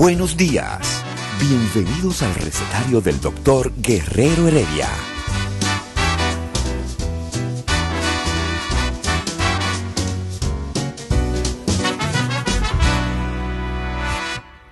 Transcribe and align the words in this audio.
Buenos 0.00 0.36
días. 0.36 1.02
Bienvenidos 1.40 2.22
al 2.22 2.32
recetario 2.36 3.00
del 3.00 3.20
doctor 3.20 3.72
Guerrero 3.82 4.46
Heredia. 4.46 4.86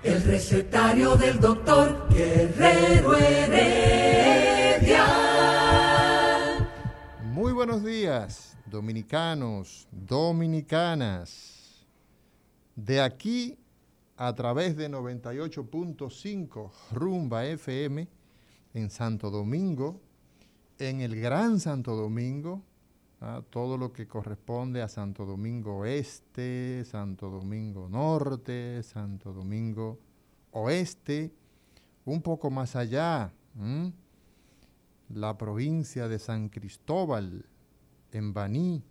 El 0.04 0.22
recetario 0.22 1.16
del 1.16 1.40
doctor 1.40 2.06
Guerrero 2.08 3.16
Heredia. 3.16 5.06
Muy 7.24 7.52
buenos 7.52 7.82
días, 7.82 8.56
dominicanos, 8.64 9.88
dominicanas. 9.90 11.84
De 12.76 13.01
aquí 13.01 13.58
a 14.16 14.34
través 14.34 14.76
de 14.76 14.90
98.5 14.90 16.70
Rumba 16.92 17.45
FM 17.46 18.09
en 18.74 18.90
Santo 18.90 19.30
Domingo, 19.30 20.00
en 20.78 21.00
el 21.00 21.20
Gran 21.20 21.60
Santo 21.60 21.95
Domingo, 21.95 22.62
¿ah? 23.20 23.42
todo 23.50 23.76
lo 23.76 23.92
que 23.92 24.06
corresponde 24.06 24.82
a 24.82 24.88
Santo 24.88 25.24
Domingo 25.26 25.84
Este, 25.84 26.84
Santo 26.84 27.28
Domingo 27.30 27.88
Norte, 27.88 28.82
Santo 28.82 29.32
Domingo 29.32 29.98
Oeste, 30.52 31.32
un 32.06 32.23
poco 32.23 32.51
más 32.51 32.76
allá, 32.76 33.32
la 35.10 35.36
provincia 35.36 36.08
de 36.08 36.18
San 36.18 36.48
Cristóbal, 36.48 37.45
en 38.12 38.32
Baní, 38.32 38.82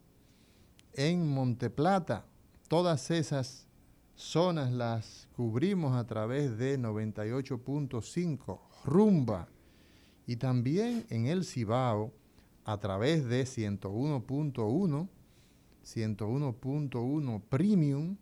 en 0.93 1.27
Monteplata, 1.27 2.25
todas 2.67 3.09
esas 3.09 3.67
zonas 4.15 4.71
las 4.71 5.27
cubrimos 5.35 5.95
a 5.95 6.05
través 6.05 6.57
de 6.57 6.79
98.5 6.79 8.59
Rumba 8.85 9.47
y 10.25 10.37
también 10.37 11.05
en 11.09 11.27
el 11.27 11.43
Cibao 11.43 12.13
a 12.63 12.79
través 12.79 13.25
de 13.25 13.43
101.1, 13.43 15.09
101.1 15.83 17.41
Premium, 17.47 18.17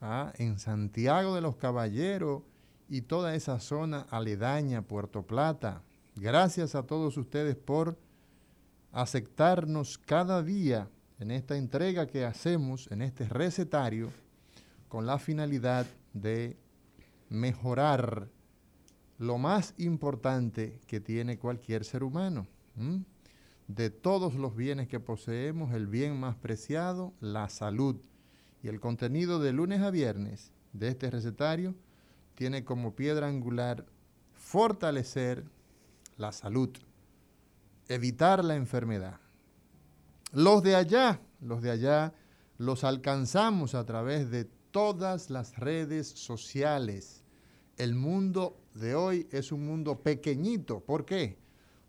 ¿ah? 0.00 0.32
en 0.36 0.58
Santiago 0.58 1.34
de 1.34 1.40
los 1.40 1.56
Caballeros 1.56 2.42
y 2.88 3.02
toda 3.02 3.34
esa 3.34 3.58
zona 3.58 4.06
aledaña, 4.10 4.82
Puerto 4.82 5.26
Plata. 5.26 5.82
Gracias 6.14 6.74
a 6.74 6.84
todos 6.84 7.16
ustedes 7.16 7.56
por 7.56 7.98
aceptarnos 8.92 9.96
cada 9.98 10.42
día 10.42 10.90
en 11.18 11.30
esta 11.30 11.56
entrega 11.56 12.06
que 12.06 12.24
hacemos, 12.26 12.90
en 12.90 13.00
este 13.02 13.28
recetario 13.28 14.10
con 14.92 15.06
la 15.06 15.18
finalidad 15.18 15.86
de 16.12 16.58
mejorar 17.30 18.28
lo 19.16 19.38
más 19.38 19.72
importante 19.78 20.82
que 20.86 21.00
tiene 21.00 21.38
cualquier 21.38 21.86
ser 21.86 22.04
humano. 22.04 22.46
De 23.68 23.88
todos 23.88 24.34
los 24.34 24.54
bienes 24.54 24.88
que 24.88 25.00
poseemos, 25.00 25.72
el 25.72 25.86
bien 25.86 26.20
más 26.20 26.36
preciado, 26.36 27.14
la 27.20 27.48
salud. 27.48 27.96
Y 28.62 28.68
el 28.68 28.80
contenido 28.80 29.38
de 29.38 29.54
lunes 29.54 29.80
a 29.80 29.90
viernes 29.90 30.52
de 30.74 30.88
este 30.88 31.10
recetario 31.10 31.74
tiene 32.34 32.62
como 32.62 32.94
piedra 32.94 33.28
angular 33.28 33.86
fortalecer 34.34 35.46
la 36.18 36.32
salud, 36.32 36.68
evitar 37.88 38.44
la 38.44 38.56
enfermedad. 38.56 39.20
Los 40.32 40.62
de 40.62 40.76
allá, 40.76 41.22
los 41.40 41.62
de 41.62 41.70
allá, 41.70 42.12
los 42.58 42.84
alcanzamos 42.84 43.74
a 43.74 43.86
través 43.86 44.30
de 44.30 44.50
todas 44.72 45.30
las 45.30 45.56
redes 45.58 46.08
sociales. 46.08 47.22
El 47.76 47.94
mundo 47.94 48.58
de 48.74 48.94
hoy 48.94 49.28
es 49.30 49.52
un 49.52 49.66
mundo 49.66 50.00
pequeñito. 50.00 50.80
¿Por 50.80 51.04
qué? 51.04 51.38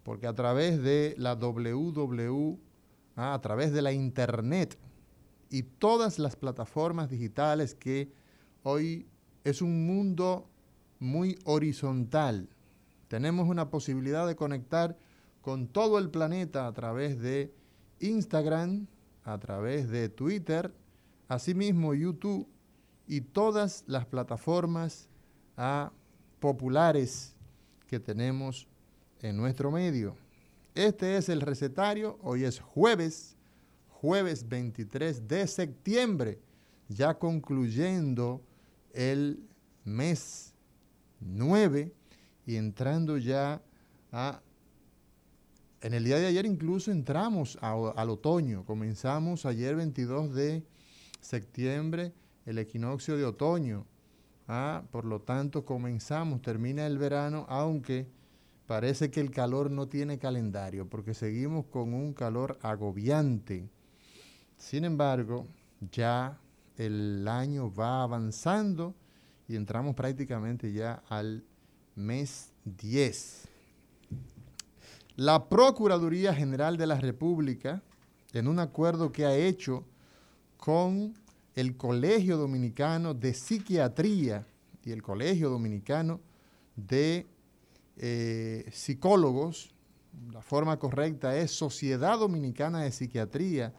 Porque 0.04 0.28
a 0.28 0.36
través 0.36 0.84
de 0.84 1.16
la 1.18 1.36
WW, 1.36 2.60
ah, 3.16 3.34
a 3.34 3.42
través 3.42 3.72
de 3.72 3.82
la 3.82 3.94
Internet 3.94 4.78
y 5.50 5.64
todas 5.64 6.20
las 6.20 6.36
plataformas 6.36 7.10
digitales 7.10 7.74
que 7.74 8.12
hoy 8.64 9.08
es 9.44 9.62
un 9.62 9.88
mundo 9.88 10.50
muy 11.00 11.40
horizontal. 11.46 12.50
Tenemos 13.08 13.48
una 13.48 13.70
posibilidad 13.70 14.28
de 14.28 14.36
conectar 14.36 14.98
con 15.42 15.68
todo 15.68 16.00
el 16.00 16.10
planeta 16.10 16.68
a 16.68 16.74
través 16.74 17.20
de 17.22 17.54
Instagram, 18.00 18.88
a 19.24 19.38
través 19.40 19.90
de 19.90 20.10
Twitter, 20.10 20.74
asimismo 21.30 21.94
YouTube 21.94 22.53
y 23.08 23.22
todas 23.22 23.84
las 23.88 24.06
plataformas 24.06 25.10
ah, 25.58 25.92
populares 26.40 27.36
que 27.88 28.00
tenemos 28.00 28.68
en 29.22 29.38
nuestro 29.38 29.72
medio. 29.72 30.16
Este 30.76 31.18
es 31.18 31.30
el 31.30 31.42
recetario, 31.42 32.18
hoy 32.24 32.44
es 32.46 32.60
jueves, 32.60 33.36
jueves 33.90 34.48
23 34.48 35.28
de 35.28 35.48
septiembre, 35.48 36.40
ya 36.90 37.14
concluyendo 37.18 38.42
el 38.94 39.44
mes 39.84 40.54
9 41.20 41.94
y 42.46 42.56
entrando 42.56 43.18
ya 43.18 43.62
a... 44.12 44.42
En 45.82 45.94
el 45.94 46.06
día 46.06 46.18
de 46.18 46.28
ayer 46.28 46.46
incluso 46.46 46.92
entramos 46.92 47.58
al 47.62 48.10
otoño, 48.10 48.66
comenzamos 48.66 49.46
ayer 49.46 49.76
22 49.76 50.34
de 50.34 50.64
septiembre 51.20 52.14
el 52.46 52.58
equinoccio 52.58 53.18
de 53.18 53.26
otoño. 53.26 53.86
Ah, 54.48 54.84
por 54.92 55.06
lo 55.06 55.22
tanto, 55.22 55.66
comenzamos, 55.66 56.42
termina 56.42 56.86
el 56.86 56.98
verano, 56.98 57.46
aunque 57.50 58.08
parece 58.68 59.10
que 59.10 59.22
el 59.22 59.32
calor 59.32 59.72
no 59.72 59.88
tiene 59.88 60.18
calendario, 60.18 60.88
porque 60.90 61.14
seguimos 61.14 61.66
con 61.68 61.94
un 61.94 62.14
calor 62.14 62.58
agobiante. 62.62 63.70
Sin 64.58 64.86
embargo, 64.86 65.48
ya 65.92 66.40
el 66.78 67.28
año 67.28 67.74
va 67.74 68.04
avanzando 68.04 68.96
y 69.48 69.56
entramos 69.56 69.96
prácticamente 69.96 70.72
ya 70.72 71.04
al 71.10 71.44
mes 71.96 72.52
10. 72.66 73.48
La 75.16 75.48
Procuraduría 75.48 76.34
General 76.34 76.76
de 76.76 76.88
la 76.88 77.00
República, 77.00 77.84
en 78.34 78.48
un 78.48 78.60
acuerdo 78.60 79.12
que 79.12 79.26
ha 79.26 79.36
hecho 79.36 79.86
con 80.58 81.14
el 81.56 81.78
Colegio 81.78 82.38
Dominicano 82.38 83.14
de 83.14 83.34
Psiquiatría 83.34 84.46
y 84.84 84.92
el 84.92 85.02
Colegio 85.02 85.50
Dominicano 85.50 86.20
de 86.76 87.28
eh, 87.98 88.70
Psicólogos, 88.72 89.74
la 90.32 90.42
forma 90.42 90.78
correcta 90.78 91.38
es 91.38 91.52
Sociedad 91.52 92.20
Dominicana 92.20 92.82
de 92.82 92.92
Psiquiatría, 92.92 93.74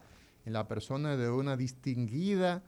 en 0.45 0.53
la 0.53 0.67
persona 0.67 1.17
de 1.17 1.29
una 1.29 1.57
distinguida 1.57 2.63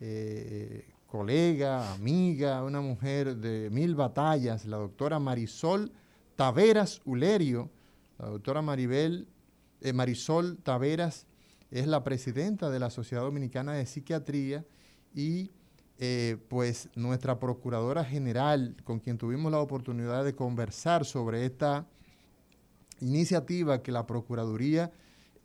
eh, 0.00 0.86
colega, 1.06 1.92
amiga, 1.94 2.62
una 2.62 2.80
mujer 2.80 3.36
de 3.36 3.70
mil 3.70 3.94
batallas, 3.94 4.66
la 4.66 4.76
doctora 4.76 5.18
Marisol 5.18 5.92
Taveras 6.36 7.00
Ulerio, 7.04 7.70
la 8.18 8.28
doctora 8.28 8.62
Maribel, 8.62 9.26
eh, 9.80 9.92
Marisol 9.92 10.58
Taveras 10.58 11.26
es 11.72 11.86
la 11.86 12.04
presidenta 12.04 12.70
de 12.70 12.78
la 12.78 12.90
Sociedad 12.90 13.22
Dominicana 13.22 13.72
de 13.72 13.86
Psiquiatría 13.86 14.64
y 15.14 15.50
eh, 15.98 16.36
pues 16.48 16.90
nuestra 16.94 17.38
Procuradora 17.38 18.04
General, 18.04 18.76
con 18.84 19.00
quien 19.00 19.16
tuvimos 19.16 19.50
la 19.50 19.58
oportunidad 19.58 20.24
de 20.24 20.34
conversar 20.34 21.06
sobre 21.06 21.46
esta 21.46 21.86
iniciativa 23.00 23.82
que 23.82 23.90
la 23.90 24.06
Procuraduría 24.06 24.92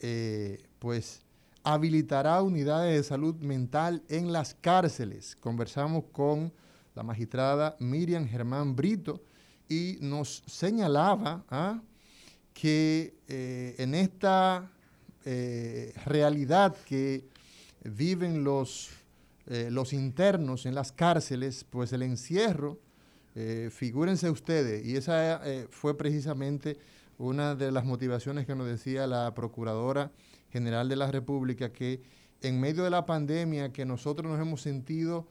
eh, 0.00 0.62
pues 0.78 1.22
habilitará 1.64 2.42
unidades 2.42 2.94
de 2.94 3.02
salud 3.02 3.34
mental 3.36 4.02
en 4.08 4.30
las 4.30 4.54
cárceles. 4.54 5.34
Conversamos 5.36 6.04
con 6.12 6.52
la 6.94 7.02
magistrada 7.02 7.74
Miriam 7.80 8.26
Germán 8.28 8.76
Brito 8.76 9.22
y 9.66 9.96
nos 10.02 10.42
señalaba 10.46 11.44
¿ah? 11.48 11.80
que 12.52 13.16
eh, 13.28 13.76
en 13.78 13.94
esta 13.94 14.70
eh, 15.30 15.92
realidad 16.06 16.74
que 16.86 17.22
viven 17.84 18.44
los, 18.44 18.88
eh, 19.46 19.68
los 19.70 19.92
internos 19.92 20.64
en 20.64 20.74
las 20.74 20.90
cárceles, 20.90 21.66
pues 21.68 21.92
el 21.92 22.00
encierro, 22.02 22.78
figúrense 23.70 24.28
ustedes, 24.30 24.84
y 24.84 24.96
esa 24.96 25.40
fue 25.70 25.96
precisamente 25.96 26.76
una 27.18 27.54
de 27.54 27.70
las 27.70 27.84
motivaciones 27.84 28.46
que 28.46 28.56
nos 28.56 28.66
decía 28.66 29.06
la 29.06 29.32
Procuradora 29.32 30.10
General 30.50 30.88
de 30.88 30.96
la 30.96 31.12
República, 31.12 31.72
que 31.72 32.02
en 32.42 32.58
medio 32.58 32.82
de 32.82 32.90
la 32.90 33.06
pandemia 33.06 33.72
que 33.72 33.84
nosotros 33.84 34.28
nos 34.28 34.40
hemos 34.40 34.60
sentido 34.60 35.28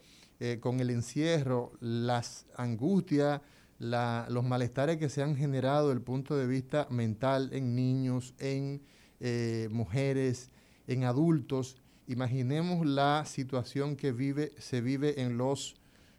con 0.61 0.79
el 0.79 0.89
encierro, 0.89 1.73
las 1.81 2.45
angustias, 2.55 3.41
los 3.79 4.44
malestares 4.45 4.95
que 4.95 5.09
se 5.09 5.21
han 5.21 5.35
generado 5.35 5.88
desde 5.89 5.97
el 5.97 6.05
punto 6.05 6.38
de 6.38 6.47
vista 6.47 6.88
mental 6.89 7.49
en 7.51 7.75
niños, 7.75 8.35
en 8.39 8.81
eh, 9.19 9.68
mujeres, 9.72 10.52
en 10.88 11.04
adultos. 11.04 11.78
Imaginemos 12.08 12.86
la 12.86 13.25
situación 13.25 13.96
que 13.96 14.12
vive, 14.12 14.54
se 14.58 14.81
vive 14.81 15.22
en 15.22 15.38
los, 15.38 15.75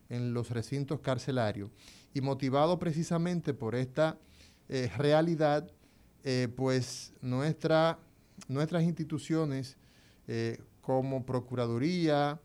en 0.09 0.35
los 0.35 0.51
recintos 0.51 1.01
carcelarios. 1.01 1.71
Y 2.15 2.21
motivado 2.21 2.79
precisamente 2.79 3.55
por 3.55 3.75
esta 3.75 4.19
eh, 4.69 4.91
realidad, 4.97 5.71
eh, 6.25 6.49
pues 6.55 7.15
nuestra, 7.23 7.99
nuestras 8.49 8.83
instituciones 8.83 9.77
como 10.83 11.25
Procuraduría, 11.25 12.39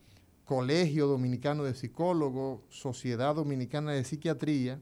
Colegio 0.45 1.07
Dominicano 1.07 1.65
de 1.65 1.73
Psicólogos, 1.73 2.61
Sociedad 2.69 3.35
Dominicana 3.35 3.91
de 3.91 4.05
Psiquiatría, 4.05 4.79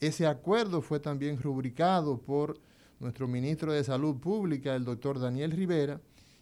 ese 0.00 0.26
acuerdo 0.26 0.80
fue 0.80 1.00
también 1.00 1.40
rubricado 1.42 2.18
por 2.18 2.58
nuestro 3.00 3.28
ministro 3.28 3.72
de 3.72 3.84
Salud 3.84 4.16
Pública, 4.16 4.74
el 4.74 4.84
doctor 4.84 5.18
Daniel 5.20 5.52
Rivera, 5.52 6.00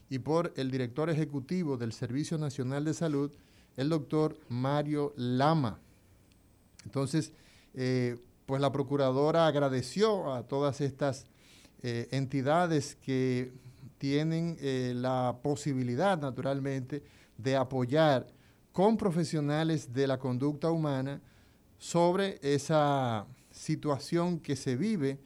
y 0.09 0.19
por 0.21 0.53
el 0.57 0.71
director 0.71 1.11
ejecutivo 1.11 1.77
del 1.77 1.93
Servicio 1.93 2.39
Nacional 2.39 2.85
de 2.85 2.95
Salud, 2.95 3.33
el 3.77 3.89
doctor 3.89 4.39
Mario 4.49 5.13
Lama. 5.17 5.79
Entonces, 6.85 7.33
eh, 7.75 8.17
pues 8.47 8.61
la 8.61 8.73
procuradora 8.73 9.47
agradeció 9.47 10.33
a 10.33 10.45
todas 10.45 10.81
estas 10.81 11.27
eh, 11.83 12.09
entidades 12.13 12.97
que 12.97 13.53
tienen 13.99 14.57
eh, 14.61 14.93
la 14.95 15.39
posibilidad, 15.43 16.19
naturalmente, 16.19 17.03
de 17.37 17.57
apoyar 17.57 18.27
con 18.73 18.97
profesionales 18.97 19.93
de 19.93 20.07
la 20.07 20.19
conducta 20.19 20.71
humana 20.71 21.21
sobre 21.79 22.39
esa 22.43 23.27
situación 23.51 24.39
que 24.39 24.55
se 24.55 24.77
vive 24.77 25.19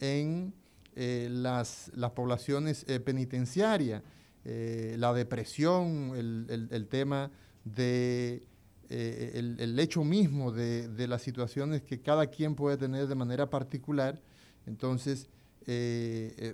en 0.00 0.54
eh, 1.00 1.28
las, 1.30 1.92
poblaciones 2.14 2.84
eh, 2.88 2.98
penitenciarias, 2.98 4.02
eh, 4.44 4.96
la 4.98 5.12
depresión, 5.12 6.12
el, 6.16 6.88
tema 6.88 7.30
de 7.64 8.46
el, 8.88 9.78
hecho 9.78 10.02
mismo 10.02 10.50
de, 10.50 11.06
las 11.06 11.22
situaciones 11.22 11.82
que 11.82 12.00
cada 12.00 12.26
quien 12.26 12.56
puede 12.56 12.76
tener 12.76 13.06
de 13.06 13.14
manera 13.14 13.48
particular. 13.48 14.20
Entonces, 14.66 15.28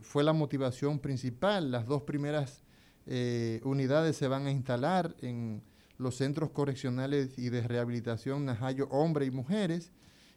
fue 0.03 0.23
la 0.23 0.33
motivación 0.33 0.99
principal. 0.99 1.71
Las 1.71 1.87
dos 1.87 2.03
primeras 2.03 2.63
unidades 3.63 4.17
se 4.17 4.29
van 4.29 4.47
a 4.47 4.51
instalar 4.51 5.17
en 5.21 5.63
los 5.97 6.17
centros 6.17 6.51
correccionales 6.51 7.39
y 7.39 7.49
de 7.49 7.63
rehabilitación 7.63 8.45
Najayo 8.45 8.89
Hombre 8.91 9.25
y 9.25 9.31
Mujeres 9.31 9.91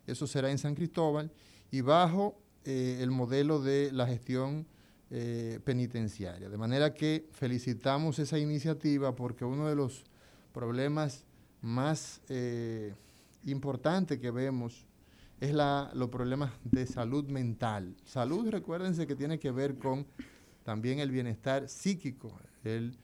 eso 0.08 0.26
será 0.26 0.50
en 0.50 0.58
San 0.58 0.74
Cristóbal, 0.74 1.30
y 1.70 1.82
bajo 1.82 2.40
eh, 2.70 3.02
el 3.02 3.12
modelo 3.12 3.62
de 3.62 3.94
la 3.94 4.06
gestión 4.06 4.68
eh, 5.10 5.62
penitenciaria. 5.64 6.50
De 6.50 6.58
manera 6.58 6.94
que 6.94 7.30
felicitamos 7.32 8.20
esa 8.20 8.38
iniciativa 8.38 9.16
porque 9.16 9.46
uno 9.46 9.70
de 9.70 9.76
los 9.76 10.04
problemas 10.52 11.24
más 11.62 12.20
eh, 12.28 12.94
importantes 13.46 14.20
que 14.20 14.32
vemos 14.32 14.86
es 15.40 15.54
la, 15.54 15.92
los 15.94 16.10
problemas 16.10 16.52
de 16.66 16.86
salud 16.86 17.30
mental. 17.30 17.96
Salud, 18.04 18.50
recuérdense 18.50 19.08
que 19.08 19.16
tiene 19.16 19.40
que 19.40 19.52
ver 19.52 19.78
con 19.78 20.06
también 20.66 21.00
el 21.00 21.10
bienestar 21.10 21.70
psíquico, 21.70 22.38
el 22.66 22.98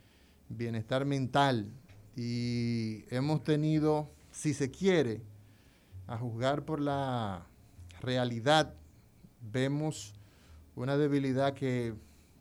bienestar 0.50 1.06
mental. 1.06 1.72
Y 2.18 3.06
hemos 3.16 3.46
tenido, 3.46 4.12
si 4.30 4.54
se 4.54 4.70
quiere, 4.70 5.22
a 6.06 6.18
juzgar 6.18 6.66
por 6.66 6.82
la 6.82 7.48
realidad, 8.02 8.76
vemos 9.52 10.14
una 10.76 10.98
debilidad 10.98 11.54
que 11.54 11.94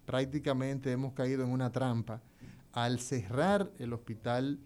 prácticamente 0.07 0.91
hemos 0.93 1.13
caído 1.13 1.45
en 1.45 1.51
una 1.51 1.71
trampa 1.71 2.23
al 2.73 2.99
cerrar 3.01 3.71
el 3.79 3.93
hospital 3.93 4.59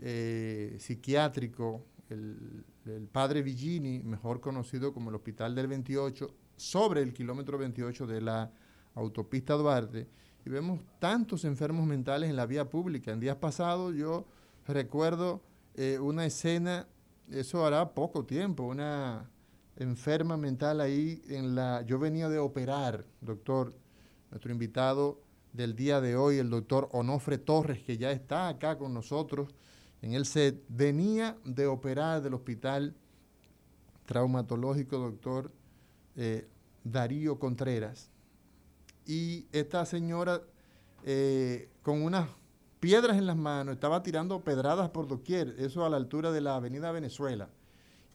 eh, 0.00 0.76
psiquiátrico, 0.78 1.84
el, 2.08 2.64
Padre 3.12 3.42
Villini, 3.42 4.00
mejor 4.02 4.40
conocido 4.40 4.92
como 4.92 5.10
el 5.10 5.16
Hospital 5.16 5.54
del 5.54 5.68
28, 5.68 6.34
sobre 6.56 7.02
el 7.02 7.12
kilómetro 7.12 7.56
28 7.56 8.06
de 8.06 8.20
la 8.20 8.50
autopista 8.94 9.54
Duarte, 9.54 10.08
y 10.44 10.50
vemos 10.50 10.80
tantos 10.98 11.44
enfermos 11.44 11.86
mentales 11.86 12.30
en 12.30 12.36
la 12.36 12.46
vía 12.46 12.68
pública. 12.68 13.12
En 13.12 13.20
días 13.20 13.36
pasados 13.36 13.94
yo 13.94 14.26
recuerdo 14.66 15.40
eh, 15.74 15.98
una 16.00 16.26
escena 16.26 16.88
eso 17.30 17.64
hará 17.64 17.94
poco 17.94 18.24
tiempo, 18.24 18.64
una 18.64 19.30
enferma 19.82 20.36
mental 20.36 20.80
ahí 20.80 21.22
en 21.28 21.54
la... 21.54 21.82
Yo 21.82 21.98
venía 21.98 22.28
de 22.28 22.38
operar, 22.38 23.04
doctor, 23.20 23.74
nuestro 24.30 24.52
invitado 24.52 25.20
del 25.52 25.74
día 25.74 26.00
de 26.00 26.16
hoy, 26.16 26.38
el 26.38 26.50
doctor 26.50 26.88
Onofre 26.92 27.38
Torres, 27.38 27.82
que 27.82 27.98
ya 27.98 28.12
está 28.12 28.48
acá 28.48 28.78
con 28.78 28.94
nosotros 28.94 29.54
en 30.02 30.14
el 30.14 30.24
set, 30.24 30.62
venía 30.68 31.36
de 31.44 31.66
operar 31.66 32.22
del 32.22 32.34
hospital 32.34 32.94
traumatológico 34.06 34.98
doctor 34.98 35.52
eh, 36.16 36.48
Darío 36.84 37.38
Contreras. 37.38 38.10
Y 39.06 39.46
esta 39.52 39.84
señora 39.84 40.40
eh, 41.04 41.70
con 41.82 42.02
unas 42.02 42.28
piedras 42.78 43.16
en 43.16 43.26
las 43.26 43.36
manos, 43.36 43.74
estaba 43.74 44.02
tirando 44.02 44.40
pedradas 44.40 44.90
por 44.90 45.06
doquier, 45.06 45.54
eso 45.58 45.84
a 45.84 45.90
la 45.90 45.96
altura 45.96 46.32
de 46.32 46.40
la 46.40 46.56
avenida 46.56 46.92
Venezuela. 46.92 47.48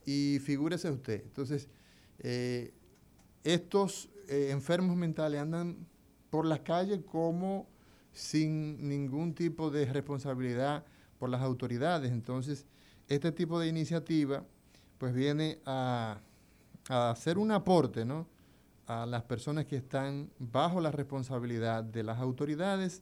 Y 0.05 0.39
figúrese 0.39 0.89
usted, 0.91 1.23
entonces, 1.23 1.67
eh, 2.19 2.73
estos 3.43 4.09
eh, 4.27 4.49
enfermos 4.51 4.95
mentales 4.95 5.41
andan 5.41 5.87
por 6.29 6.45
las 6.45 6.59
calles 6.61 7.01
como 7.05 7.67
sin 8.11 8.87
ningún 8.87 9.33
tipo 9.33 9.69
de 9.69 9.85
responsabilidad 9.85 10.85
por 11.19 11.29
las 11.29 11.41
autoridades. 11.41 12.11
Entonces, 12.11 12.65
este 13.07 13.31
tipo 13.31 13.59
de 13.59 13.67
iniciativa 13.67 14.45
pues 14.97 15.13
viene 15.13 15.59
a, 15.65 16.21
a 16.89 17.09
hacer 17.11 17.37
un 17.37 17.51
aporte, 17.51 18.05
¿no? 18.05 18.27
a 18.87 19.05
las 19.05 19.23
personas 19.23 19.65
que 19.65 19.77
están 19.77 20.29
bajo 20.37 20.79
la 20.79 20.91
responsabilidad 20.91 21.83
de 21.83 22.03
las 22.03 22.19
autoridades 22.19 23.01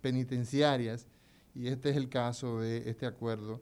penitenciarias 0.00 1.06
y 1.54 1.68
este 1.68 1.90
es 1.90 1.96
el 1.96 2.08
caso 2.08 2.60
de 2.60 2.88
este 2.90 3.06
acuerdo 3.06 3.60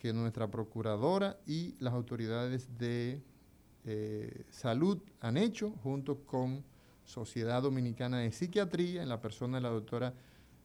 que 0.00 0.14
nuestra 0.14 0.50
procuradora 0.50 1.36
y 1.46 1.74
las 1.78 1.92
autoridades 1.92 2.78
de 2.78 3.20
eh, 3.84 4.44
salud 4.48 4.98
han 5.20 5.36
hecho 5.36 5.72
junto 5.82 6.24
con 6.24 6.64
Sociedad 7.04 7.60
Dominicana 7.60 8.20
de 8.20 8.32
Psiquiatría 8.32 9.02
en 9.02 9.10
la 9.10 9.20
persona 9.20 9.58
de 9.58 9.62
la 9.62 9.68
doctora 9.68 10.14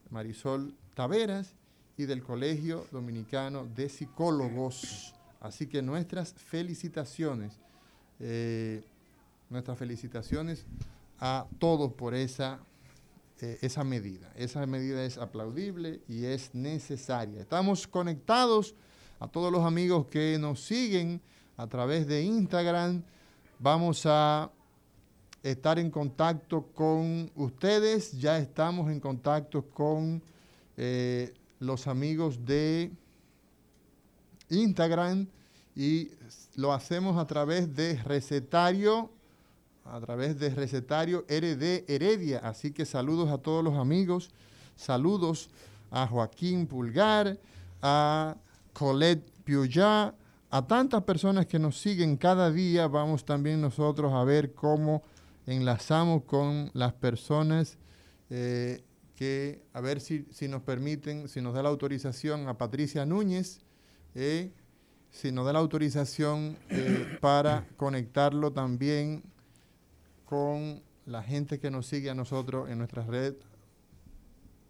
Marisol 0.10 0.74
Taveras 0.94 1.54
y 1.98 2.06
del 2.06 2.24
Colegio 2.24 2.88
Dominicano 2.94 3.66
de 3.76 3.90
Psicólogos. 3.90 5.14
Así 5.42 5.68
que 5.68 5.82
nuestras 5.82 6.34
felicitaciones, 6.34 7.60
eh, 8.22 8.86
nuestras 9.50 9.78
felicitaciones 9.78 10.66
a 11.20 11.46
todos 11.60 11.92
por 11.92 12.16
esa 12.16 12.62
eh, 13.42 13.60
esa 13.62 13.84
medida. 13.84 14.32
Esa 14.38 14.66
medida 14.66 15.04
es 15.04 15.18
aplaudible 15.18 16.00
y 16.08 16.24
es 16.24 16.56
necesaria. 16.56 17.42
Estamos 17.42 17.86
conectados 17.86 18.76
a 19.26 19.28
todos 19.28 19.52
los 19.52 19.66
amigos 19.66 20.06
que 20.06 20.38
nos 20.38 20.60
siguen 20.60 21.20
a 21.58 21.66
través 21.66 22.06
de 22.06 22.22
Instagram. 22.22 23.02
Vamos 23.58 24.06
a 24.06 24.52
estar 25.42 25.80
en 25.80 25.90
contacto 25.90 26.68
con 26.76 27.32
ustedes. 27.34 28.12
Ya 28.20 28.38
estamos 28.38 28.92
en 28.92 29.00
contacto 29.00 29.64
con 29.64 30.22
eh, 30.78 31.34
los 31.60 31.88
amigos 31.88 32.46
de 32.46 32.92
Instagram 34.50 35.26
y 35.76 36.12
lo 36.56 36.72
hacemos 36.72 37.18
a 37.18 37.26
través 37.26 37.76
de 37.76 37.96
recetario 38.04 39.10
a 39.86 40.00
través 40.02 40.38
de 40.38 40.52
recetario 40.52 41.26
RD 41.28 41.90
Heredia. 41.92 42.42
Así 42.44 42.72
que 42.72 42.86
saludos 42.86 43.32
a 43.32 43.40
todos 43.40 43.64
los 43.64 43.74
amigos, 43.74 44.30
saludos 44.76 45.50
a 45.90 46.06
Joaquín 46.06 46.68
Pulgar, 46.68 47.40
a 47.82 48.36
Colette 48.76 49.32
Piuyá, 49.46 50.14
a 50.50 50.68
tantas 50.68 51.04
personas 51.04 51.46
que 51.46 51.58
nos 51.58 51.80
siguen 51.80 52.18
cada 52.18 52.52
día. 52.52 52.88
Vamos 52.88 53.24
también 53.24 53.62
nosotros 53.62 54.14
a 54.14 54.24
ver 54.26 54.54
cómo 54.54 55.02
enlazamos 55.48 56.24
con 56.24 56.72
las 56.74 56.94
personas 56.94 57.78
eh, 58.30 58.84
que, 59.16 59.64
a 59.72 59.80
ver 59.80 60.02
si, 60.02 60.26
nos 60.50 60.62
permiten, 60.62 61.30
si 61.30 61.40
nos 61.42 61.54
da 61.54 61.64
la 61.64 61.70
autorización 61.70 62.50
a 62.50 62.58
Patricia 62.58 63.06
Núñez, 63.06 63.62
eh, 64.14 64.52
si 65.10 65.32
nos 65.32 65.46
da 65.46 65.54
la 65.54 65.60
autorización 65.60 66.58
eh, 66.70 67.18
para 67.22 67.66
conectarlo 67.78 68.52
también 68.52 69.24
con 70.26 70.84
la 71.06 71.24
gente 71.24 71.60
que 71.60 71.72
nos 71.72 71.86
sigue 71.86 72.10
a 72.10 72.16
nosotros 72.16 72.70
en 72.70 72.80
nuestra 72.80 73.04
red 73.04 73.36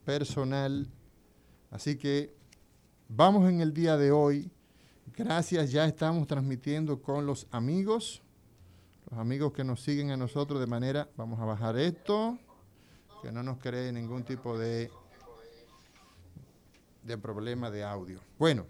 personal. 0.05 0.87
Así 1.71 1.95
que 1.95 2.35
vamos 3.07 3.49
en 3.49 3.61
el 3.61 3.73
día 3.73 3.97
de 3.97 4.11
hoy. 4.11 4.51
Gracias, 5.15 5.71
ya 5.71 5.85
estamos 5.85 6.27
transmitiendo 6.27 7.01
con 7.01 7.25
los 7.25 7.47
amigos, 7.51 8.21
los 9.09 9.19
amigos 9.19 9.53
que 9.53 9.63
nos 9.63 9.81
siguen 9.81 10.11
a 10.11 10.17
nosotros 10.17 10.59
de 10.59 10.67
manera, 10.67 11.09
vamos 11.15 11.39
a 11.39 11.45
bajar 11.45 11.77
esto, 11.77 12.37
que 13.21 13.31
no 13.31 13.43
nos 13.43 13.57
cree 13.59 13.91
ningún 13.91 14.23
tipo 14.23 14.57
de, 14.57 14.91
de 17.03 17.17
problema 17.17 17.71
de 17.71 17.83
audio. 17.83 18.19
Bueno, 18.37 18.65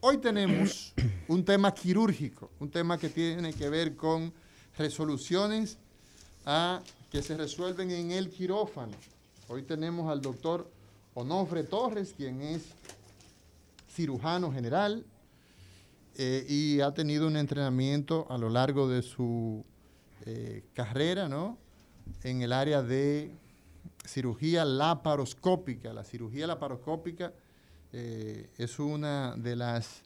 hoy 0.00 0.18
tenemos 0.18 0.94
un 1.28 1.44
tema 1.44 1.72
quirúrgico, 1.72 2.50
un 2.58 2.70
tema 2.70 2.98
que 2.98 3.08
tiene 3.08 3.52
que 3.52 3.68
ver 3.68 3.94
con 3.94 4.32
resoluciones 4.76 5.78
a, 6.44 6.80
que 7.10 7.22
se 7.22 7.36
resuelven 7.36 7.90
en 7.90 8.10
el 8.10 8.30
quirófano. 8.30 8.96
Hoy 9.48 9.62
tenemos 9.62 10.10
al 10.10 10.20
doctor 10.20 10.68
Onofre 11.14 11.64
Torres, 11.64 12.14
quien 12.16 12.42
es 12.42 12.74
cirujano 13.98 14.52
general 14.52 15.04
eh, 16.14 16.46
y 16.48 16.80
ha 16.82 16.94
tenido 16.94 17.26
un 17.26 17.36
entrenamiento 17.36 18.28
a 18.30 18.38
lo 18.38 18.48
largo 18.48 18.88
de 18.88 19.02
su 19.02 19.64
eh, 20.24 20.62
carrera, 20.72 21.28
¿no? 21.28 21.58
En 22.22 22.40
el 22.42 22.52
área 22.52 22.80
de 22.80 23.32
cirugía 24.06 24.64
laparoscópica. 24.64 25.92
La 25.92 26.04
cirugía 26.04 26.46
laparoscópica 26.46 27.32
eh, 27.92 28.48
es 28.56 28.78
una 28.78 29.34
de 29.36 29.56
las, 29.56 30.02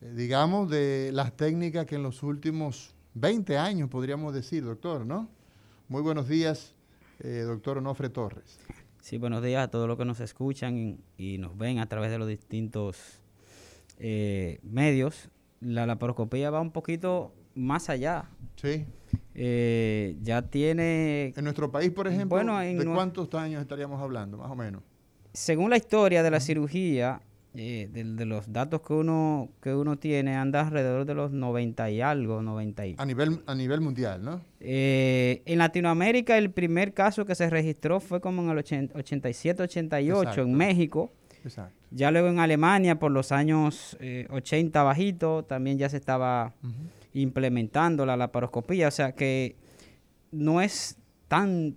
digamos, 0.00 0.70
de 0.70 1.10
las 1.12 1.36
técnicas 1.36 1.84
que 1.84 1.96
en 1.96 2.04
los 2.04 2.22
últimos 2.22 2.94
20 3.12 3.58
años 3.58 3.90
podríamos 3.90 4.32
decir, 4.32 4.64
doctor, 4.64 5.04
¿no? 5.04 5.28
Muy 5.88 6.00
buenos 6.00 6.28
días, 6.28 6.72
doctor 7.20 7.76
Onofre 7.76 8.08
Torres. 8.08 8.58
Sí, 9.00 9.16
buenos 9.16 9.42
días 9.42 9.64
a 9.64 9.68
todos 9.70 9.88
los 9.88 9.96
que 9.96 10.04
nos 10.04 10.20
escuchan 10.20 10.98
y 11.16 11.38
nos 11.38 11.56
ven 11.56 11.78
a 11.78 11.88
través 11.88 12.10
de 12.10 12.18
los 12.18 12.28
distintos 12.28 13.22
medios. 14.62 15.30
La 15.60 15.86
laparoscopía 15.86 16.50
va 16.50 16.60
un 16.60 16.70
poquito 16.70 17.32
más 17.54 17.88
allá. 17.90 18.30
Sí. 18.56 18.84
Eh, 19.34 20.16
ya 20.22 20.42
tiene... 20.42 21.32
En 21.36 21.44
nuestro 21.44 21.70
país, 21.70 21.90
por 21.90 22.08
ejemplo, 22.08 22.38
¿de 22.38 22.84
cuántos 22.84 23.32
años 23.34 23.62
estaríamos 23.62 24.00
hablando, 24.00 24.36
más 24.36 24.50
o 24.50 24.56
menos? 24.56 24.82
Según 25.32 25.70
la 25.70 25.76
historia 25.76 26.22
de 26.22 26.30
la 26.30 26.40
cirugía, 26.40 27.20
eh, 27.54 27.88
de, 27.92 28.26
los 28.26 28.52
datos 28.52 28.82
que 28.82 28.92
uno, 28.92 29.48
que 29.60 29.74
uno 29.74 29.96
tiene, 29.96 30.36
anda 30.36 30.66
alrededor 30.66 31.06
de 31.06 31.14
los 31.14 31.32
90 31.32 31.90
y 31.90 32.00
algo, 32.00 32.42
90 32.42 32.82
A 32.98 33.06
nivel, 33.06 33.40
a 33.46 33.54
nivel 33.54 33.80
mundial, 33.80 34.22
¿no? 34.22 34.40
Eh, 34.60 35.42
en 35.46 35.58
Latinoamérica 35.58 36.36
el 36.36 36.50
primer 36.50 36.92
caso 36.92 37.24
que 37.24 37.34
se 37.34 37.48
registró 37.48 38.00
fue 38.00 38.20
como 38.20 38.42
en 38.42 38.50
el 38.50 38.58
87, 38.58 39.62
88 39.62 40.42
en 40.42 40.54
México. 40.54 41.10
Exacto. 41.42 41.74
Ya 41.90 42.10
luego 42.10 42.28
en 42.28 42.38
Alemania 42.38 42.98
por 42.98 43.10
los 43.10 43.32
años 43.32 43.96
80 44.28 44.82
bajito 44.82 45.44
también 45.44 45.78
ya 45.78 45.88
se 45.88 45.96
estaba 45.96 46.52
implementando 47.14 48.04
la 48.04 48.16
laparoscopía, 48.16 48.88
o 48.88 48.90
sea 48.90 49.12
que 49.12 49.56
no 50.30 50.60
es 50.60 50.98
tan, 51.28 51.76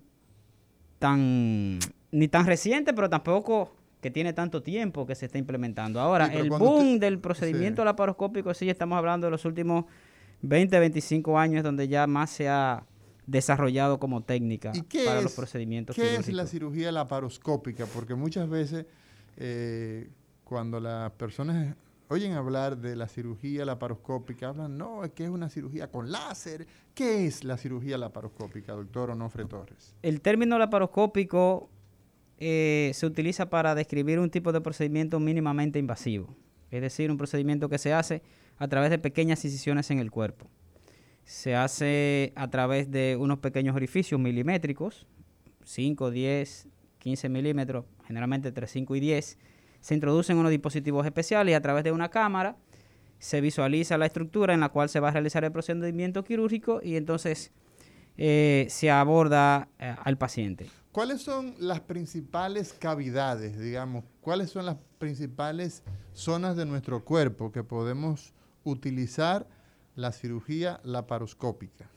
tan, 0.99 1.79
ni 2.11 2.27
tan 2.27 2.45
reciente, 2.45 2.93
pero 2.93 3.09
tampoco 3.09 3.73
que 4.01 4.12
tiene 4.12 4.34
tanto 4.34 4.63
tiempo 4.63 5.05
que 5.05 5.15
se 5.15 5.27
está 5.27 5.38
implementando. 5.38 6.00
Ahora, 6.01 6.25
el 6.25 6.50
boom 6.50 7.00
del 7.00 7.20
procedimiento 7.20 7.86
laparoscópico, 7.86 8.53
sí, 8.53 8.70
estamos 8.70 8.98
hablando 8.98 9.27
de 9.27 9.31
los 9.31 9.46
últimos 9.46 9.86
20, 10.41 10.79
25 10.79 11.38
años, 11.38 11.63
donde 11.63 11.88
ya 11.88 12.08
más 12.08 12.31
se 12.31 12.50
ha 12.50 12.84
desarrollado 13.27 14.00
como 14.00 14.22
técnica 14.22 14.74
para 15.05 15.22
los 15.22 15.34
procedimientos 15.34 15.96
¿Qué 15.96 16.15
es 16.15 16.34
la 16.34 16.48
cirugía 16.48 16.91
laparoscópica? 16.91 17.86
Porque 17.86 18.15
muchas 18.15 18.50
veces 18.50 18.88
eh, 19.38 20.10
cuando 20.43 20.79
las 20.79 21.12
personas 21.12 21.75
oyen 22.10 22.34
hablar 22.34 22.77
de 22.77 22.96
la 22.96 23.08
cirugía 23.08 23.63
laparoscópica, 23.63 24.50
hablan, 24.50 24.77
no, 24.77 25.05
es 25.05 25.12
que 25.12 25.24
es 25.24 25.29
una 25.29 25.50
cirugía 25.50 25.89
con 25.89 26.12
láser. 26.12 26.67
¿Qué 26.93 27.25
es 27.25 27.43
la 27.46 27.55
cirugía 27.55 27.98
laparoscópica, 27.98 28.74
doctor 28.74 29.12
Onofre 29.12 29.46
Torres? 29.46 29.96
El 30.01 30.20
término 30.20 30.58
laparoscópico 30.58 31.70
eh, 32.43 32.89
se 32.95 33.05
utiliza 33.05 33.51
para 33.51 33.75
describir 33.75 34.17
un 34.17 34.31
tipo 34.31 34.51
de 34.51 34.62
procedimiento 34.62 35.19
mínimamente 35.19 35.77
invasivo, 35.77 36.36
es 36.71 36.81
decir, 36.81 37.12
un 37.12 37.17
procedimiento 37.17 37.69
que 37.69 37.77
se 37.77 37.93
hace 37.93 38.24
a 38.57 38.67
través 38.67 38.89
de 38.89 38.98
pequeñas 38.98 39.45
incisiones 39.45 39.91
en 39.91 40.00
el 40.00 40.10
cuerpo. 40.10 40.50
Se 41.24 41.55
hace 41.55 42.33
a 42.36 42.50
través 42.50 42.89
de 42.89 43.15
unos 43.15 43.38
pequeños 43.38 43.75
orificios 43.75 44.19
milimétricos, 44.19 45.05
5, 45.65 46.10
10, 46.10 46.67
15 46.98 47.29
milímetros, 47.29 47.86
generalmente 48.07 48.48
entre 48.48 48.65
5 48.65 48.95
y 48.95 49.00
10, 49.00 49.38
se 49.79 49.93
introducen 49.93 50.38
unos 50.38 50.50
dispositivos 50.50 51.05
especiales 51.05 51.51
y 51.51 51.55
a 51.55 51.62
través 51.62 51.83
de 51.83 51.91
una 51.91 52.10
cámara 52.10 52.57
se 53.19 53.39
visualiza 53.39 54.00
la 54.00 54.07
estructura 54.07 54.55
en 54.55 54.62
la 54.62 54.69
cual 54.69 54.89
se 54.89 55.00
va 55.00 55.10
a 55.10 55.12
realizar 55.12 55.43
el 55.43 55.51
procedimiento 55.51 56.24
quirúrgico 56.24 56.81
y 56.83 56.95
entonces 56.95 57.51
eh, 58.17 58.65
se 58.69 58.89
aborda 58.89 59.69
eh, 59.77 59.93
al 60.03 60.17
paciente. 60.17 60.65
¿Cuáles 60.91 61.21
son 61.21 61.55
las 61.57 61.79
principales 61.79 62.74
cavidades, 62.74 63.57
digamos? 63.57 64.03
¿Cuáles 64.19 64.50
son 64.50 64.65
las 64.65 64.75
principales 64.98 65.83
zonas 66.12 66.57
de 66.57 66.65
nuestro 66.65 67.05
cuerpo 67.05 67.51
que 67.53 67.63
podemos 67.63 68.33
utilizar 68.65 69.48
la 69.95 70.12
cirugía 70.12 70.81
laparoscópica? 70.83 71.89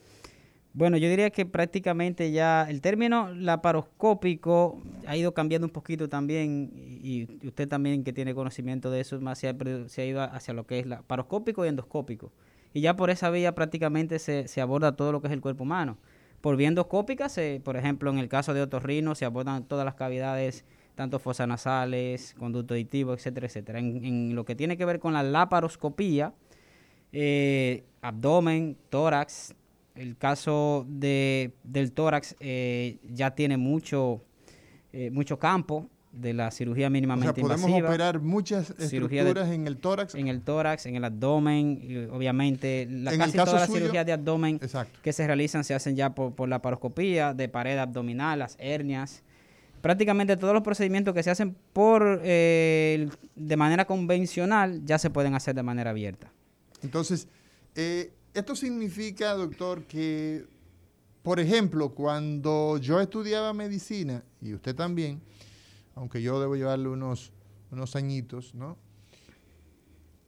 Bueno, 0.75 0.97
yo 0.97 1.09
diría 1.09 1.31
que 1.31 1.45
prácticamente 1.45 2.31
ya 2.31 2.69
el 2.69 2.81
término 2.81 3.35
laparoscópico 3.35 4.81
ha 5.07 5.17
ido 5.17 5.35
cambiando 5.35 5.67
un 5.67 5.73
poquito 5.73 6.09
también 6.09 6.73
y 6.75 7.47
usted 7.47 7.69
también 7.69 8.05
que 8.05 8.13
tiene 8.13 8.33
conocimiento 8.35 8.93
de 8.93 9.01
eso 9.01 9.21
más 9.21 9.39
se 9.39 9.49
ha, 9.49 10.05
ido 10.05 10.23
hacia 10.23 10.55
lo 10.55 10.67
que 10.67 10.79
es 10.79 10.87
laparoscópico 10.87 11.65
y 11.65 11.69
endoscópico. 11.69 12.33
Y 12.73 12.81
ya 12.81 12.97
por 12.97 13.11
esa 13.11 13.31
vía 13.31 13.55
prácticamente 13.55 14.19
se, 14.19 14.61
aborda 14.61 14.97
todo 14.97 15.13
lo 15.13 15.21
que 15.21 15.29
es 15.29 15.33
el 15.33 15.41
cuerpo 15.41 15.65
humano. 15.65 15.97
Por 16.45 16.59
vía 16.59 16.69
endoscópica, 16.69 17.31
se, 17.31 17.63
por 17.65 17.75
ejemplo, 17.79 18.11
en 18.11 18.19
el 18.19 18.29
caso 18.29 18.53
de 18.53 18.61
otorrino 18.61 19.15
se 19.15 19.25
abordan 19.25 19.65
todas 19.65 19.87
las 19.87 19.95
cavidades, 19.95 20.67
tanto 20.95 21.19
fosas 21.19 21.49
nasales, 21.49 22.35
conducto 22.39 22.75
auditivo, 22.75 23.15
etcétera, 23.15 23.47
etcétera. 23.47 23.79
En, 23.79 24.35
lo 24.35 24.45
que 24.45 24.55
tiene 24.55 24.77
que 24.77 24.85
ver 24.85 25.01
con 25.01 25.15
la 25.15 25.23
laparoscopía, 25.23 26.35
eh, 27.13 27.85
abdomen, 28.03 28.77
tórax, 28.91 29.55
el 29.95 30.19
caso 30.19 30.85
de, 30.87 31.55
del 31.63 31.93
tórax 31.93 32.37
eh, 32.41 32.99
ya 33.05 33.35
tiene 33.35 33.57
mucho, 33.57 34.23
eh, 34.93 35.11
mucho 35.11 35.39
campo 35.39 35.89
de 36.14 36.33
la 36.33 36.50
cirugía 36.50 36.90
mínimamente 36.90 37.42
o 37.42 37.47
sea, 37.47 37.56
podemos 37.56 37.83
operar 37.83 38.21
muchas 38.21 38.71
estructuras 38.78 39.50
en 39.50 39.66
el 39.66 39.76
tórax. 39.76 40.14
En 40.14 40.28
el 40.28 40.42
tórax, 40.42 40.87
en 40.87 40.97
el 40.97 41.04
abdomen, 41.04 42.09
obviamente 42.12 42.87
la, 42.90 43.16
casi 43.16 43.37
todas 43.37 43.54
las 43.54 43.71
cirugías 43.71 44.06
de 44.06 44.12
abdomen 44.12 44.61
que 45.02 45.12
se 45.12 45.26
realizan 45.26 45.64
se 45.64 45.75
hacen 45.75 45.97
ya 45.97 46.14
por, 46.14 46.49
la 46.49 46.62
paroscopía, 46.62 47.35
de 47.35 47.49
pared 47.49 47.78
abdominal, 47.78 48.38
las 48.38 48.56
hernias. 48.59 49.23
Prácticamente 49.80 50.37
todos 50.37 50.54
los 50.54 50.62
procedimientos 50.62 51.14
que 51.14 51.23
se 51.23 51.30
hacen 51.30 51.54
por 51.73 52.21
eh, 52.23 53.09
de 53.35 53.56
manera 53.56 53.85
convencional 53.85 54.83
ya 54.85 54.99
se 54.99 55.11
pueden 55.11 55.35
hacer 55.35 55.54
de 55.54 55.62
manera 55.62 55.90
abierta. 55.90 56.33
Entonces, 56.83 57.28
eh, 57.75 58.12
esto 58.35 58.56
significa, 58.56 59.35
doctor, 59.35 59.85
que, 59.85 60.47
por 61.23 61.38
ejemplo, 61.38 61.90
cuando 61.90 62.78
yo 62.78 63.00
estudiaba 63.00 63.52
medicina, 63.52 64.23
y 64.40 64.54
usted 64.54 64.75
también, 64.75 65.21
aunque 65.95 66.23
yo 66.23 66.41
debo 66.41 66.57
llevarle 66.57 66.89
unos, 66.89 67.33
unos 67.71 67.97
añitos, 67.97 68.55
¿no? 68.55 68.79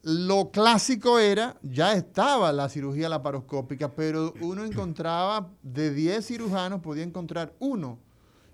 Lo 0.02 0.52
clásico 0.52 1.18
era, 1.18 1.58
ya 1.62 1.92
estaba 1.94 2.52
la 2.52 2.68
cirugía 2.68 3.08
laparoscópica, 3.08 3.92
pero 3.92 4.32
uno 4.40 4.64
encontraba, 4.64 5.50
de 5.62 5.92
10 5.92 6.24
cirujanos, 6.24 6.80
podía 6.80 7.02
encontrar 7.02 7.52
uno, 7.58 7.98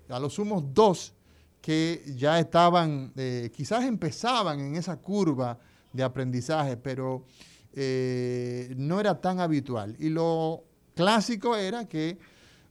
a 0.09 0.19
lo 0.19 0.31
sumo 0.31 0.61
dos, 0.61 1.13
que 1.61 2.03
ya 2.17 2.39
estaban, 2.39 3.13
eh, 3.15 3.51
quizás 3.55 3.83
empezaban 3.83 4.59
en 4.59 4.75
esa 4.75 4.97
curva 4.97 5.59
de 5.93 6.03
aprendizaje, 6.03 6.75
pero 6.75 7.25
eh, 7.73 8.73
no 8.75 8.99
era 8.99 9.21
tan 9.21 9.39
habitual. 9.39 9.95
Y 9.99 10.09
lo 10.09 10.63
clásico 10.95 11.55
era 11.55 11.87
que 11.87 12.17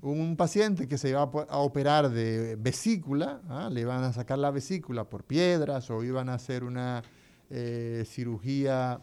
un 0.03 0.37
paciente 0.37 0.89
que 0.89 0.99
se 0.99 1.11
iba 1.11 1.23
a 1.23 1.59
operar 1.59 2.11
de 2.11 2.57
vesícula, 2.57 3.41
¿ah? 3.49 3.71
le 3.71 3.83
iban 3.83 4.03
a 4.03 4.13
sacar 4.13 4.39
la 4.39 4.51
vesícula 4.51 5.05
por 5.05 5.23
piedras 5.23 5.91
o 5.91 6.03
iban 6.03 6.29
a 6.29 6.35
hacer 6.35 6.65
una 6.65 7.03
eh, 7.51 8.05
cirugía 8.07 9.01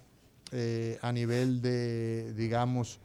eh, 0.52 1.00
a 1.02 1.12
nivel 1.12 1.62
de, 1.62 2.34
digamos, 2.34 3.00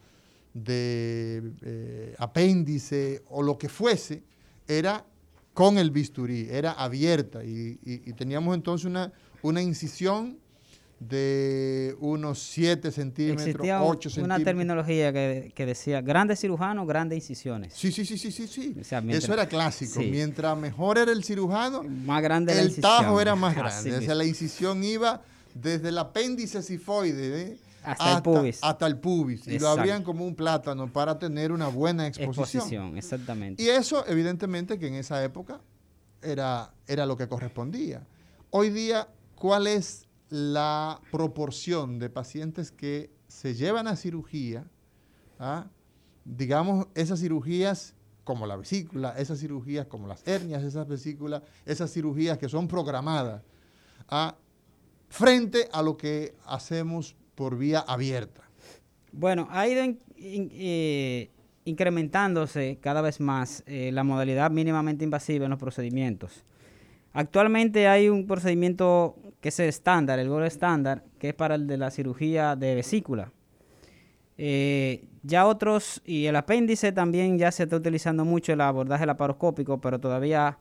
de 0.53 1.53
eh, 1.61 2.15
apéndice 2.19 3.23
o 3.29 3.41
lo 3.41 3.57
que 3.57 3.69
fuese, 3.69 4.23
era 4.67 5.05
con 5.53 5.77
el 5.77 5.89
bisturí, 5.89 6.47
era 6.51 6.73
abierta 6.73 7.45
y, 7.45 7.77
teníamos 8.17 8.55
entonces 8.55 8.91
una 9.41 9.61
incisión 9.61 10.37
de 11.09 11.95
unos 11.99 12.39
7 12.39 12.91
centímetros, 12.91 13.47
Existía 13.47 13.81
8 13.83 14.09
una 14.09 14.13
centímetros. 14.15 14.43
terminología 14.43 15.13
que, 15.13 15.51
que 15.55 15.65
decía 15.65 16.01
grandes 16.01 16.39
cirujanos, 16.39 16.87
grandes 16.87 17.17
incisiones. 17.17 17.73
Sí, 17.73 17.91
sí, 17.91 18.05
sí, 18.05 18.17
sí, 18.17 18.31
sí, 18.31 18.47
sí. 18.47 18.75
O 18.79 18.83
sea, 18.83 19.01
mientras- 19.01 19.23
Eso 19.23 19.33
era 19.33 19.47
clásico. 19.47 19.99
sí. 19.99 20.09
Mientras 20.11 20.57
mejor 20.57 20.97
era 20.97 21.11
el 21.11 21.23
cirujano, 21.23 21.83
Más 21.83 22.21
grande 22.21 22.59
el 22.59 22.75
tajo 22.79 23.19
era 23.21 23.35
más 23.35 23.55
Así 23.57 23.89
grande. 23.89 23.97
O 23.97 24.01
sea, 24.07 24.15
la 24.15 24.25
incisión 24.25 24.83
iba 24.83 25.21
desde 25.53 25.89
el 25.89 25.97
apéndice 25.97 26.61
sifoide 26.61 27.41
¿eh? 27.41 27.57
Hasta 27.83 28.17
el 28.17 28.23
pubis. 28.23 28.59
hasta 28.63 28.87
el 28.87 28.97
pubis. 28.97 29.47
Y 29.47 29.59
lo 29.59 29.67
abrían 29.69 30.01
como 30.03 30.25
un 30.25 30.33
plátano 30.35 30.91
para 30.91 31.19
tener 31.19 31.51
una 31.51 31.67
buena 31.67 32.07
exposición. 32.07 32.63
Exposición, 32.63 32.97
exactamente. 32.97 33.61
Y 33.61 33.67
eso, 33.69 34.03
evidentemente, 34.07 34.79
que 34.79 34.87
en 34.87 34.95
esa 34.95 35.23
época 35.23 35.61
era, 36.23 36.73
era 36.87 37.05
lo 37.05 37.15
que 37.15 37.27
correspondía. 37.27 38.01
Hoy 38.49 38.71
día, 38.71 39.07
¿cuál 39.35 39.67
es 39.67 40.04
la 40.29 40.99
proporción 41.11 41.99
de 41.99 42.09
pacientes 42.09 42.71
que 42.71 43.11
se 43.27 43.53
llevan 43.53 43.87
a 43.87 43.95
cirugía? 43.95 44.65
ah? 45.39 45.67
Digamos, 46.23 46.87
esas 46.95 47.19
cirugías 47.19 47.95
como 48.23 48.47
la 48.47 48.55
vesícula, 48.57 49.13
esas 49.17 49.39
cirugías 49.39 49.85
como 49.85 50.07
las 50.07 50.27
hernias, 50.27 50.63
esas 50.63 50.87
vesículas, 50.87 51.43
esas 51.65 51.93
cirugías 51.93 52.37
que 52.37 52.49
son 52.49 52.67
programadas, 52.67 53.43
ah, 54.09 54.35
frente 55.09 55.69
a 55.71 55.81
lo 55.81 55.95
que 55.95 56.35
hacemos 56.45 57.15
por 57.35 57.57
vía 57.57 57.79
abierta. 57.79 58.41
Bueno, 59.11 59.47
ha 59.51 59.67
ido 59.67 59.83
eh, 60.17 61.29
incrementándose 61.65 62.79
cada 62.81 63.01
vez 63.01 63.19
más 63.19 63.63
eh, 63.65 63.91
la 63.93 64.03
modalidad 64.03 64.51
mínimamente 64.51 65.03
invasiva 65.03 65.45
en 65.45 65.51
los 65.51 65.59
procedimientos. 65.59 66.43
Actualmente 67.13 67.87
hay 67.87 68.09
un 68.09 68.27
procedimiento 68.27 69.15
que 69.45 69.49
es 69.49 69.59
el 69.59 69.69
estándar, 69.69 70.17
el 70.17 70.27
gold 70.27 70.47
estándar, 70.47 71.03
que 71.19 71.29
es 71.29 71.35
para 71.35 71.53
el 71.53 71.67
de 71.67 71.77
la 71.77 71.91
cirugía 71.91 72.55
de 72.55 72.73
vesícula. 72.73 73.31
Eh, 74.39 75.05
ya 75.21 75.45
otros, 75.45 76.01
y 76.03 76.25
el 76.25 76.35
apéndice 76.35 76.91
también 76.91 77.37
ya 77.37 77.51
se 77.51 77.61
está 77.61 77.75
utilizando 77.75 78.25
mucho 78.25 78.53
el 78.53 78.61
abordaje 78.61 79.05
laparoscópico, 79.05 79.79
pero 79.79 79.99
todavía, 79.99 80.57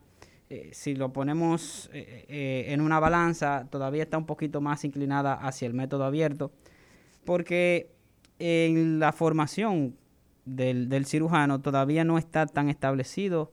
eh, 0.50 0.68
si 0.74 0.94
lo 0.94 1.14
ponemos 1.14 1.88
eh, 1.94 2.26
eh, 2.28 2.66
en 2.74 2.82
una 2.82 3.00
balanza, 3.00 3.66
todavía 3.70 4.02
está 4.02 4.18
un 4.18 4.26
poquito 4.26 4.60
más 4.60 4.84
inclinada 4.84 5.32
hacia 5.32 5.66
el 5.66 5.72
método 5.72 6.04
abierto, 6.04 6.52
porque 7.24 7.90
en 8.38 8.98
la 8.98 9.12
formación 9.12 9.96
del, 10.44 10.90
del 10.90 11.06
cirujano 11.06 11.62
todavía 11.62 12.04
no 12.04 12.18
está 12.18 12.44
tan 12.44 12.68
establecido 12.68 13.50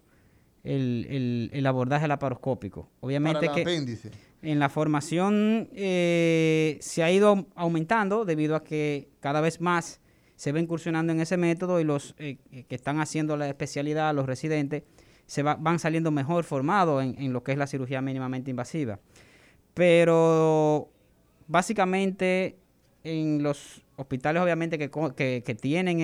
el, 0.66 1.08
el- 1.10 1.50
el 1.54 1.66
abordaje 1.68 2.06
laparoscópico. 2.10 2.90
Obviamente 3.00 3.46
Para 3.48 3.52
el 3.54 3.56
que 3.56 3.62
apéndice. 3.62 4.12
En 4.42 4.60
la 4.60 4.70
formación 4.70 5.70
eh, 5.74 6.78
se 6.82 7.04
ha 7.04 7.12
ido 7.12 7.48
aumentando 7.56 8.26
debido 8.26 8.56
a 8.56 8.64
que 8.64 9.10
cada 9.20 9.42
vez 9.42 9.62
más 9.62 10.00
se 10.36 10.52
va 10.52 10.60
incursionando 10.60 11.14
en 11.14 11.22
ese 11.22 11.38
método 11.38 11.80
y 11.80 11.84
los 11.84 12.16
eh, 12.18 12.38
que 12.68 12.76
están 12.76 13.00
haciendo 13.00 13.38
la 13.38 13.48
especialidad, 13.48 14.16
los 14.16 14.26
residentes, 14.26 14.84
se 15.28 15.44
va- 15.44 15.56
van 15.56 15.78
saliendo 15.78 16.10
mejor 16.12 16.44
formados 16.44 17.04
en, 17.04 17.16
lo 17.34 17.44
que 17.44 17.52
es 17.52 17.58
la 17.58 17.68
cirugía 17.68 18.02
mínimamente 18.02 18.50
invasiva. 18.50 19.00
Pero 19.74 20.90
básicamente 21.48 22.58
en 23.04 23.44
los 23.44 23.82
hospitales 23.96 24.42
obviamente 24.42 24.78
que, 24.78 24.90
tienen 25.56 26.02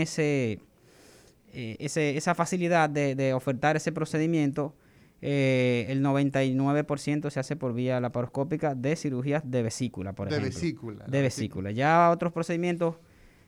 eh, 1.54 1.76
ese- 1.80 2.16
esa 2.18 2.36
facilidad 2.36 2.90
de, 2.90 3.16
de 3.16 3.34
ofertar 3.34 3.76
ese 3.76 3.92
procedimiento, 3.92 4.76
eh, 5.22 5.86
el 5.90 6.02
99% 6.02 7.30
se 7.30 7.40
hace 7.40 7.56
por 7.56 7.74
vía 7.74 8.00
laparoscópica 8.00 8.76
de 8.76 8.96
cirugías 8.96 9.44
de 9.50 9.64
vesícula, 9.64 10.14
por 10.14 10.30
De 10.30 10.36
ejemplo. 10.38 10.54
vesícula, 10.60 10.98
la 11.06 11.08
De 11.08 11.22
vesícula. 11.22 11.72
Ya 11.72 12.10
otros 12.12 12.32
procedimientos 12.34 12.96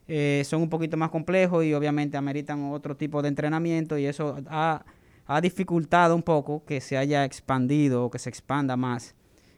eh, 0.07 0.43
son 0.45 0.61
un 0.63 0.69
poquito 0.69 0.97
más 0.97 1.09
complejos 1.11 1.63
y 1.65 1.73
obviamente 1.73 2.17
ameritan 2.17 2.71
otro 2.71 2.95
tipo 2.97 3.21
de 3.21 3.27
entrenamiento 3.29 3.97
y 3.97 4.05
eso 4.05 4.37
ha, 4.47 4.83
ha 5.27 5.41
dificultado 5.41 6.15
un 6.15 6.23
poco 6.23 6.63
que 6.65 6.81
se 6.81 6.97
haya 6.97 7.23
expandido 7.25 8.05
o 8.05 8.09
que 8.09 8.17
se 8.19 8.29
expanda 8.29 8.75
más 8.75 9.13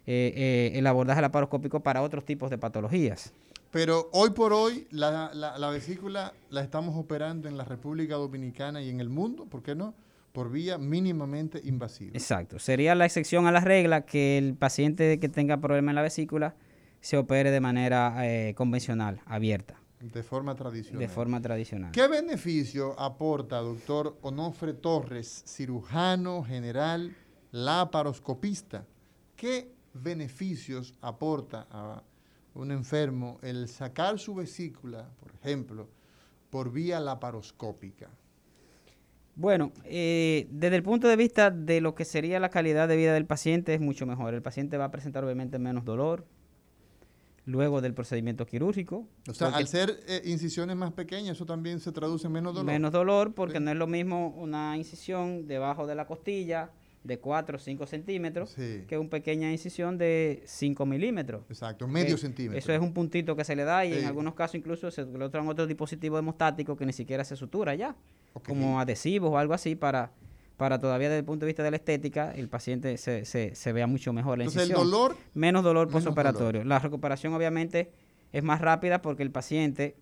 eh, 0.06 0.34
eh, 0.36 0.72
el 0.78 0.88
abordaje 0.88 1.22
laparoscópico 1.22 1.80
para 1.82 2.02
otros 2.02 2.26
tipos 2.26 2.50
de 2.50 2.58
patologías. 2.58 3.34
Pero 3.72 4.10
hoy 4.12 4.32
por 4.32 4.52
hoy 4.52 4.86
la, 4.92 5.32
la- 5.34 5.58
la 5.58 5.70
vesícula 5.70 6.34
la 6.50 6.62
estamos 6.62 6.98
operando 6.98 7.48
en 7.48 7.56
la 7.58 7.64
República 7.64 8.16
Dominicana 8.16 8.82
y 8.82 8.90
en 8.90 9.00
el 9.00 9.08
mundo, 9.08 9.46
¿por 9.46 9.64
qué 9.64 9.76
no? 9.76 9.94
Por 10.32 10.50
vía 10.52 10.78
mínimamente 10.78 11.60
invasiva. 11.64 12.12
Exacto. 12.14 12.58
Sería 12.60 12.96
la 12.96 13.06
excepción 13.06 13.48
a 13.48 13.52
la 13.52 13.60
regla 13.60 14.06
que 14.06 14.38
el 14.38 14.56
paciente 14.56 15.20
que 15.20 15.30
tenga 15.30 15.58
problema 15.60 15.92
en 15.92 15.96
la 15.96 16.02
vesícula 16.02 16.56
se 17.02 17.18
opere 17.18 17.52
de 17.52 17.60
manera 17.60 18.16
eh, 18.28 18.54
convencional, 18.56 19.22
abierta, 19.26 19.76
De 20.00 20.24
forma 20.24 20.56
tradicional. 20.56 21.00
de 21.00 21.08
forma 21.08 21.42
tradicional. 21.42 21.92
¿Qué 21.92 22.08
beneficio 22.08 22.98
aporta, 23.00 23.58
doctor 23.58 24.18
Onofre 24.22 24.74
Torres, 24.74 25.44
cirujano 25.48 26.44
general, 26.44 27.16
laparoscopista? 27.52 28.86
¿Qué 29.36 29.74
beneficios 29.94 30.94
aporta 31.02 31.68
a 31.72 32.04
un 32.54 32.72
enfermo 32.72 33.40
el 33.42 33.68
sacar 33.68 34.20
su 34.20 34.36
vesícula, 34.36 35.10
por 35.20 35.32
ejemplo, 35.34 35.90
por 36.50 36.72
vía 36.72 37.00
laparoscópica? 37.00 38.10
Bueno, 39.36 39.72
eh, 39.86 40.48
desde 40.52 40.76
el 40.76 40.84
punto 40.84 41.08
de 41.08 41.16
vista 41.16 41.52
de 41.52 41.82
lo 41.82 41.96
que 41.96 42.06
sería 42.06 42.40
la 42.40 42.50
calidad 42.50 42.88
de 42.88 42.98
vida 42.98 43.14
del 43.14 43.26
paciente 43.26 43.74
es 43.74 43.80
mucho 43.82 44.06
mejor. 44.06 44.34
El 44.34 44.42
paciente 44.42 44.78
va 44.78 44.86
a 44.86 44.92
presentar 44.92 45.24
obviamente 45.24 45.58
menos 45.58 45.86
dolor 45.86 46.26
luego 47.46 47.82
del 47.82 47.94
procedimiento 47.94 48.46
quirúrgico. 48.46 49.08
O 49.28 49.34
sea, 49.34 49.48
al 49.50 49.68
ser 49.68 50.00
eh, 50.08 50.22
incisiones 50.26 50.76
más 50.76 50.94
pequeñas, 50.94 51.38
eso 51.38 51.46
también 51.46 51.80
se 51.80 51.92
traduce 51.92 52.28
en 52.28 52.34
menos 52.34 52.54
dolor. 52.54 52.66
Menos 52.72 52.92
dolor 52.92 53.34
porque 53.34 53.58
Sí. 53.58 53.64
no 53.64 53.72
es 53.72 53.78
lo 53.78 53.88
mismo 53.88 54.28
una 54.38 54.78
incisión 54.78 55.48
debajo 55.48 55.88
de 55.88 55.96
la 55.96 56.06
costilla 56.06 56.70
de 57.04 57.18
4 57.20 57.56
o 57.56 57.60
5 57.60 57.86
centímetros 57.88 58.52
Sí. 58.52 58.84
que 58.88 58.98
una 58.98 59.10
pequeña 59.10 59.52
incisión 59.52 59.98
de 59.98 60.44
5 60.46 60.86
milímetros. 60.86 61.44
Exacto, 61.50 61.88
medio 61.88 62.16
Eh, 62.16 62.18
centímetro. 62.18 62.60
Eso 62.60 62.72
es 62.74 62.80
un 62.80 62.94
puntito 62.94 63.36
que 63.36 63.44
se 63.44 63.56
le 63.56 63.64
da 63.64 63.86
y 63.86 63.94
Sí. 63.94 64.00
en 64.00 64.06
algunos 64.06 64.36
casos 64.36 64.56
incluso 64.56 64.92
se 64.92 65.06
colocan 65.06 65.48
otro 65.48 65.66
dispositivo 65.66 66.20
hemostático 66.20 66.76
que 66.78 66.86
ni 66.86 66.94
siquiera 66.94 67.24
se 67.24 67.36
sutura 67.36 67.74
ya, 67.74 67.96
como 68.46 68.80
adhesivos 68.80 69.32
o 69.32 69.38
algo 69.40 69.54
así 69.56 69.76
para, 69.76 70.12
para 70.58 70.78
todavía 70.80 71.10
desde 71.10 71.20
el 71.20 71.26
punto 71.26 71.46
de 71.46 71.48
vista 71.48 71.64
de 71.64 71.72
la 71.72 71.78
estética 71.78 72.32
el 72.36 72.48
paciente 72.50 72.96
se, 72.98 73.26
se, 73.26 73.56
se 73.56 73.74
vea 73.74 73.88
mucho 73.88 74.14
mejor 74.14 74.38
la 74.38 74.44
Entonces 74.44 74.70
el 74.70 74.76
dolor, 74.76 75.16
Menos 75.34 75.64
dolor 75.64 75.90
postoperatorio. 75.90 76.64
La 76.64 76.78
recuperación 76.78 77.34
obviamente 77.34 77.92
es 78.32 78.44
más 78.44 78.62
rápida 78.62 79.02
porque 79.02 79.24
el 79.24 79.32
paciente 79.32 79.96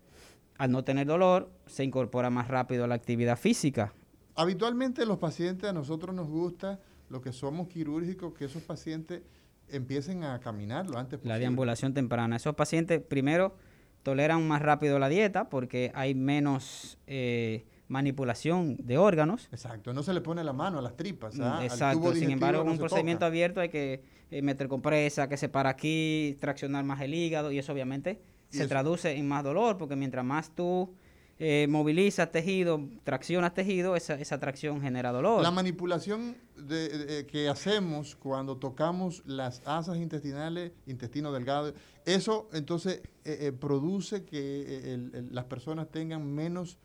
al 0.58 0.70
no 0.70 0.84
tener 0.84 1.06
dolor 1.06 1.50
se 1.66 1.82
incorpora 1.84 2.28
más 2.28 2.48
rápido 2.48 2.84
a 2.84 2.86
la 2.86 2.94
actividad 2.94 3.38
física. 3.38 3.94
habitualmente 4.36 5.04
los 5.06 5.18
pacientes 5.18 5.68
a 5.68 5.72
nosotros 5.72 6.14
nos 6.14 6.28
gusta, 6.28 6.78
los 7.10 7.20
que 7.20 7.32
somos 7.32 7.68
quirúrgicos, 7.68 8.32
que 8.32 8.46
esos 8.46 8.62
pacientes 8.62 9.22
empiecen 9.68 10.24
a 10.24 10.40
caminar 10.40 10.88
lo 10.88 10.98
antes 10.98 11.18
posible. 11.18 11.34
La 11.34 11.38
deambulación 11.38 11.92
temprana. 11.92 12.36
Esos 12.36 12.54
pacientes 12.54 13.00
primero 13.02 13.54
toleran 14.02 14.46
más 14.48 14.62
rápido 14.62 14.98
la 14.98 15.08
dieta 15.08 15.48
porque 15.50 15.92
hay 15.94 16.14
menos 16.14 16.98
eh, 17.06 17.66
manipulación 17.88 18.76
de 18.78 18.96
órganos. 18.98 19.48
Exacto, 19.52 19.92
no 19.92 20.02
se 20.02 20.14
le 20.14 20.20
pone 20.20 20.42
la 20.44 20.52
mano 20.52 20.78
a 20.78 20.82
las 20.82 20.96
tripas. 20.96 21.36
Mm, 21.36 21.42
¿ah? 21.42 21.58
Al 21.58 21.68
tubo 21.68 21.74
Exacto, 21.74 22.14
sin 22.14 22.30
embargo, 22.30 22.64
no 22.64 22.72
un 22.72 22.78
procedimiento 22.78 23.20
toca. 23.20 23.26
abierto 23.26 23.60
hay 23.60 23.68
que 23.68 24.02
eh, 24.30 24.42
meter 24.42 24.68
compresa, 24.68 25.28
que 25.28 25.36
se 25.36 25.48
para 25.48 25.70
aquí, 25.70 26.36
traccionar 26.40 26.84
más 26.84 27.00
el 27.00 27.12
hígado 27.14 27.50
y 27.52 27.58
eso 27.58 27.72
obviamente 27.72 28.20
Y 28.52 28.56
se 28.56 28.62
eso- 28.62 28.68
traduce 28.68 29.16
en 29.16 29.28
más 29.28 29.44
dolor 29.44 29.76
porque 29.76 29.96
mientras 29.96 30.24
más 30.24 30.54
tú 30.54 30.94
eh, 31.42 31.66
movilizas 31.68 32.30
tejido, 32.30 32.86
traccionas 33.02 33.54
tejido, 33.54 33.96
esa, 33.96 34.14
esa 34.14 34.38
tracción 34.38 34.80
genera 34.80 35.10
dolor. 35.10 35.42
La 35.42 35.50
manipulación 35.50 36.36
de- 36.56 36.88
de- 36.90 37.26
que 37.26 37.48
hacemos 37.48 38.14
cuando 38.14 38.58
tocamos 38.58 39.22
las 39.26 39.62
asas 39.64 39.96
intestinales, 39.96 40.72
intestino 40.86 41.32
delgado, 41.32 41.72
eso 42.04 42.48
entonces 42.52 43.00
eh, 43.24 43.38
eh, 43.48 43.52
produce 43.52 44.24
que 44.24 44.38
eh, 44.38 44.92
el- 44.94 45.10
el- 45.14 45.28
las 45.34 45.46
personas 45.46 45.90
tengan 45.90 46.24
menos 46.32 46.78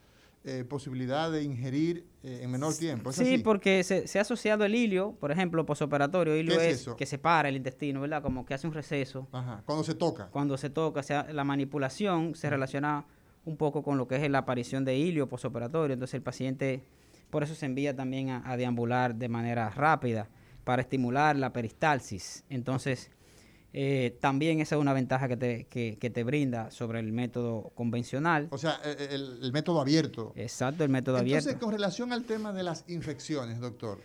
eh, 0.47 0.63
posibilidad 0.63 1.31
de 1.31 1.41
ingerir 1.41 2.05
eh, 2.21 2.41
en 2.43 2.51
menor 2.51 2.75
tiempo. 2.77 3.09
¿es 3.09 3.15
Sí, 3.15 3.23
así? 3.23 3.37
porque 3.39 3.83
se, 3.83 4.07
se 4.07 4.19
ha 4.19 4.21
asociado 4.21 4.63
el 4.63 4.75
hilio, 4.75 5.13
por 5.19 5.31
ejemplo, 5.31 5.65
posoperatorio, 5.65 6.37
hilio 6.37 6.55
¿Qué 6.59 6.69
es 6.69 6.87
que 6.95 7.05
separa 7.07 7.49
el 7.49 7.55
intestino, 7.55 7.99
¿verdad? 8.01 8.21
Como 8.21 8.45
que 8.45 8.53
hace 8.53 8.67
un 8.67 8.73
receso. 8.73 9.27
Ajá, 9.31 9.63
cuando 9.65 9.83
se 9.83 9.95
toca. 9.95 10.27
Cuando 10.27 10.55
se 10.57 10.69
toca, 10.69 10.99
o 10.99 11.03
sea, 11.03 11.23
la 11.33 11.43
manipulación 11.43 12.35
se 12.35 12.47
relaciona 12.51 13.05
un 13.45 13.57
poco 13.57 13.83
con 13.83 13.97
lo 13.97 14.07
que 14.07 14.15
es 14.15 14.29
la 14.29 14.39
aparición 14.39 14.83
de 14.85 14.97
hilio 14.97 15.27
posoperatorio. 15.29 15.93
Entonces 15.93 16.15
el 16.15 16.21
paciente, 16.23 16.83
por 17.29 17.43
eso 17.43 17.55
se 17.55 17.65
envía 17.65 17.95
también 17.95 18.29
a, 18.29 18.43
a 18.49 18.57
deambular 18.57 19.15
de 19.15 19.29
manera 19.29 19.69
rápida 19.69 20.27
para 20.63 20.81
estimular 20.81 21.35
la 21.35 21.51
peristalsis. 21.53 22.43
Entonces, 22.49 23.11
Eh, 23.77 24.15
también 24.21 24.61
esa 24.61 24.75
es 24.75 24.81
una 24.81 24.93
ventaja 24.93 25.27
que 25.27 25.35
te, 25.35 25.65
que, 25.65 25.97
que 25.99 26.09
te 26.09 26.23
brinda 26.23 26.71
sobre 26.71 27.01
el 27.01 27.11
método 27.11 27.73
convencional. 27.75 28.47
O 28.51 28.57
sea, 28.57 28.79
e, 28.85 28.91
e, 29.03 29.15
el, 29.15 29.39
el 29.43 29.51
método 29.51 29.81
abierto. 29.81 30.31
Exacto, 30.37 30.85
el 30.85 30.89
método 30.89 31.17
Entonces, 31.17 31.43
abierto. 31.47 31.65
con 31.65 31.73
relación 31.73 32.13
al 32.13 32.23
tema 32.23 32.53
de 32.53 32.63
las 32.63 32.85
infecciones, 32.87 33.59
doctor. 33.59 33.99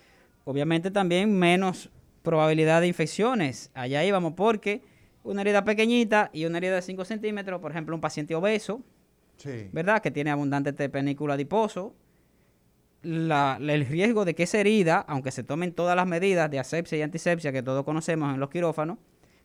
Obviamente 0.44 0.90
también 0.90 1.32
menos 1.38 1.88
probabilidad 2.24 2.80
de 2.80 2.88
infecciones. 2.88 3.70
Allá 3.74 4.04
íbamos 4.04 4.32
porque 4.32 4.82
una 5.22 5.42
herida 5.42 5.62
pequeñita 5.64 6.30
y 6.32 6.46
una 6.46 6.58
herida 6.58 6.74
de 6.74 6.82
5 6.82 7.04
centímetros, 7.04 7.60
por 7.60 7.70
ejemplo, 7.70 7.94
un 7.94 8.00
paciente 8.00 8.34
obeso, 8.34 8.82
Sí. 9.42 9.68
¿verdad? 9.72 10.02
Que 10.02 10.10
tiene 10.10 10.30
abundante 10.30 10.72
penícula 10.88 11.34
adiposo. 11.34 11.94
La- 13.02 13.56
el 13.60 13.86
riesgo 13.86 14.26
de 14.26 14.34
que 14.34 14.42
esa 14.42 14.58
herida, 14.58 14.98
aunque 15.08 15.30
se 15.30 15.42
tomen 15.42 15.72
todas 15.72 15.96
las 15.96 16.06
medidas 16.06 16.50
de 16.50 16.58
asepsia 16.58 16.98
y 16.98 17.02
antisepsia 17.02 17.50
que 17.50 17.62
todos 17.62 17.84
conocemos 17.84 18.34
en 18.34 18.40
los 18.40 18.50
quirófanos, 18.50 18.98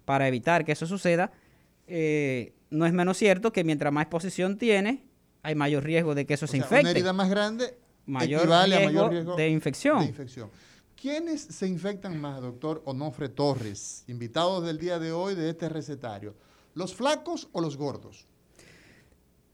para 0.03 0.27
evitar 0.27 0.65
que 0.65 0.73
eso 0.73 0.85
suceda, 0.85 1.31
eh, 1.87 2.53
no 2.69 2.85
es 2.85 2.91
menos 2.93 3.17
cierto 3.17 3.53
que 3.53 3.63
mientras 3.63 3.93
más 3.93 4.03
exposición 4.03 4.57
tiene, 4.57 5.05
hay 5.41 5.55
mayor 5.55 5.83
riesgo 5.83 6.13
de 6.15 6.25
que 6.25 6.33
eso 6.33 6.45
O 6.45 6.47
se 6.47 6.57
sea, 6.57 6.59
infecte. 6.65 6.81
Una 6.81 6.89
herida 6.91 7.13
más 7.13 7.29
grande 7.29 7.77
Mayor 8.07 8.41
equivale 8.41 8.75
a 8.75 8.79
riesgo 8.79 8.93
mayor 8.93 9.11
riesgo 9.11 9.35
de 9.37 9.49
infección. 9.49 9.99
de 9.99 10.05
infección. 10.05 10.49
¿Quiénes 11.01 11.41
se 11.41 11.67
infectan 11.67 12.19
más, 12.19 12.41
doctor 12.41 12.81
Onofre 12.85 13.29
Torres, 13.29 14.03
invitados 14.07 14.65
del 14.65 14.77
día 14.79 14.99
de 14.99 15.11
hoy 15.11 15.33
de 15.35 15.49
este 15.49 15.69
recetario? 15.69 16.35
¿Los 16.73 16.93
flacos 16.93 17.47
o 17.53 17.61
los 17.61 17.77
gordos? 17.77 18.27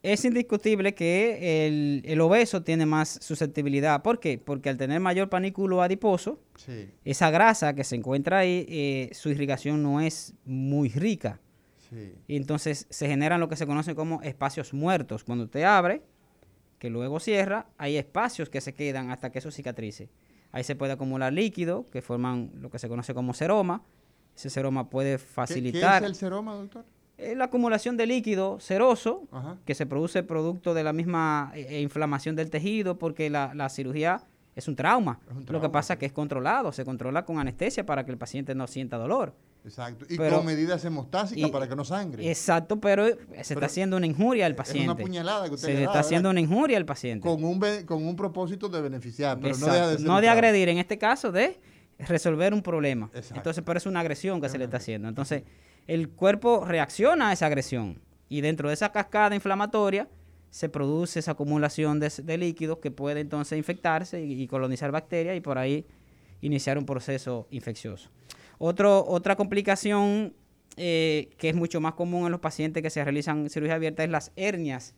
Es 0.04 0.26
indiscutible 0.26 0.96
que 0.96 1.68
el, 1.68 2.02
el 2.06 2.22
obeso 2.22 2.64
tiene 2.64 2.88
más 2.88 3.20
susceptibilidad. 3.22 4.02
¿Por 4.02 4.20
qué? 4.20 4.40
Porque 4.40 4.70
al 4.70 4.78
tener 4.78 5.00
mayor 5.00 5.30
panículo 5.30 5.84
adiposo, 5.84 6.40
Sí, 6.56 6.90
esa 7.06 7.30
grasa 7.30 7.74
que 7.76 7.84
se 7.84 7.96
encuentra 7.98 8.40
ahí, 8.40 8.66
eh, 8.68 9.10
su 9.14 9.30
irrigación 9.30 9.84
no 9.84 10.02
es 10.02 10.34
muy 10.44 10.90
rica. 10.90 11.40
sí. 11.90 12.16
Y 12.28 12.36
entonces 12.36 12.88
se 12.90 13.08
generan 13.08 13.40
lo 13.40 13.48
que 13.48 13.56
se 13.56 13.68
conoce 13.68 13.94
como 13.94 14.22
espacios 14.24 14.74
muertos. 14.74 15.24
Cuando 15.24 15.44
usted 15.46 15.64
abre, 15.64 16.02
que 16.80 16.90
luego 16.90 17.20
cierra, 17.20 17.68
hay 17.78 17.98
espacios 17.98 18.50
que 18.50 18.60
se 18.60 18.74
quedan 18.74 19.12
hasta 19.12 19.32
que 19.32 19.38
eso 19.38 19.52
cicatrice. 19.52 20.10
Ahí 20.52 20.64
se 20.64 20.76
puede 20.76 20.94
acumular 20.94 21.32
líquido, 21.32 21.86
que 21.92 22.02
forman 22.02 22.50
lo 22.60 22.72
que 22.72 22.80
se 22.80 22.90
conoce 22.90 23.14
como 23.14 23.36
seroma. 23.36 23.84
Ese 24.36 24.50
seroma 24.50 24.90
puede 24.90 25.12
¿Qué- 25.18 25.18
facilitar 25.20 26.02
¿Qué, 26.02 26.06
es 26.08 26.12
el 26.12 26.16
seroma, 26.16 26.56
doctor? 26.56 26.86
La 27.18 27.46
acumulación 27.46 27.98
de 27.98 28.08
líquido 28.08 28.60
seroso 28.60 29.24
Ajá. 29.32 29.58
que 29.66 29.76
se 29.76 29.86
produce 29.86 30.24
producto 30.24 30.74
de 30.74 30.84
la 30.84 30.92
misma 30.94 31.52
eh, 31.56 31.68
eh, 31.70 31.82
inflamación 31.82 32.36
del 32.36 32.50
tejido, 32.50 32.98
porque 32.98 33.30
la, 33.30 33.54
la 33.54 33.70
cirugía 33.70 34.24
es 34.56 34.68
un 34.68 34.76
trauma. 34.76 35.20
Es 35.30 35.36
un 35.38 35.46
Lo 35.48 35.62
que 35.62 35.70
pasa 35.70 35.94
es 35.94 36.00
que 36.00 36.06
es 36.08 36.12
controlado, 36.12 36.72
se 36.72 36.84
controla 36.84 37.24
con 37.24 37.40
anestesia 37.40 37.86
para 37.86 38.04
que 38.06 38.12
el 38.12 38.18
paciente 38.18 38.56
no 38.56 38.68
sienta 38.68 38.98
dolor. 38.98 39.34
Exacto. 39.64 40.06
Y 40.10 40.18
Pero- 40.18 40.38
con 40.38 40.46
medidas 40.48 40.84
hemostásicas 40.84 41.48
y- 41.50 41.52
para 41.52 41.68
que 41.70 41.76
no 41.76 41.86
sangre. 41.86 42.28
Exacto, 42.28 42.80
pero 42.80 43.06
eh, 43.06 43.12
se 43.12 43.18
Pero 43.28 43.40
está 43.60 43.66
haciendo 43.68 43.98
una 43.98 44.08
injuria 44.08 44.48
al 44.48 44.54
es 44.54 44.58
paciente. 44.58 44.90
una 44.92 44.96
puñalada 44.96 45.48
que 45.48 45.54
usted 45.54 45.68
se 45.68 45.74
le 45.74 45.80
le 45.82 45.86
da, 45.86 45.92
está 45.92 46.00
haciendo 46.00 46.30
¿verdad? 46.30 46.44
una 46.44 46.54
injuria 46.56 46.78
al 46.78 46.86
paciente. 46.86 47.28
con, 47.30 47.44
un, 47.44 47.60
con 47.86 48.04
un 48.06 48.16
propósito 48.16 48.68
de 48.68 48.82
beneficiar, 48.82 49.40
pero 49.40 49.56
no 49.58 49.66
deja 49.68 49.88
de 49.90 49.98
ser 50.00 50.08
no 50.08 50.20
de 50.20 50.30
agredir, 50.30 50.70
en 50.70 50.80
este 50.80 50.98
caso 50.98 51.32
de 51.32 51.60
resolver 52.00 52.52
un 52.56 52.64
problema. 52.64 53.10
Exacto. 53.14 53.36
Entonces, 53.36 53.64
pero 53.64 53.78
es 53.78 53.86
una 53.86 54.00
agresión 54.00 54.40
que 54.42 54.48
Es 54.48 54.52
se 54.52 54.58
le 54.58 54.64
está 54.64 54.78
haciendo. 54.78 55.08
Entonces, 55.08 55.44
el 55.92 56.08
cuerpo 56.08 56.64
reacciona 56.64 57.30
a 57.30 57.34
esa 57.34 57.48
agresión 57.48 58.00
y 58.30 58.40
dentro 58.40 58.70
de 58.70 58.76
esa 58.76 58.94
cascada 58.94 59.36
inflamatoria 59.36 60.08
se 60.50 60.70
produce 60.70 61.20
esa 61.20 61.32
acumulación 61.32 62.00
de, 62.00 62.10
de 62.24 62.38
líquidos 62.38 62.78
que 62.78 62.92
puede 62.92 63.20
entonces 63.20 63.58
infectarse 63.58 64.24
y, 64.24 64.48
colonizar 64.48 64.90
bacterias 64.92 65.36
y 65.36 65.42
por 65.42 65.58
ahí 65.58 65.86
iniciar 66.40 66.78
un 66.78 66.86
proceso 66.86 67.46
infeccioso. 67.52 68.10
Otra 68.58 69.36
complicación 69.36 70.34
eh, 70.78 71.32
que 71.38 71.50
es 71.50 71.56
mucho 71.56 71.82
más 71.82 71.96
común 71.96 72.26
en 72.26 72.32
los 72.32 72.40
pacientes 72.40 72.82
que 72.82 72.90
se 72.90 73.04
realizan 73.04 73.50
cirugía 73.50 73.76
abierta 73.76 74.06
es 74.06 74.10
las 74.10 74.32
hernias 74.38 74.96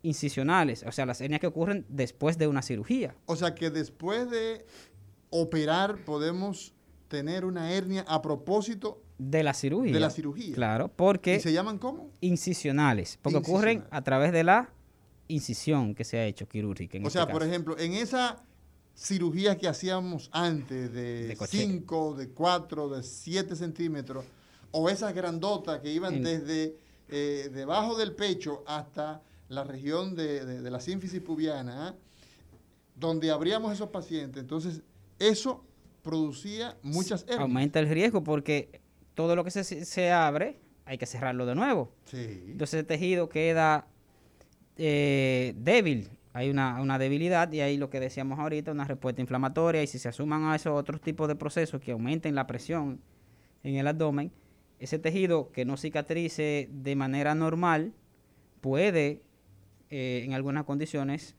incisionales, 0.00 0.84
o 0.88 0.92
sea, 0.92 1.04
las 1.04 1.20
hernias 1.20 1.42
que 1.42 1.48
ocurren 1.48 1.84
después 1.90 2.38
de 2.38 2.46
una 2.46 2.62
cirugía. 2.62 3.14
O 3.26 3.36
sea 3.36 3.54
que 3.54 3.68
después 3.68 4.30
de 4.30 4.64
operar 5.28 6.02
podemos 6.06 6.72
tener 7.08 7.44
una 7.44 7.72
hernia 7.72 8.06
a 8.08 8.22
propósito 8.22 9.02
De 9.30 9.42
la 9.42 9.54
cirugía. 9.54 9.92
de 9.92 10.00
la 10.00 10.10
cirugía. 10.10 10.54
Claro, 10.54 10.88
porque 10.88 11.36
¿Y 11.36 11.40
se 11.40 11.52
llaman 11.52 11.78
cómo? 11.78 12.10
incisionales, 12.20 13.18
porque 13.22 13.38
ocurren 13.38 13.84
a 13.90 14.02
través 14.02 14.32
de 14.32 14.44
la 14.44 14.70
incisión 15.28 15.94
que 15.94 16.04
se 16.04 16.18
ha 16.18 16.24
hecho 16.26 16.48
quirúrgica. 16.48 16.96
en 16.98 17.04
o 17.04 17.08
este 17.08 17.18
sea, 17.18 17.28
por 17.28 17.42
ejemplo, 17.42 17.78
en 17.78 17.92
esa 17.94 18.42
cirugía 18.94 19.56
que 19.56 19.68
hacíamos 19.68 20.28
antes 20.32 20.92
de 20.92 21.28
De 21.28 21.36
cochete. 21.36 21.64
5, 21.64 22.14
de 22.16 22.28
4, 22.30 22.88
de 22.90 23.02
7 23.02 23.56
centímetros, 23.56 24.24
o 24.70 24.88
esas 24.88 25.14
grandotas 25.14 25.80
que 25.80 25.92
iban 25.92 26.14
En- 26.16 26.22
desde 26.24 26.76
eh, 27.08 27.50
debajo 27.52 27.96
del 27.96 28.14
pecho 28.14 28.62
hasta 28.66 29.22
la 29.48 29.64
región 29.64 30.14
de, 30.14 30.44
de- 30.44 30.60
de 30.62 30.70
la 30.70 30.80
sínfisis 30.80 31.20
pubiana, 31.20 31.88
¿ah? 31.88 31.94
donde 32.96 33.30
abríamos 33.30 33.72
esos 33.72 33.88
pacientes. 33.90 34.40
Entonces, 34.42 34.82
eso 35.18 35.64
producía 36.02 36.76
muchas 36.82 37.22
hernias. 37.22 37.40
Aumenta 37.40 37.80
el 37.80 37.88
riesgo 37.88 38.22
porque 38.24 38.80
todo 39.14 39.36
lo 39.36 39.44
que 39.44 39.50
se, 39.50 39.64
se 39.64 40.12
abre 40.12 40.58
hay 40.84 40.98
que 40.98 41.06
cerrarlo 41.06 41.46
de 41.46 41.54
nuevo. 41.54 41.92
Sí. 42.04 42.44
Entonces 42.48 42.80
el 42.80 42.86
tejido 42.86 43.28
queda 43.28 43.86
eh, 44.76 45.54
débil, 45.56 46.10
hay 46.32 46.50
una, 46.50 46.80
una 46.80 46.98
debilidad 46.98 47.50
y 47.52 47.60
ahí 47.60 47.76
lo 47.76 47.90
que 47.90 48.00
decíamos 48.00 48.38
ahorita, 48.38 48.72
una 48.72 48.84
respuesta 48.84 49.20
inflamatoria 49.20 49.82
y 49.82 49.86
si 49.86 49.98
se 49.98 50.08
asuman 50.08 50.44
a 50.44 50.56
esos 50.56 50.72
otros 50.72 51.00
tipos 51.00 51.28
de 51.28 51.36
procesos 51.36 51.80
que 51.80 51.92
aumenten 51.92 52.34
la 52.34 52.46
presión 52.46 53.00
en 53.62 53.76
el 53.76 53.86
abdomen, 53.86 54.32
ese 54.78 54.98
tejido 54.98 55.52
que 55.52 55.64
no 55.64 55.76
cicatrice 55.76 56.68
de 56.72 56.96
manera 56.96 57.34
normal 57.34 57.92
puede 58.60 59.22
eh, 59.90 60.22
en 60.24 60.32
algunas 60.32 60.64
condiciones 60.64 61.36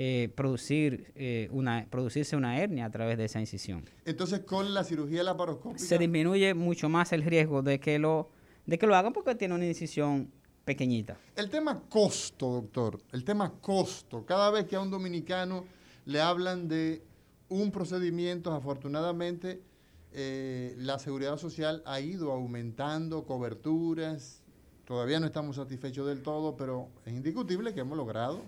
eh, 0.00 0.32
producir, 0.36 1.10
eh, 1.16 1.48
una, 1.50 1.88
producirse 1.90 2.36
una 2.36 2.56
hernia 2.56 2.84
a 2.84 2.90
través 2.92 3.18
de 3.18 3.24
esa 3.24 3.40
incisión. 3.40 3.84
Entonces, 4.04 4.42
con 4.42 4.72
la 4.72 4.84
cirugía 4.84 5.24
laparoscópica, 5.24 5.84
Se 5.84 5.98
disminuye 5.98 6.54
mucho 6.54 6.88
más 6.88 7.12
el 7.12 7.24
riesgo 7.24 7.62
de 7.62 7.80
que 7.80 7.98
lo, 7.98 8.30
de 8.64 8.78
que 8.78 8.86
lo 8.86 8.94
hagan 8.94 9.12
porque 9.12 9.34
tiene 9.34 9.56
una 9.56 9.66
incisión 9.66 10.30
pequeñita. 10.64 11.18
El 11.34 11.50
tema 11.50 11.82
costo, 11.88 12.48
doctor, 12.48 13.00
el 13.10 13.24
tema 13.24 13.52
costo. 13.60 14.24
Cada 14.24 14.52
vez 14.52 14.66
que 14.66 14.76
a 14.76 14.80
un 14.80 14.88
dominicano 14.88 15.64
le 16.04 16.20
hablan 16.20 16.68
de 16.68 17.02
un 17.48 17.72
procedimiento, 17.72 18.52
afortunadamente, 18.52 19.64
eh, 20.12 20.76
la 20.78 21.00
seguridad 21.00 21.38
social 21.38 21.82
ha 21.86 21.98
ido 21.98 22.30
aumentando 22.30 23.24
coberturas. 23.24 24.44
Todavía 24.84 25.18
no 25.18 25.26
estamos 25.26 25.56
satisfechos 25.56 26.06
del 26.06 26.22
todo, 26.22 26.56
pero 26.56 26.88
es 27.04 27.14
indiscutible 27.14 27.74
que 27.74 27.80
hemos 27.80 27.98
logrado. 27.98 28.44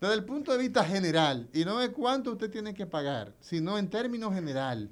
Desde 0.00 0.14
el 0.14 0.24
punto 0.24 0.52
de 0.52 0.58
vista 0.58 0.84
general, 0.84 1.48
y 1.52 1.64
no 1.64 1.78
de 1.78 1.90
cuánto 1.90 2.32
usted 2.32 2.50
tiene 2.50 2.72
que 2.72 2.86
pagar, 2.86 3.34
sino 3.40 3.78
en 3.78 3.90
términos 3.90 4.32
general, 4.32 4.90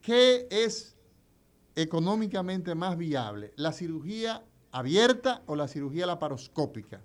¿qué 0.00 0.48
es 0.50 0.96
económicamente 1.76 2.74
más 2.74 2.98
viable? 2.98 3.52
¿La 3.56 3.72
cirugía 3.72 4.42
abierta 4.72 5.42
o 5.46 5.54
la 5.54 5.68
cirugía 5.68 6.06
laparoscópica? 6.06 7.00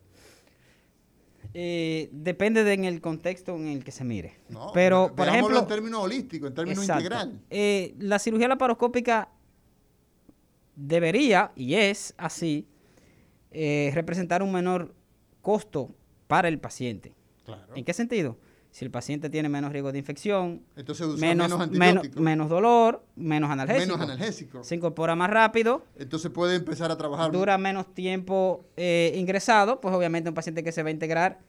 Eh, 1.54 2.10
depende 2.12 2.64
de 2.64 2.74
en 2.74 2.86
el 2.86 3.02
contexto 3.02 3.56
en 3.56 3.68
el 3.68 3.84
que 3.84 3.92
se 3.92 4.04
mire. 4.04 4.38
No, 4.50 4.72
Pero, 4.74 5.14
por 5.16 5.28
ejemplo, 5.28 5.60
en 5.60 5.68
términos 5.68 6.02
holísticos, 6.02 6.50
en 6.50 6.56
términos 6.56 6.84
exacto. 6.84 7.04
integral. 7.04 7.42
Eh, 7.50 7.96
la 8.00 8.20
cirugía 8.20 8.48
laparoscópica 8.48 9.30
debería, 10.76 11.52
y 11.56 11.76
es 11.76 12.14
así, 12.18 12.68
eh, 13.52 13.92
representar 13.94 14.44
un 14.44 14.52
menor 14.52 14.94
costo 15.42 15.96
para 16.28 16.48
el 16.48 16.60
paciente. 16.60 17.14
Claro. 17.48 17.74
¿En 17.76 17.84
qué 17.86 17.94
sentido? 17.94 18.38
Si 18.70 18.84
el 18.86 18.92
paciente 18.92 19.30
tiene 19.30 19.48
menos 19.50 19.72
riesgo 19.72 19.92
de 19.94 19.98
infección, 19.98 20.62
Entonces 20.76 21.08
usa 21.08 21.20
menos, 21.26 21.48
menos 21.48 21.70
menos, 21.72 21.82
antibióticos, 22.04 22.22
menos 22.22 22.50
dolor, 22.50 23.04
menos 23.16 23.50
analgésico. 23.50 23.98
menos 23.98 24.10
analgésicos. 24.12 24.68
Se 24.68 24.76
incorpora 24.76 25.16
más 25.16 25.30
rápido, 25.30 25.84
Entonces 25.98 26.30
puede 26.30 26.56
empezar 26.58 26.92
a 26.92 26.98
trabajar. 26.98 27.32
dura 27.32 27.58
menos 27.58 27.92
tiempo 27.94 28.66
eh, 28.76 29.14
ingresado, 29.16 29.80
pues 29.82 29.96
obviamente 29.96 30.30
un 30.30 30.36
paciente 30.36 30.64
que 30.64 30.72
se 30.74 30.84
va 30.84 30.90
a 30.90 30.92
integrar 30.92 31.40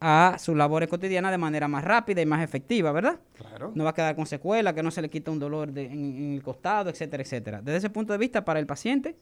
a 0.00 0.36
sus 0.38 0.54
labores 0.56 0.88
cotidianas 0.88 1.32
de 1.32 1.38
manera 1.38 1.66
más 1.66 1.82
rápida 1.82 2.20
y 2.22 2.26
más 2.26 2.42
efectiva, 2.42 2.92
¿verdad? 2.92 3.18
Claro. 3.34 3.72
No 3.74 3.84
va 3.84 3.90
a 3.90 3.94
quedar 3.94 4.14
con 4.14 4.26
secuela, 4.26 4.74
que 4.74 4.82
no 4.82 4.90
se 4.90 5.02
le 5.02 5.08
quita 5.10 5.30
un 5.30 5.38
dolor 5.38 5.72
de- 5.72 5.86
en, 5.86 5.92
en 6.16 6.32
el 6.34 6.42
costado, 6.42 6.88
etcétera, 6.90 7.22
etcétera. 7.22 7.62
Desde 7.62 7.78
ese 7.78 7.90
punto 7.90 8.12
de 8.12 8.18
vista, 8.18 8.44
para 8.44 8.60
el 8.60 8.66
paciente 8.66 9.16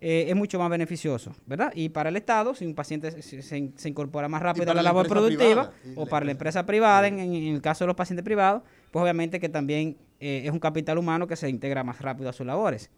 eh, 0.00 0.26
es 0.28 0.36
mucho 0.36 0.58
más 0.58 0.68
beneficioso, 0.70 1.34
¿verdad? 1.46 1.72
Y 1.74 1.88
para 1.88 2.10
el 2.10 2.16
Estado, 2.16 2.54
si 2.54 2.66
un 2.66 2.74
paciente 2.74 3.10
se, 3.22 3.42
se- 3.42 3.72
se 3.74 3.88
incorpora 3.88 4.28
más 4.28 4.42
rápido 4.42 4.64
a 4.70 4.74
la 4.74 4.82
la 4.82 4.82
labor 4.90 5.08
productiva, 5.08 5.70
privada, 5.70 5.96
o 5.96 6.04
la 6.04 6.10
para 6.10 6.26
la 6.26 6.32
empresa- 6.32 6.66
privada, 6.66 7.06
en, 7.08 7.18
en- 7.18 7.34
en 7.34 7.54
el 7.54 7.62
caso 7.62 7.84
de 7.84 7.86
los 7.88 7.96
pacientes 7.96 8.24
privados, 8.24 8.62
pues 8.90 9.02
obviamente 9.02 9.40
que 9.40 9.48
también 9.48 9.96
eh, 10.20 10.42
es 10.44 10.50
un 10.52 10.58
capital 10.58 10.98
humano 10.98 11.26
que 11.26 11.36
se 11.36 11.48
integra 11.48 11.82
más 11.84 12.00
rápido 12.00 12.28
a 12.28 12.32
sus 12.32 12.46
labores. 12.46 12.90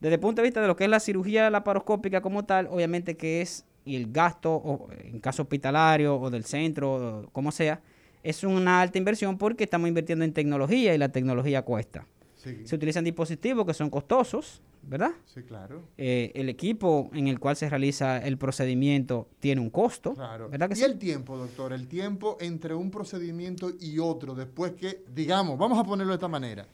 Desde 0.00 0.14
el 0.14 0.20
punto 0.20 0.42
de 0.42 0.46
vista 0.48 0.60
de 0.60 0.66
lo 0.66 0.76
que 0.76 0.84
es 0.84 0.90
la 0.90 1.00
cirugía 1.00 1.48
laparoscópica 1.50 2.20
como 2.20 2.44
tal, 2.44 2.66
obviamente 2.68 3.16
que 3.16 3.40
es, 3.40 3.64
y 3.84 3.96
el 3.96 4.10
gasto, 4.12 4.52
o 4.54 4.88
en 4.92 5.20
caso 5.20 5.42
hospitalario 5.42 6.16
o 6.20 6.30
del 6.30 6.44
centro, 6.44 7.20
o 7.20 7.28
como 7.30 7.52
sea, 7.52 7.80
es 8.22 8.42
una 8.44 8.80
alta 8.80 8.98
inversión 8.98 9.38
porque 9.38 9.64
estamos 9.64 9.86
invirtiendo 9.88 10.24
en 10.24 10.32
tecnología 10.32 10.94
y 10.94 10.98
la 10.98 11.10
tecnología 11.10 11.62
cuesta. 11.62 12.06
Sí. 12.36 12.62
Se 12.66 12.74
utilizan 12.74 13.04
dispositivos 13.04 13.64
que 13.66 13.72
son 13.74 13.88
costosos, 13.90 14.62
¿verdad? 14.86 15.12
Sí, 15.26 15.42
claro. 15.42 15.82
Eh, 15.96 16.32
el 16.34 16.48
equipo 16.48 17.10
en 17.12 17.28
el 17.28 17.38
cual 17.40 17.56
se 17.56 17.68
realiza 17.68 18.18
el 18.18 18.38
procedimiento 18.38 19.28
tiene 19.40 19.60
un 19.60 19.70
costo, 19.70 20.14
Claro. 20.14 20.48
¿verdad 20.48 20.68
que 20.68 20.74
y 20.74 20.78
sí? 20.78 20.84
el 20.84 20.98
tiempo, 20.98 21.36
doctor, 21.36 21.72
el 21.72 21.86
tiempo 21.88 22.36
entre 22.40 22.74
un 22.74 22.90
procedimiento 22.90 23.70
y 23.80 23.98
otro, 23.98 24.34
después 24.34 24.72
que, 24.72 25.04
digamos, 25.14 25.58
vamos 25.58 25.78
a 25.78 25.84
ponerlo 25.84 26.12
de 26.12 26.16
esta 26.16 26.28
manera. 26.28 26.66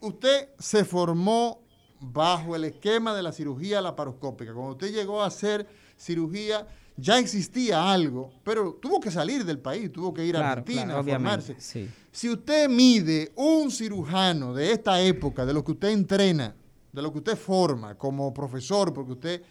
Usted 0.00 0.48
se 0.58 0.84
formó 0.84 1.60
bajo 2.00 2.54
el 2.56 2.64
esquema 2.64 3.14
de 3.14 3.22
la 3.22 3.32
cirugía 3.32 3.80
laparoscópica. 3.80 4.52
Cuando 4.52 4.72
usted 4.72 4.92
llegó 4.92 5.22
a 5.22 5.26
hacer 5.26 5.66
cirugía, 5.96 6.66
ya 6.96 7.18
existía 7.18 7.90
algo, 7.92 8.30
pero 8.44 8.74
tuvo 8.74 9.00
que 9.00 9.10
salir 9.10 9.44
del 9.44 9.58
país, 9.58 9.90
tuvo 9.90 10.12
que 10.12 10.24
ir 10.24 10.36
a 10.36 10.52
Argentina 10.52 10.84
claro, 10.84 11.00
a 11.00 11.04
formarse. 11.04 11.54
sí. 11.58 11.88
Si 12.12 12.30
usted 12.30 12.68
mide 12.68 13.32
un 13.34 13.70
cirujano 13.72 14.54
de 14.54 14.70
esta 14.70 15.00
época, 15.00 15.44
de 15.44 15.52
lo 15.52 15.64
que 15.64 15.72
usted 15.72 15.88
entrena, 15.88 16.54
de 16.94 17.02
lo 17.02 17.12
que 17.12 17.18
usted 17.18 17.36
forma 17.36 17.96
como 17.96 18.32
profesor, 18.32 18.94
porque 18.94 19.12
usted 19.12 19.42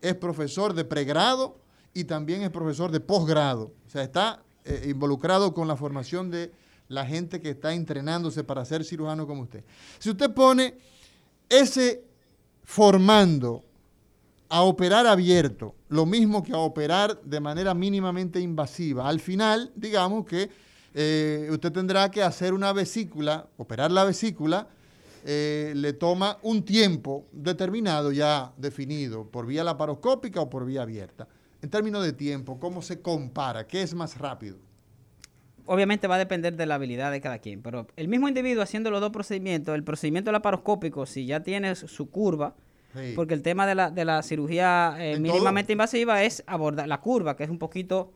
es 0.00 0.14
profesor 0.14 0.72
de 0.72 0.84
pregrado 0.84 1.56
y 1.92 2.04
también 2.04 2.42
es 2.42 2.50
profesor 2.50 2.92
de 2.92 3.00
posgrado, 3.00 3.72
o 3.86 3.90
sea, 3.90 4.04
está 4.04 4.42
eh, 4.64 4.86
involucrado 4.88 5.52
con 5.52 5.66
la 5.66 5.76
formación 5.76 6.30
de 6.30 6.52
la 6.88 7.04
gente 7.04 7.40
que 7.40 7.50
está 7.50 7.74
entrenándose 7.74 8.44
para 8.44 8.64
ser 8.64 8.84
cirujano 8.84 9.26
como 9.26 9.42
usted. 9.42 9.64
Si 9.98 10.10
usted 10.10 10.32
pone 10.32 10.74
ese 11.48 12.04
formando 12.62 13.64
a 14.48 14.62
operar 14.62 15.06
abierto, 15.06 15.74
lo 15.88 16.06
mismo 16.06 16.42
que 16.42 16.52
a 16.52 16.58
operar 16.58 17.20
de 17.22 17.40
manera 17.40 17.74
mínimamente 17.74 18.38
invasiva. 18.38 19.08
Al 19.08 19.18
final, 19.18 19.72
digamos 19.74 20.26
que 20.26 20.50
eh, 20.94 21.48
usted 21.50 21.72
tendrá 21.72 22.10
que 22.10 22.22
hacer 22.22 22.52
una 22.52 22.72
vesícula, 22.72 23.48
operar 23.56 23.90
la 23.90 24.04
vesícula, 24.04 24.68
eh, 25.24 25.72
le 25.76 25.92
toma 25.92 26.38
un 26.42 26.64
tiempo 26.64 27.26
determinado 27.32 28.12
ya 28.12 28.52
definido, 28.56 29.26
por 29.30 29.46
vía 29.46 29.64
laparoscópica 29.64 30.40
o 30.40 30.50
por 30.50 30.64
vía 30.66 30.82
abierta. 30.82 31.28
En 31.62 31.70
términos 31.70 32.04
de 32.04 32.12
tiempo, 32.12 32.58
¿cómo 32.58 32.82
se 32.82 33.00
compara? 33.00 33.66
¿Qué 33.66 33.82
es 33.82 33.94
más 33.94 34.18
rápido? 34.18 34.56
Obviamente 35.64 36.08
va 36.08 36.16
a 36.16 36.18
depender 36.18 36.56
de 36.56 36.66
la 36.66 36.74
habilidad 36.74 37.12
de 37.12 37.20
cada 37.20 37.38
quien, 37.38 37.62
pero 37.62 37.86
el 37.96 38.08
mismo 38.08 38.26
individuo 38.26 38.64
haciendo 38.64 38.90
los 38.90 39.00
dos 39.00 39.10
procedimientos, 39.12 39.74
el 39.76 39.84
procedimiento 39.84 40.32
laparoscópico, 40.32 41.06
si 41.06 41.24
ya 41.26 41.42
tiene 41.42 41.74
su 41.76 42.10
curva, 42.10 42.54
Sí. 42.94 43.14
porque 43.16 43.32
el 43.32 43.40
tema 43.40 43.66
de 43.66 43.74
la, 43.74 43.90
de 43.90 44.04
la 44.04 44.22
cirugía 44.22 44.96
eh, 44.98 45.12
En 45.12 45.22
mínimamente 45.22 45.72
invasiva 45.72 46.24
es 46.24 46.44
abordar 46.46 46.86
la 46.86 47.00
curva, 47.00 47.36
que 47.38 47.44
es 47.44 47.48
un 47.48 47.58
poquito, 47.58 48.12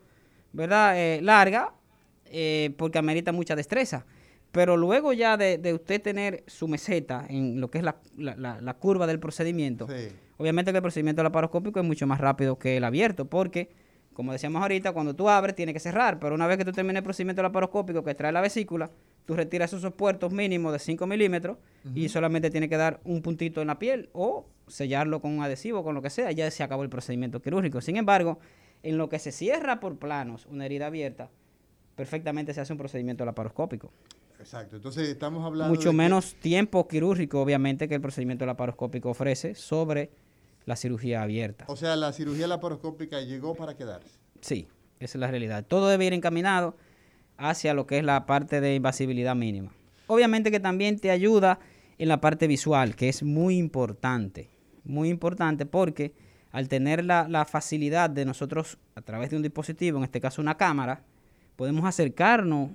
¿verdad?, 0.52 0.98
Eh, 0.98 1.20
larga, 1.22 1.72
eh, 2.26 2.74
porque 2.76 2.98
amerita 2.98 3.32
mucha 3.32 3.56
destreza. 3.56 4.04
Pero 4.56 4.76
luego 4.76 5.12
ya 5.12 5.36
de, 5.36 5.58
de 5.58 5.74
usted 5.74 6.00
tener 6.02 6.42
su 6.46 6.66
meseta 6.66 7.26
en 7.28 7.60
lo 7.60 7.70
que 7.70 7.78
es 7.78 7.84
la, 7.84 7.96
la- 8.16 8.34
la- 8.36 8.60
la 8.60 8.74
curva 8.74 9.06
del 9.06 9.20
procedimiento, 9.20 9.86
Sí. 9.86 10.08
obviamente 10.38 10.72
que 10.72 10.78
el 10.78 10.82
procedimiento 10.82 11.22
laparoscópico 11.22 11.78
es 11.78 11.86
mucho 11.86 12.06
más 12.06 12.20
rápido 12.20 12.58
que 12.58 12.76
el 12.78 12.84
abierto, 12.84 13.26
porque, 13.26 13.68
como 14.14 14.32
decíamos 14.32 14.62
ahorita, 14.62 14.92
cuando 14.92 15.14
tú 15.14 15.28
abres 15.28 15.54
tiene 15.54 15.72
que 15.74 15.78
cerrar, 15.80 16.18
pero 16.18 16.34
una 16.34 16.46
vez 16.46 16.56
que 16.56 16.64
tú 16.64 16.72
termines 16.72 16.96
el 17.00 17.04
procedimiento 17.04 17.42
laparoscópico 17.42 18.02
que 18.02 18.14
trae 18.14 18.32
la 18.32 18.40
vesícula, 18.40 18.90
tú 19.26 19.34
retiras 19.36 19.72
esos 19.72 19.92
puertos 19.92 20.32
mínimos 20.32 20.72
de 20.72 20.78
5 20.78 21.06
milímetros 21.06 21.58
y 21.94 22.08
solamente 22.08 22.48
tiene 22.50 22.68
que 22.68 22.76
dar 22.78 23.00
un 23.04 23.20
puntito 23.22 23.60
en 23.60 23.66
la 23.66 23.78
piel 23.78 24.08
o 24.14 24.46
sellarlo 24.68 25.20
con 25.20 25.32
un 25.32 25.42
adhesivo, 25.42 25.84
con 25.84 25.94
lo 25.94 26.00
que 26.02 26.10
sea, 26.10 26.32
ya 26.32 26.50
se 26.50 26.62
acabó 26.62 26.82
el 26.82 26.88
procedimiento 26.88 27.42
quirúrgico. 27.42 27.80
Sin 27.80 27.96
embargo, 27.96 28.38
en 28.82 28.96
lo 28.98 29.08
que 29.08 29.18
se 29.18 29.32
cierra 29.32 29.80
por 29.80 29.98
planos 29.98 30.46
una 30.46 30.64
herida 30.64 30.86
abierta, 30.86 31.28
perfectamente 31.94 32.52
se 32.54 32.60
hace 32.60 32.72
un 32.72 32.78
procedimiento 32.78 33.24
laparoscópico. 33.24 33.90
Exacto. 34.38 34.76
Entonces 34.76 35.08
estamos 35.08 35.44
hablando 35.44 35.74
Mucho 35.74 35.88
de 35.88 35.92
que- 35.92 35.96
menos 35.96 36.34
tiempo 36.36 36.86
quirúrgico, 36.88 37.40
obviamente, 37.40 37.88
que 37.88 37.94
el 37.94 38.00
procedimiento 38.00 38.46
laparoscópico 38.46 39.10
ofrece 39.10 39.54
sobre 39.54 40.10
la 40.64 40.76
cirugía 40.76 41.22
abierta. 41.22 41.64
o 41.68 41.76
sea, 41.76 41.94
la 41.96 42.12
cirugía 42.12 42.46
laparoscópica 42.46 43.20
llegó 43.20 43.54
para 43.54 43.76
quedarse. 43.76 44.18
Sí, 44.40 44.66
esa 45.00 45.18
es 45.18 45.20
la 45.20 45.28
realidad. 45.30 45.64
Todo 45.66 45.88
debe 45.88 46.04
ir 46.06 46.12
encaminado 46.12 46.76
hacia 47.36 47.72
lo 47.74 47.86
que 47.86 47.98
es 47.98 48.04
la 48.04 48.26
parte 48.26 48.60
de 48.60 48.74
invasibilidad 48.74 49.34
mínima. 49.36 49.72
Obviamente 50.08 50.50
que 50.50 50.60
también 50.60 50.98
te 50.98 51.10
ayuda 51.10 51.58
en 51.98 52.08
la 52.08 52.20
parte 52.20 52.46
visual, 52.46 52.94
que 52.96 53.08
es 53.08 53.22
muy 53.22 53.56
importante. 53.58 54.50
Muy 54.84 55.08
importante 55.08 55.66
porque 55.66 56.14
al 56.52 56.68
tener 56.68 57.04
la, 57.04 57.28
la 57.28 57.44
facilidad 57.44 58.08
de 58.10 58.24
nosotros, 58.24 58.78
a 58.94 59.02
través 59.02 59.30
de 59.30 59.36
un 59.36 59.42
dispositivo, 59.42 59.98
en 59.98 60.04
este 60.04 60.20
caso 60.20 60.40
una 60.42 60.56
cámara, 60.56 61.02
podemos 61.56 61.84
acercarnos 61.84 62.70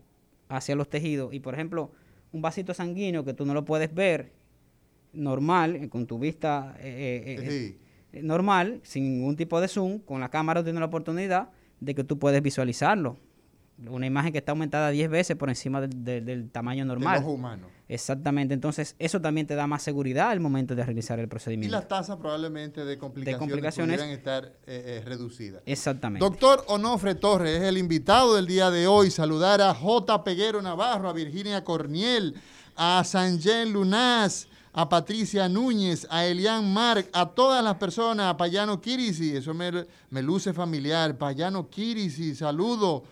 hacia 0.52 0.76
los 0.76 0.90
tejidos 0.90 1.34
y, 1.34 1.40
por 1.40 1.54
ejemplo, 1.54 1.92
un 2.32 2.42
vasito 2.42 2.74
sanguíneo 2.74 3.24
que 3.26 3.34
tú 3.34 3.46
no 3.46 3.54
lo 3.54 3.66
puedes 3.66 3.94
ver 3.94 4.32
normal, 5.14 5.76
eh, 5.76 5.90
con 5.90 6.06
tu 6.08 6.20
vista 6.20 6.76
eh, 6.80 7.24
eh, 7.26 7.36
eh, 7.48 7.78
Sí. 8.14 8.22
normal, 8.22 8.80
sin 8.84 9.04
ningún 9.18 9.36
tipo 9.36 9.60
de 9.62 9.68
zoom, 9.68 10.00
con 10.00 10.20
la 10.22 10.30
cámara 10.30 10.64
tienes 10.64 10.80
la 10.80 10.86
oportunidad 10.86 11.50
de 11.80 11.96
que 11.96 12.04
tú 12.04 12.18
puedes 12.20 12.42
visualizarlo. 12.42 13.18
Una 13.90 14.06
imagen 14.06 14.32
que 14.32 14.38
está 14.38 14.52
aumentada 14.52 14.90
10 14.90 15.10
veces 15.10 15.36
por 15.36 15.50
encima 15.50 15.82
del, 15.82 16.04
del- 16.04 16.26
del 16.26 16.50
tamaño 16.52 16.86
normal. 16.86 17.16
Del 17.16 17.24
ojo 17.24 17.34
humano. 17.34 17.68
Exactamente, 17.88 18.54
entonces 18.54 18.96
eso 19.00 19.20
también 19.20 19.48
te 19.48 19.56
da 19.56 19.68
más 19.68 19.82
seguridad 19.84 20.30
al 20.30 20.40
momento 20.40 20.76
de 20.76 20.86
realizar 20.86 21.20
el 21.20 21.26
Y 21.26 21.28
procedimiento. 21.28 21.76
las 21.76 21.88
tasas 21.88 22.18
probablemente 22.18 22.86
de 22.86 22.98
complicaciones, 22.98 23.40
complicaciones. 23.40 23.98
pudieran 23.98 24.18
estar 24.18 24.46
eh, 24.66 25.02
eh, 25.02 25.04
reducidas. 25.06 25.62
Exactamente. 25.66 26.24
Doctor 26.24 26.64
Onofre 26.68 27.16
Torres 27.16 27.58
es 27.62 27.64
el 27.68 27.78
invitado 27.78 28.36
del 28.36 28.48
día 28.48 28.70
de 28.72 28.88
hoy. 28.88 29.12
Saludar 29.12 29.62
a 29.62 29.74
J. 29.74 30.24
Peguero 30.24 30.62
Navarro, 30.62 31.10
a 31.10 31.14
Virginia 31.14 31.64
Corniel, 31.66 32.36
a 32.78 33.04
Sanjen 33.04 33.74
Lunaz, 33.74 34.48
a 34.74 34.88
Patricia 34.88 35.50
Núñez, 35.50 36.08
a 36.10 36.24
Elian 36.26 36.72
Marc, 36.72 37.10
a 37.12 37.26
todas 37.30 37.62
las 37.62 37.76
personas, 37.76 38.28
a 38.28 38.38
Payano 38.38 38.80
Kirisi, 38.80 39.36
eso 39.36 39.54
me, 39.54 39.70
me 40.12 40.22
luce 40.22 40.54
familiar. 40.54 41.18
Payano 41.18 41.70
Kirisi, 41.70 42.36
saludo. 42.36 43.04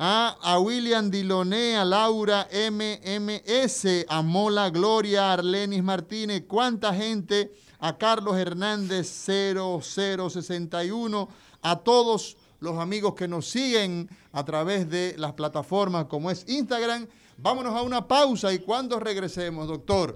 A 0.00 0.60
William 0.60 1.10
Diloné, 1.10 1.76
a 1.76 1.84
Laura 1.84 2.46
MMS, 2.52 4.06
a 4.08 4.22
Mola 4.22 4.70
Gloria, 4.70 5.30
a 5.30 5.32
Arlenis 5.32 5.82
Martínez, 5.82 6.44
cuánta 6.46 6.94
gente, 6.94 7.52
a 7.80 7.98
Carlos 7.98 8.36
Hernández 8.36 9.08
0061, 9.08 11.28
a 11.62 11.80
todos 11.80 12.36
los 12.60 12.78
amigos 12.78 13.14
que 13.14 13.26
nos 13.26 13.48
siguen 13.48 14.08
a 14.30 14.44
través 14.44 14.88
de 14.88 15.16
las 15.18 15.32
plataformas 15.32 16.04
como 16.04 16.30
es 16.30 16.44
Instagram. 16.46 17.08
Vámonos 17.36 17.74
a 17.74 17.82
una 17.82 18.06
pausa 18.06 18.52
y 18.52 18.60
cuando 18.60 19.00
regresemos, 19.00 19.66
doctor, 19.66 20.14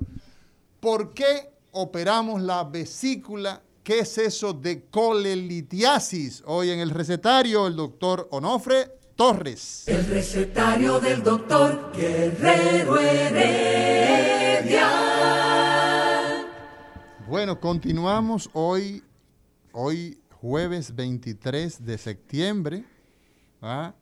¿por 0.78 1.12
qué 1.12 1.50
operamos 1.72 2.40
la 2.40 2.62
vesícula? 2.62 3.60
¿Qué 3.82 3.98
es 3.98 4.16
eso 4.16 4.52
de 4.52 4.84
colelitiasis? 4.84 6.44
Hoy 6.46 6.70
en 6.70 6.78
el 6.78 6.90
recetario, 6.90 7.66
el 7.66 7.74
doctor 7.74 8.28
Onofre 8.30 9.01
Torres. 9.22 9.84
El 9.86 10.04
recetario 10.06 10.98
del 10.98 11.22
doctor 11.22 11.92
Guerrero 11.94 12.98
Heredia. 12.98 14.88
Bueno, 17.28 17.60
continuamos 17.60 18.50
hoy, 18.52 19.04
hoy 19.70 20.18
jueves 20.28 20.96
23 20.96 21.84
de 21.84 21.98
septiembre, 21.98 22.84
¿ah? 23.60 23.94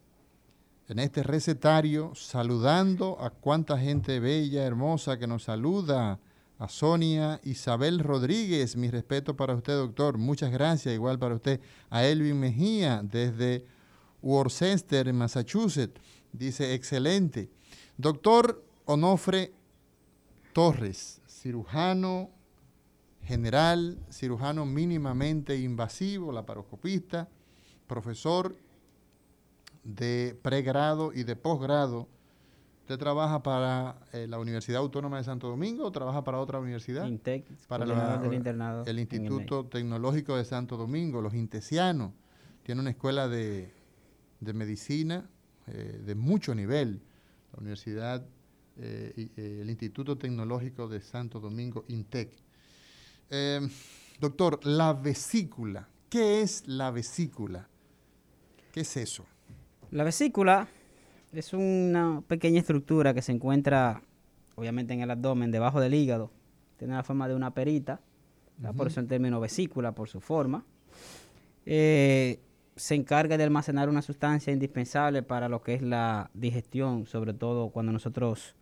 en 0.88 0.98
este 0.98 1.22
recetario, 1.22 2.14
saludando 2.14 3.20
a 3.20 3.28
cuánta 3.28 3.76
gente 3.76 4.20
bella, 4.20 4.64
hermosa 4.64 5.18
que 5.18 5.26
nos 5.26 5.42
saluda. 5.42 6.18
A 6.58 6.68
Sonia 6.68 7.40
Isabel 7.44 7.98
Rodríguez, 7.98 8.74
mi 8.74 8.90
respeto 8.90 9.36
para 9.36 9.54
usted, 9.54 9.74
doctor. 9.74 10.16
Muchas 10.16 10.50
gracias, 10.50 10.94
igual 10.94 11.18
para 11.18 11.34
usted. 11.34 11.60
A 11.90 12.04
Elvin 12.06 12.40
Mejía, 12.40 13.02
desde 13.04 13.66
Worcester, 14.22 15.08
en 15.08 15.16
Massachusetts. 15.16 16.00
Dice, 16.32 16.74
excelente. 16.74 17.50
Doctor 17.96 18.62
Onofre 18.86 19.52
Torres, 20.52 21.20
cirujano 21.26 22.30
general, 23.22 23.98
cirujano 24.10 24.66
mínimamente 24.66 25.56
invasivo, 25.58 26.32
laparoscopista, 26.32 27.28
profesor 27.86 28.56
de 29.84 30.38
pregrado 30.42 31.12
y 31.12 31.22
de 31.24 31.36
posgrado. 31.36 32.08
¿Usted 32.82 32.98
trabaja 32.98 33.42
para 33.42 34.00
eh, 34.12 34.26
la 34.28 34.38
Universidad 34.40 34.80
Autónoma 34.80 35.18
de 35.18 35.24
Santo 35.24 35.48
Domingo 35.48 35.84
o 35.84 35.92
trabaja 35.92 36.24
para 36.24 36.40
otra 36.40 36.58
universidad? 36.58 37.06
Intec, 37.06 37.44
para 37.68 37.84
coordinador 37.84 38.16
la- 38.16 38.22
del 38.22 38.34
internado 38.34 38.84
el 38.84 38.98
Instituto 38.98 39.66
Tecnológico 39.66 40.36
de 40.36 40.44
Santo 40.44 40.76
Domingo, 40.76 41.22
los 41.22 41.34
intesianos. 41.34 42.12
Tiene 42.64 42.80
una 42.80 42.90
escuela 42.90 43.28
de, 43.28 43.72
de 44.40 44.52
medicina 44.52 45.28
eh, 45.66 46.00
de 46.04 46.14
mucho 46.14 46.54
nivel. 46.54 47.00
La 47.52 47.60
Universidad, 47.60 48.24
eh, 48.78 49.12
y- 49.16 49.40
eh, 49.40 49.58
el 49.62 49.70
Instituto 49.70 50.16
Tecnológico 50.16 50.88
de 50.88 51.00
Santo 51.00 51.40
Domingo, 51.40 51.84
INTEC. 51.88 52.30
Eh, 53.30 53.60
doctor, 54.20 54.60
la 54.64 54.92
vesícula. 54.92 55.88
¿Qué 56.08 56.42
es 56.42 56.66
la 56.66 56.90
vesícula? 56.90 57.68
¿Qué 58.72 58.80
es 58.80 58.96
eso? 58.96 59.24
La 59.90 60.04
vesícula 60.04 60.68
es 61.32 61.52
una 61.52 62.22
pequeña 62.26 62.58
estructura 62.60 63.14
que 63.14 63.22
se 63.22 63.32
encuentra, 63.32 64.02
obviamente, 64.56 64.94
en 64.94 65.00
el 65.00 65.10
abdomen, 65.10 65.50
debajo 65.50 65.80
del 65.80 65.94
hígado, 65.94 66.30
tiene 66.78 66.94
la 66.94 67.02
forma 67.04 67.28
de 67.28 67.34
una 67.34 67.52
perita, 67.52 68.00
por 68.76 68.88
eso 68.88 69.00
en 69.00 69.06
términos 69.08 69.40
vesícula, 69.40 69.92
por 69.92 70.08
su 70.08 70.20
forma. 70.20 70.64
Eh, 71.66 72.40
se 72.80 72.94
encarga 72.94 73.36
de 73.36 73.44
almacenar 73.44 73.90
una 73.90 74.00
sustancia 74.00 74.54
indispensable 74.54 75.22
para 75.22 75.50
lo 75.50 75.62
que 75.62 75.74
es 75.74 75.82
la 75.82 76.30
digestión, 76.32 77.06
sobre 77.06 77.34
todo 77.34 77.68
cuando 77.68 77.92
nosotros 77.92 78.54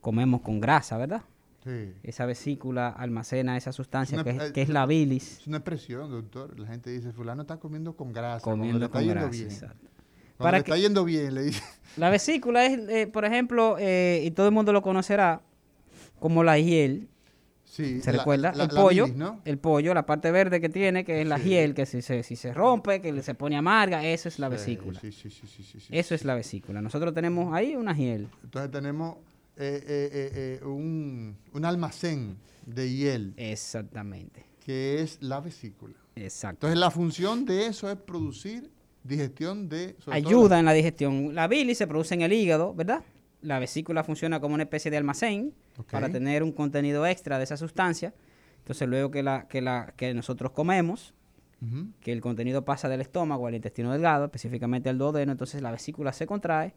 comemos 0.00 0.40
con 0.40 0.60
grasa, 0.60 0.96
¿verdad? 0.96 1.22
Sí. 1.62 1.92
Esa 2.02 2.26
vesícula 2.26 2.88
almacena 2.88 3.56
esa 3.56 3.70
sustancia 3.70 4.24
que, 4.24 4.60
es, 4.60 4.68
la 4.70 4.86
bilis. 4.86 5.38
Es 5.38 5.46
una 5.46 5.58
expresión, 5.58 6.10
doctor. 6.10 6.58
La 6.58 6.66
gente 6.66 6.90
dice, 6.90 7.12
fulano 7.12 7.42
está 7.42 7.58
comiendo 7.58 7.94
con 7.94 8.12
grasa. 8.12 8.42
Comiendo 8.42 8.90
con 8.90 9.06
grasa, 9.06 9.40
exacto. 9.40 9.88
Para 10.36 10.58
está 10.58 10.76
yendo 10.76 11.04
bien, 11.04 11.34
le 11.34 11.42
dice. 11.42 11.62
La 11.96 12.10
vesícula 12.10 12.64
es, 12.64 12.76
eh, 12.88 13.06
por 13.06 13.24
ejemplo, 13.24 13.76
eh, 13.78 14.22
y 14.24 14.30
todo 14.32 14.48
el 14.48 14.52
mundo 14.52 14.72
lo 14.72 14.82
conocerá, 14.82 15.42
como 16.18 16.42
la 16.42 16.58
hiel. 16.58 17.08
Sí, 17.70 18.00
¿Se 18.02 18.10
recuerda? 18.10 18.50
el 18.50 18.68
pollo, 18.68 19.06
el 19.44 19.58
pollo, 19.58 19.94
la 19.94 20.04
parte 20.04 20.32
verde 20.32 20.60
que 20.60 20.68
tiene, 20.68 21.04
que 21.04 21.20
es 21.20 21.28
la 21.28 21.38
hiel, 21.38 21.72
que 21.72 21.86
si 21.86 22.02
se, 22.02 22.24
si 22.24 22.34
se 22.34 22.52
rompe, 22.52 23.00
que 23.00 23.22
se 23.22 23.36
pone 23.36 23.56
amarga, 23.56 24.04
eso 24.04 24.28
es 24.28 24.40
la 24.40 24.48
vesícula. 24.48 24.98
Sí, 24.98 25.12
sí, 25.12 25.30
sí, 25.30 25.46
sí, 25.46 25.78
Eso 25.88 26.16
es 26.16 26.24
la 26.24 26.34
vesícula. 26.34 26.82
Nosotros 26.82 27.14
tenemos 27.14 27.54
ahí 27.54 27.76
una 27.76 27.94
hiel. 27.94 28.26
Entonces 28.42 28.72
tenemos 28.72 29.18
eh, 29.56 30.60
un, 30.64 31.36
un 31.52 31.64
almacén 31.64 32.36
de 32.66 32.92
hiel. 32.92 33.34
Exactamente. 33.36 34.44
Que 34.66 35.00
es 35.02 35.18
la 35.22 35.40
vesícula. 35.40 35.94
Exacto. 36.16 36.66
Entonces 36.66 36.78
la 36.80 36.90
función 36.90 37.44
de 37.44 37.66
eso 37.66 37.88
es 37.88 37.96
producir 37.96 38.68
digestión 39.04 39.68
de... 39.68 39.94
Ayuda 40.10 40.58
en 40.58 40.64
la 40.64 40.72
digestión. 40.72 41.36
La 41.36 41.46
bilis 41.46 41.78
se 41.78 41.86
produce 41.86 42.14
en 42.14 42.22
el 42.22 42.32
hígado, 42.32 42.74
¿verdad? 42.74 43.04
La 43.42 43.58
vesícula 43.58 44.04
funciona 44.04 44.40
como 44.40 44.54
una 44.54 44.64
especie 44.64 44.90
de 44.90 44.96
almacén 44.96 45.54
para 45.90 46.08
tener 46.10 46.42
un 46.42 46.52
contenido 46.52 47.06
extra 47.06 47.38
de 47.38 47.44
esa 47.44 47.56
sustancia. 47.56 48.14
Entonces 48.58 48.88
luego 48.88 49.10
que, 49.10 49.22
la, 49.22 49.48
que, 49.48 49.60
la, 49.60 49.94
que 49.96 50.12
nosotros 50.14 50.52
comemos, 50.52 51.14
que 52.00 52.12
el 52.12 52.20
contenido 52.20 52.64
pasa 52.64 52.88
del 52.88 53.00
estómago 53.00 53.46
al 53.46 53.54
intestino 53.54 53.92
delgado, 53.92 54.24
específicamente 54.24 54.88
al 54.88 54.98
duodeno, 54.98 55.32
entonces 55.32 55.60
la 55.60 55.70
vesícula 55.70 56.12
se 56.12 56.26
contrae 56.26 56.74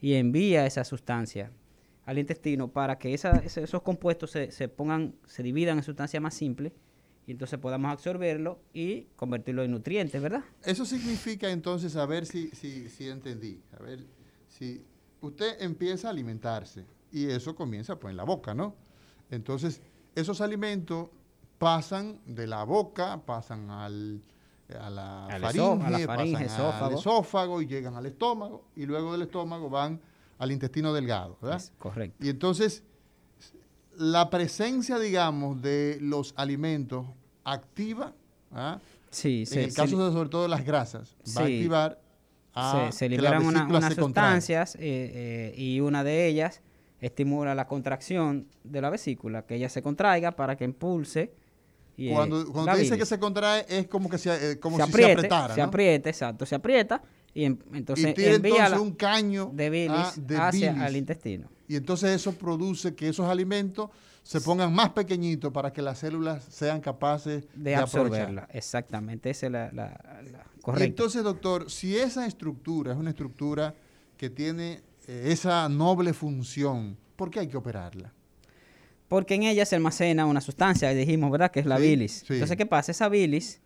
y 0.00 0.14
envía 0.14 0.66
esa 0.66 0.84
sustancia 0.84 1.50
al 2.06 2.18
intestino 2.18 2.68
para 2.68 2.98
que 2.98 3.14
esos 3.14 3.82
compuestos 3.82 4.30
se, 4.30 4.50
se, 4.50 4.68
pongan, 4.68 5.14
se 5.26 5.42
dividan 5.42 5.78
en 5.78 5.84
sustancias 5.84 6.22
más 6.22 6.34
simples 6.34 6.72
y 7.26 7.32
entonces 7.32 7.58
podamos 7.58 7.92
absorberlo 7.92 8.60
y 8.72 9.06
convertirlo 9.16 9.62
en 9.62 9.70
nutrientes, 9.70 10.20
¿verdad? 10.20 10.42
Eso 10.64 10.84
significa 10.84 11.50
entonces, 11.50 11.94
a 11.96 12.06
ver 12.06 12.26
si, 12.26 12.48
si, 12.50 12.88
si 12.88 13.08
entendí, 13.08 13.60
a 13.78 13.82
ver, 13.82 14.04
si 14.48 14.84
usted 15.20 15.60
empieza 15.60 16.08
a 16.08 16.10
alimentarse 16.10 16.84
y 17.12 17.26
eso 17.26 17.54
comienza 17.54 17.98
pues 17.98 18.12
en 18.12 18.16
la 18.16 18.24
boca, 18.24 18.54
¿no? 18.54 18.74
Entonces, 19.30 19.80
esos 20.14 20.40
alimentos 20.40 21.08
pasan 21.58 22.20
de 22.26 22.46
la 22.46 22.64
boca, 22.64 23.20
pasan 23.24 23.70
al, 23.70 24.22
a 24.78 24.90
la 24.90 25.26
faringe, 25.30 26.06
pasan 26.06 26.84
al 26.84 26.94
esófago 26.94 27.62
y 27.62 27.66
llegan 27.66 27.94
al 27.94 28.06
estómago 28.06 28.64
y 28.76 28.86
luego 28.86 29.12
del 29.12 29.22
estómago 29.22 29.68
van 29.68 30.00
al 30.38 30.52
intestino 30.52 30.92
delgado, 30.92 31.36
¿verdad? 31.42 31.62
correcto. 31.78 32.24
Y 32.24 32.30
entonces 32.30 32.82
la 33.96 34.30
presencia, 34.30 34.98
digamos, 34.98 35.60
de 35.60 35.98
los 36.00 36.32
alimentos 36.36 37.06
activa, 37.44 38.14
¿ah? 38.52 38.80
sí, 39.10 39.44
en 39.50 39.58
el 39.58 39.74
caso 39.74 40.02
de 40.02 40.12
sobre 40.12 40.30
todo 40.30 40.48
las 40.48 40.64
grasas, 40.64 41.14
va 41.36 41.42
a 41.42 41.44
activar 41.44 42.00
a 42.54 42.90
se, 42.92 43.08
liberan 43.08 43.44
unas 43.44 43.94
sustancias 43.94 44.74
eh, 44.76 44.80
eh, 44.80 45.54
y 45.56 45.80
una 45.80 46.02
de 46.04 46.26
ellas 46.26 46.62
estimula 47.00 47.54
la 47.54 47.66
contracción 47.66 48.46
de 48.64 48.80
la 48.80 48.90
vesícula, 48.90 49.46
que 49.46 49.54
ella 49.54 49.68
se 49.68 49.82
contraiga 49.82 50.32
para 50.32 50.56
que 50.56 50.64
impulse. 50.64 51.32
Y, 51.96 52.10
cuando 52.10 52.50
cuando 52.50 52.74
dice 52.76 52.96
que 52.96 53.06
se 53.06 53.18
contrae 53.18 53.66
es 53.68 53.86
como 53.86 54.08
que 54.08 54.18
se, 54.18 54.52
eh, 54.52 54.58
como 54.58 54.84
si 54.84 54.92
se 54.92 55.12
apretara. 55.12 55.54
Se 55.54 55.62
aprieta, 55.62 56.08
exacto, 56.08 56.46
se 56.46 56.54
aprieta 56.54 57.02
y 57.34 57.44
entonces 57.44 58.14
envía 58.18 58.80
un 58.80 58.92
caño 58.92 59.50
de 59.52 59.70
bilis, 59.70 60.20
ah, 60.36 60.48
hacia 60.48 60.86
el 60.86 60.96
intestino. 60.96 61.50
Y 61.68 61.76
entonces 61.76 62.10
eso 62.10 62.32
produce 62.32 62.94
que 62.94 63.08
esos 63.08 63.28
alimentos 63.28 63.90
se 64.22 64.40
pongan 64.40 64.72
más 64.72 64.90
pequeñitos 64.90 65.52
para 65.52 65.72
que 65.72 65.82
las 65.82 65.98
células 65.98 66.44
sean 66.44 66.80
capaces 66.80 67.44
de, 67.54 67.74
absorberla. 67.74 68.48
Exactamente, 68.52 69.30
esa 69.30 69.46
es 69.46 69.52
la, 69.52 69.72
la, 69.72 70.44
correcta. 70.60 70.84
entonces, 70.84 71.22
doctor, 71.22 71.70
si 71.70 71.96
esa 71.96 72.26
estructura 72.26 72.92
es 72.92 72.98
una 72.98 73.10
estructura 73.10 73.74
que 74.16 74.30
tiene 74.30 74.82
eh, 75.08 75.28
esa 75.32 75.68
noble 75.68 76.12
función, 76.12 76.96
¿por 77.16 77.30
qué 77.30 77.40
hay 77.40 77.48
que 77.48 77.56
operarla? 77.56 78.12
Porque 79.08 79.34
en 79.34 79.42
ella 79.42 79.66
se 79.66 79.74
almacena 79.74 80.26
una 80.26 80.40
sustancia, 80.40 80.90
dijimos, 80.90 81.32
¿verdad? 81.32 81.50
Que 81.50 81.60
es 81.60 81.66
la 81.66 81.78
bilis. 81.78 82.24
Entonces, 82.30 82.56
¿qué 82.56 82.66
pasa? 82.66 82.92
Esa 82.92 83.08
bilis 83.08 83.60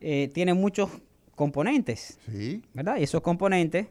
eh, 0.00 0.30
tiene 0.32 0.54
muchos 0.54 0.88
componentes, 1.34 2.18
sí. 2.30 2.62
¿verdad? 2.72 2.98
Y 2.98 3.02
esos 3.02 3.22
componentes, 3.22 3.88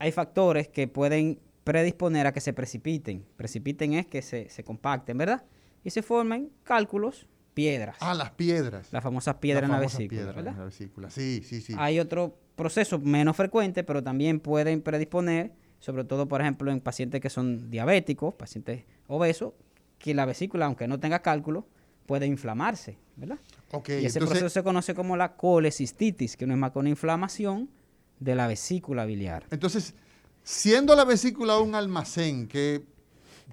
hay 0.00 0.10
factores 0.10 0.66
que 0.66 0.88
pueden 0.88 1.38
predisponer 1.70 2.26
a 2.26 2.32
que 2.32 2.40
se 2.40 2.52
precipiten. 2.52 3.24
Precipiten 3.36 3.92
es 3.92 4.04
que 4.04 4.22
se, 4.22 4.64
compacten, 4.64 5.16
¿verdad? 5.16 5.44
Y 5.84 5.90
se 5.90 6.02
formen 6.02 6.50
cálculos, 6.64 7.28
piedras. 7.54 7.96
Ah, 8.00 8.12
las 8.12 8.32
piedras. 8.32 8.92
Las 8.92 9.04
famosas 9.04 9.36
piedras 9.36 9.66
en 9.66 9.70
la 9.70 9.78
vesícula. 9.78 10.34
En 10.36 10.44
la 10.44 10.64
vesícula. 10.64 11.10
Sí, 11.10 11.42
sí, 11.44 11.60
sí. 11.60 11.72
Hay 11.78 12.00
otro 12.00 12.36
proceso 12.56 12.98
menos 12.98 13.36
frecuente, 13.36 13.84
pero 13.84 14.02
también 14.02 14.40
pueden 14.40 14.82
predisponer, 14.82 15.52
sobre 15.78 16.02
todo, 16.02 16.26
por 16.26 16.40
ejemplo, 16.40 16.72
en 16.72 16.80
pacientes 16.80 17.20
que 17.20 17.30
son 17.30 17.70
diabéticos, 17.70 18.34
pacientes 18.34 18.82
obesos, 19.06 19.52
que 20.00 20.12
la 20.12 20.26
vesícula, 20.26 20.66
aunque 20.66 20.88
no 20.88 20.98
tenga 20.98 21.22
cálculo, 21.22 21.68
puede 22.06 22.26
inflamarse, 22.26 22.98
¿verdad? 23.14 23.38
y 23.86 24.06
ese 24.06 24.18
proceso 24.18 24.48
se 24.48 24.64
conoce 24.64 24.92
como 24.92 25.16
la 25.16 25.36
colecistitis, 25.36 26.36
que 26.36 26.48
no 26.48 26.54
es 26.54 26.58
más 26.58 26.72
que 26.72 26.80
una 26.80 26.88
inflamación 26.88 27.70
de 28.18 28.34
la 28.34 28.48
vesícula 28.48 29.04
biliar. 29.04 29.46
Entonces, 29.52 29.94
siendo 30.50 30.96
la 30.96 31.04
vesícula 31.04 31.58
un 31.58 31.76
almacén 31.76 32.48
que 32.48 32.84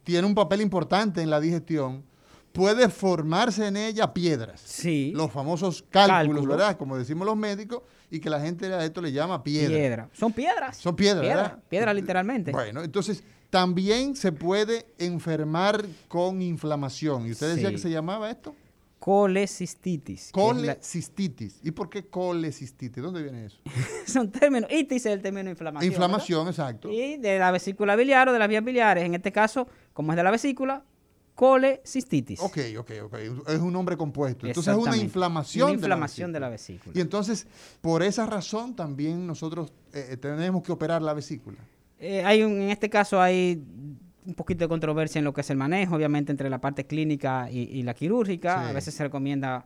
tiene 0.04 0.26
un 0.26 0.34
papel 0.34 0.62
importante 0.62 1.22
en 1.22 1.30
la 1.30 1.40
digestión, 1.40 2.04
puede 2.52 2.90
formarse 2.90 3.68
en 3.68 3.78
ella 3.78 4.14
piedras. 4.14 4.62
Sí. 4.66 5.14
Los 5.16 5.32
famosos 5.32 5.86
cálculos, 5.92 6.48
¿verdad? 6.48 6.76
Como 6.76 6.98
decimos 6.98 7.28
los 7.28 7.38
médicos, 7.38 7.84
y 8.10 8.20
que 8.20 8.32
la 8.32 8.40
gente 8.40 8.74
a 8.74 8.84
esto 8.84 9.02
le 9.02 9.12
llama 9.12 9.44
piedra. 9.44 9.76
Piedra. 9.76 10.10
Son 10.12 10.34
piedras. 10.34 10.78
Son 10.78 10.96
piedras, 10.96 11.22
¿verdad? 11.22 11.60
Piedras 11.70 11.94
literalmente. 11.94 12.52
Bueno, 12.52 12.82
entonces 12.82 13.24
también 13.52 14.16
se 14.16 14.32
puede 14.32 14.88
enfermar 14.98 15.86
con 16.08 16.42
inflamación. 16.42 17.28
¿Y 17.28 17.32
usted 17.32 17.54
decía 17.54 17.70
que 17.70 17.78
se 17.78 17.92
llamaba 17.92 18.32
esto? 18.32 18.56
Colecistitis. 19.00 20.32
Colecistitis. 20.32 21.60
¿Y 21.64 21.72
por 21.72 21.90
qué 21.90 22.08
colecistitis? 22.08 23.02
¿Dónde 23.02 23.22
viene 23.22 23.46
eso? 23.46 23.58
Son 24.06 24.32
términos. 24.32 24.72
Itis 24.72 25.06
es 25.06 25.14
el 25.14 25.22
término 25.22 25.50
inflamación. 25.50 25.92
Inflamación, 25.92 26.48
exacto. 26.48 26.92
Y 26.92 27.18
de 27.18 27.38
la 27.38 27.52
vesícula 27.52 27.96
biliar 27.96 28.28
o 28.30 28.34
de 28.34 28.40
las 28.40 28.50
vías 28.50 28.64
biliares. 28.64 29.04
En 29.04 29.14
este 29.14 29.32
caso, 29.32 29.68
como 29.94 30.12
es 30.12 30.18
de 30.18 30.24
la 30.24 30.32
vesícula, 30.32 30.84
colecistitis. 31.36 32.40
Ok, 32.42 32.58
ok, 32.80 32.92
ok. 33.04 33.14
Es 33.48 33.60
un 33.60 33.72
nombre 33.72 33.96
compuesto. 33.96 34.48
Entonces 34.48 34.74
es 34.74 34.80
una 34.80 34.98
inflamación. 34.98 35.66
Una 35.66 35.74
inflamación 35.76 36.34
de 36.34 36.40
la, 36.40 36.50
vesícula. 36.50 36.98
Y 36.98 37.00
entonces, 37.00 37.46
por 37.80 38.02
esa 38.02 38.26
razón, 38.26 38.76
también 38.76 39.28
nosotros 39.28 39.72
eh, 39.94 40.08
eh, 40.12 40.18
tenemos 40.18 40.64
que 40.64 40.72
operar 40.72 41.04
la 41.04 41.14
vesícula. 41.14 41.60
Eh, 42.00 42.24
hay 42.26 42.42
un, 42.42 42.54
en 42.54 42.70
este 42.72 42.90
caso 42.90 43.22
hay 43.22 43.64
un 44.28 44.34
poquito 44.34 44.66
de 44.66 44.68
controversia 44.68 45.20
en 45.20 45.26
lo 45.26 45.34
que 45.34 45.42
es 45.42 45.50
el 45.50 45.58
manejo, 45.58 45.96
obviamente 45.96 46.32
entre 46.32 46.50
la 46.50 46.60
parte 46.60 46.86
clínica 46.86 47.50
y, 47.50 47.82
la 47.84 47.94
quirúrgica. 47.94 48.68
A 48.70 48.74
veces 48.74 48.94
se 48.94 49.04
recomienda 49.04 49.66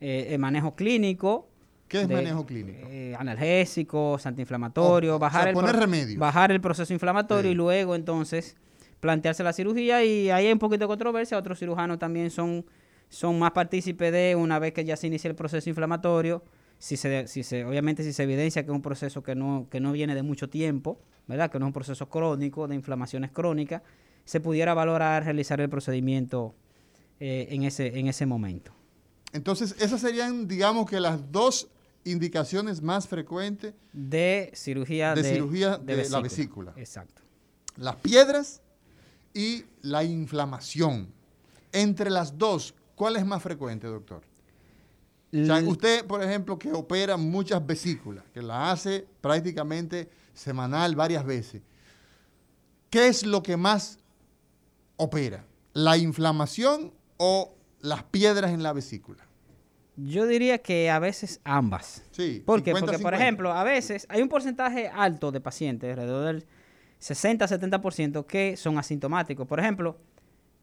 eh, 0.00 0.28
el 0.30 0.38
manejo 0.38 0.74
clínico. 0.74 1.48
¿Qué 1.88 2.02
es 2.02 2.08
manejo 2.08 2.44
clínico? 2.44 2.88
Eh, 2.90 3.16
analgésicos, 3.18 4.26
antiinflamatorios, 4.26 5.18
bajar, 5.18 5.48
el 5.48 6.18
bajar 6.18 6.52
el 6.52 6.60
proceso 6.60 6.92
inflamatorio 6.92 7.50
y 7.50 7.54
luego 7.54 7.94
entonces 7.94 8.56
plantearse 9.00 9.42
la 9.42 9.52
cirugía 9.52 10.04
y 10.04 10.30
ahí 10.30 10.46
hay 10.46 10.52
un 10.52 10.58
poquito 10.58 10.84
de 10.84 10.88
controversia. 10.88 11.38
Otros 11.38 11.58
cirujanos 11.58 11.98
también 11.98 12.30
son, 12.30 12.66
son 13.08 13.38
más 13.38 13.52
partícipes 13.52 14.12
de 14.12 14.36
una 14.36 14.58
vez 14.58 14.74
que 14.74 14.84
ya 14.84 14.96
se 14.96 15.06
inicia 15.06 15.28
el 15.28 15.34
proceso 15.34 15.70
inflamatorio. 15.70 16.44
Si 16.78 16.98
se, 16.98 17.28
si 17.28 17.44
se, 17.44 17.64
obviamente 17.64 18.02
si 18.02 18.12
se 18.12 18.24
evidencia 18.24 18.62
que 18.62 18.70
es 18.70 18.74
un 18.74 18.82
proceso 18.82 19.22
que 19.22 19.34
no, 19.34 19.68
que 19.70 19.80
no 19.80 19.92
viene 19.92 20.14
de 20.14 20.22
mucho 20.22 20.50
tiempo, 20.50 21.00
¿verdad? 21.26 21.50
que 21.50 21.58
no 21.58 21.66
es 21.66 21.68
un 21.68 21.72
proceso 21.72 22.08
crónico, 22.08 22.68
de 22.68 22.74
inflamaciones 22.74 23.30
crónicas, 23.30 23.82
se 24.24 24.40
pudiera 24.40 24.74
valorar 24.74 25.24
realizar 25.24 25.60
el 25.60 25.68
procedimiento 25.68 26.54
eh, 27.20 27.48
en, 27.50 27.62
ese, 27.64 27.98
en 27.98 28.08
ese 28.08 28.26
momento. 28.26 28.72
Entonces, 29.32 29.74
esas 29.78 30.00
serían, 30.00 30.46
digamos 30.46 30.88
que 30.88 31.00
las 31.00 31.30
dos 31.32 31.68
indicaciones 32.04 32.82
más 32.82 33.06
frecuentes 33.08 33.74
de 33.92 34.50
cirugía 34.54 35.14
de, 35.14 35.22
cirugía 35.22 35.78
de, 35.78 36.08
la 36.08 36.20
vesícula. 36.20 36.72
Exacto. 36.76 37.22
Las 37.76 37.96
piedras 37.96 38.60
y 39.32 39.64
la 39.82 40.04
inflamación. 40.04 41.08
Entre 41.72 42.10
las 42.10 42.36
dos, 42.36 42.74
¿cuál 42.94 43.16
es 43.16 43.24
más 43.24 43.42
frecuente, 43.42 43.86
doctor? 43.86 44.22
usted, 45.66 46.04
por 46.04 46.22
ejemplo, 46.22 46.58
que 46.58 46.70
opera 46.72 47.16
muchas 47.16 47.64
vesículas, 47.64 48.22
que 48.34 48.42
la 48.42 48.70
hace 48.70 49.06
prácticamente 49.22 50.10
semanal 50.34 50.94
varias 50.94 51.24
veces, 51.24 51.62
¿qué 52.90 53.08
es 53.08 53.24
lo 53.24 53.42
que 53.42 53.56
más 53.56 53.98
opera? 55.02 55.44
la 55.74 55.96
inflamación 55.96 56.92
o 57.16 57.54
las 57.80 58.02
piedras 58.04 58.50
en 58.52 58.62
la 58.62 58.72
vesícula? 58.72 59.24
Yo 59.96 60.26
diría 60.26 60.58
que 60.58 60.90
a 60.90 60.98
veces 60.98 61.40
ambas. 61.44 62.02
Sí. 62.12 62.42
¿Por 62.44 62.62
qué? 62.62 62.70
50, 62.70 62.80
Porque, 62.86 63.02
por 63.02 63.12
50. 63.12 63.16
ejemplo, 63.16 63.52
a 63.52 63.62
veces 63.64 64.06
hay 64.08 64.22
un 64.22 64.28
porcentaje 64.28 64.88
alto 64.88 65.30
de 65.32 65.40
pacientes, 65.40 65.90
alrededor 65.90 66.26
del 66.26 66.46
60-70%, 67.00 68.26
que 68.26 68.56
son 68.56 68.78
asintomáticos. 68.78 69.46
Por 69.46 69.60
ejemplo, 69.60 69.96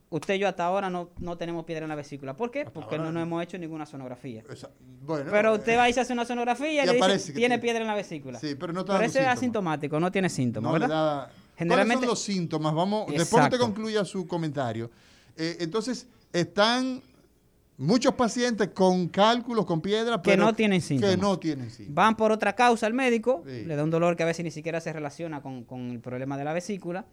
usted 0.09 0.35
y 0.35 0.39
yo 0.39 0.47
hasta 0.47 0.65
ahora 0.65 0.89
no, 0.89 1.09
no 1.19 1.37
tenemos 1.37 1.65
piedra 1.65 1.85
en 1.85 1.89
la 1.89 1.95
vesícula. 1.95 2.35
¿Por 2.35 2.51
qué? 2.51 2.65
Porque 2.65 2.97
no 2.97 3.05
no. 3.05 3.11
nos 3.13 3.23
hemos 3.23 3.43
hecho 3.43 3.57
ninguna 3.57 3.85
sonografía. 3.85 4.43
Esa- 4.49 4.69
bueno, 5.01 5.29
Pero 5.31 5.53
eh, 5.53 5.57
usted 5.57 5.77
va 5.77 5.89
y 5.89 5.93
se 5.93 6.01
hace 6.01 6.13
una 6.13 6.25
sonografía 6.25 6.71
y, 6.85 6.89
y 6.89 6.99
le 6.99 7.13
dice, 7.13 7.33
tiene 7.33 7.59
piedra 7.59 7.81
en 7.81 7.87
la 7.87 7.95
vesícula. 7.95 8.39
Sí, 8.39 8.55
pero 8.55 8.73
no 8.73 8.81
está 8.81 8.93
Pero 8.93 9.05
ese 9.05 9.21
es 9.21 9.27
asintomático, 9.27 9.99
no 9.99 10.11
tiene 10.11 10.29
síntomas, 10.29 10.71
no 10.71 10.77
le 10.79 10.83
¿verdad? 10.87 11.05
da- 11.27 11.31
Generalmente- 11.59 12.05
¿Cuáles 12.07 12.19
son 12.19 12.31
los 12.31 12.35
síntomas? 12.37 12.73
Vamos, 12.73 13.05
después 13.07 13.17
que 13.29 13.35
usted 13.35 13.37
Exacto. 13.45 13.59
concluya 13.65 14.05
su 14.05 14.25
comentario. 14.25 14.89
Eh, 15.37 15.57
entonces, 15.59 16.07
están 16.33 17.01
muchos 17.77 18.13
pacientes 18.15 18.69
con 18.73 19.07
cálculos, 19.09 19.65
con 19.65 19.79
piedra, 19.81 20.17
Que 20.21 20.31
pero 20.31 20.43
no 20.45 20.53
tienen 20.53 20.79
Que 20.81 20.87
síntomas. 20.87 21.17
no 21.17 21.37
tienen 21.39 21.69
síntomas. 21.69 21.95
Van 21.95 22.15
por 22.17 22.31
otra 22.31 22.53
causa 22.55 22.87
al 22.87 22.93
médico, 22.93 23.43
Sí. 23.45 23.63
le 23.65 23.75
da 23.75 23.83
un 23.83 23.89
dolor 23.89 24.15
que 24.15 24.23
a 24.23 24.25
veces 24.25 24.43
ni 24.43 24.51
siquiera 24.51 24.81
se 24.81 24.91
relaciona 24.91 25.41
con, 25.41 25.63
con 25.65 25.91
el 25.91 25.99
problema 25.99 26.37
de 26.37 26.43
la 26.45 26.53
vesícula. 26.53 27.05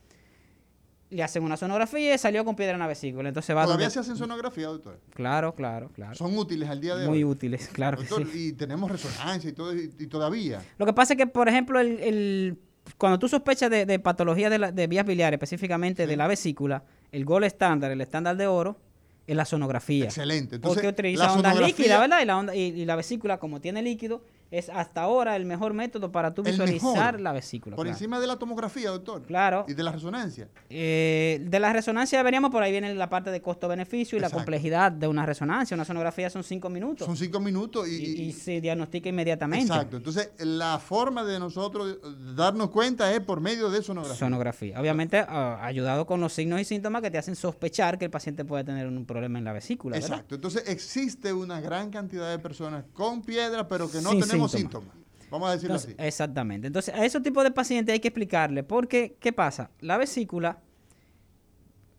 Le 1.09 1.23
hacen 1.23 1.45
una 1.45 1.57
sonografía 1.57 2.13
y 2.15 2.19
salió 2.19 2.45
con 2.45 2.57
piedra 2.57 2.73
en 2.73 2.81
la 2.81 2.89
vesícula. 2.89 3.29
Entonces 3.29 3.55
va 3.55 3.63
¿Todavía 3.63 3.87
donde- 3.87 3.95
se 3.95 4.01
hacen 4.01 4.17
sonografía, 4.17 4.67
doctor? 4.67 4.99
Claro, 5.15 5.55
claro, 5.55 5.89
claro. 5.95 6.17
Son 6.17 6.37
útiles 6.37 6.69
al 6.69 6.81
día 6.81 6.97
de 6.97 7.07
Muy 7.07 7.19
hoy. 7.19 7.25
útiles, 7.31 7.69
claro 7.73 7.99
que 7.99 8.07
sí. 8.07 8.49
Y 8.49 8.53
tenemos 8.55 8.91
resonancia 8.91 9.49
y 9.49 9.53
todo, 9.53 9.73
y, 9.73 9.93
y 10.01 10.07
todavía. 10.09 10.65
Lo 10.79 10.85
que 10.87 10.93
pasa 10.93 11.13
es 11.13 11.17
que, 11.17 11.29
por 11.29 11.49
ejemplo, 11.49 11.79
el, 11.79 12.01
el- 12.01 12.59
cuando 12.99 13.19
tú 13.19 13.29
sospechas 13.29 13.71
de, 13.71 13.87
de 13.87 13.99
patología 13.99 14.49
de, 14.51 14.59
la- 14.59 14.73
de 14.73 14.87
vías 14.87 15.05
biliares, 15.07 15.37
específicamente 15.39 16.07
de 16.07 16.17
la 16.17 16.27
vesícula, 16.27 16.83
el 17.13 17.25
gol 17.25 17.45
estándar, 17.45 17.91
el 17.91 18.01
estándar 18.01 18.37
de 18.37 18.47
oro, 18.47 18.79
es 19.27 19.37
la 19.37 19.45
sonografía. 19.45 20.05
Excelente. 20.05 20.57
Entonces, 20.57 20.83
Porque 20.83 20.89
utiliza 20.89 21.25
la 21.27 21.33
ondas 21.33 21.53
líquidas, 21.67 22.01
¿verdad? 22.01 22.21
Y 22.23 22.25
la, 22.25 22.39
onda- 22.39 22.55
y, 22.55 22.61
y 22.61 22.85
la 22.85 22.97
vesícula, 22.97 23.39
como 23.39 23.61
tiene 23.61 23.83
líquido, 23.83 24.23
es 24.51 24.69
hasta 24.69 25.03
ahora 25.03 25.35
el 25.37 25.45
mejor 25.45 25.75
método 25.75 26.13
para 26.13 26.33
tú 26.35 26.43
El 26.45 26.53
visualizar 26.53 27.15
mejor. 27.15 27.21
la 27.21 27.33
vesícula. 27.33 27.77
Por 27.77 27.85
claro. 27.87 27.97
encima 27.97 28.21
de 28.21 28.27
la 28.27 28.37
tomografía, 28.37 28.91
doctor. 28.91 29.23
Claro. 29.23 29.65
Y 29.69 29.75
de 29.75 29.83
la 29.83 29.93
resonancia. 29.93 30.49
Eh, 30.71 31.41
de 31.43 31.61
la 31.61 31.73
resonancia 31.73 32.23
veríamos 32.23 32.51
por 32.51 32.63
ahí 32.63 32.71
viene 32.71 32.95
la 32.95 33.09
parte 33.09 33.31
de 33.31 33.41
costo-beneficio 33.43 34.17
y 34.17 34.21
la 34.21 34.31
complejidad 34.31 34.93
de 34.93 35.09
una 35.09 35.27
resonancia. 35.27 35.75
Una 35.75 35.85
sonografía 35.85 36.31
son 36.31 36.45
cinco 36.45 36.69
minutos 36.71 37.07
Son 37.07 37.17
cinco 37.17 37.41
minutos 37.41 37.89
y, 37.89 37.93
y, 37.97 38.05
y 38.05 38.23
y- 38.29 38.33
se 38.33 38.61
diagnostica 38.61 39.09
inmediatamente. 39.09 39.67
Exacto. 39.73 39.97
Entonces, 39.97 40.31
la 40.39 40.79
forma 40.79 41.25
de 41.25 41.39
nosotros 41.39 41.99
darnos 42.37 42.71
cuenta 42.71 43.13
es 43.13 43.21
por 43.21 43.41
medio 43.41 43.71
de 43.71 43.83
sonografía. 43.83 44.17
Sonografía. 44.19 44.81
Obviamente, 44.81 45.19
ah, 45.29 45.59
ayudado 45.63 46.07
con 46.07 46.21
los 46.21 46.33
signos 46.33 46.61
y 46.61 46.65
síntomas 46.65 47.03
que 47.03 47.11
te 47.11 47.19
hacen 47.19 47.35
sospechar 47.37 47.99
que 47.99 48.05
el 48.05 48.11
paciente 48.11 48.45
puede 48.45 48.65
tener 48.65 48.87
un 48.87 49.05
problema 49.07 49.39
en 49.39 49.45
la 49.45 49.53
vesícula. 49.53 49.95
¿verdad? 49.97 50.11
Exacto. 50.11 50.35
Entonces, 50.37 50.65
existe 50.69 51.33
una 51.33 51.61
gran 51.61 51.91
cantidad 51.91 52.31
de 52.31 52.39
personas 52.39 52.85
con 52.93 53.23
piedra, 53.23 53.67
pero 53.69 53.91
que 53.91 54.01
no 54.01 54.11
Sin 54.11 54.21
tenemos 54.21 54.36
síntomas. 54.37 54.85
síntomas. 54.91 54.97
Vamos 55.31 55.49
a 55.49 55.53
decirlo 55.53 55.75
Entonces, 55.75 55.97
así. 55.99 56.07
exactamente. 56.09 56.67
Entonces, 56.69 56.95
a 56.95 57.05
esos 57.05 57.23
tipos 57.23 57.43
de 57.45 57.51
pacientes 57.51 57.93
hay 57.93 58.01
que 58.01 58.09
explicarle. 58.09 58.63
Porque, 58.63 59.17
¿qué 59.21 59.33
pasa? 59.33 59.71
La 59.81 59.97
vesícula, 59.99 60.61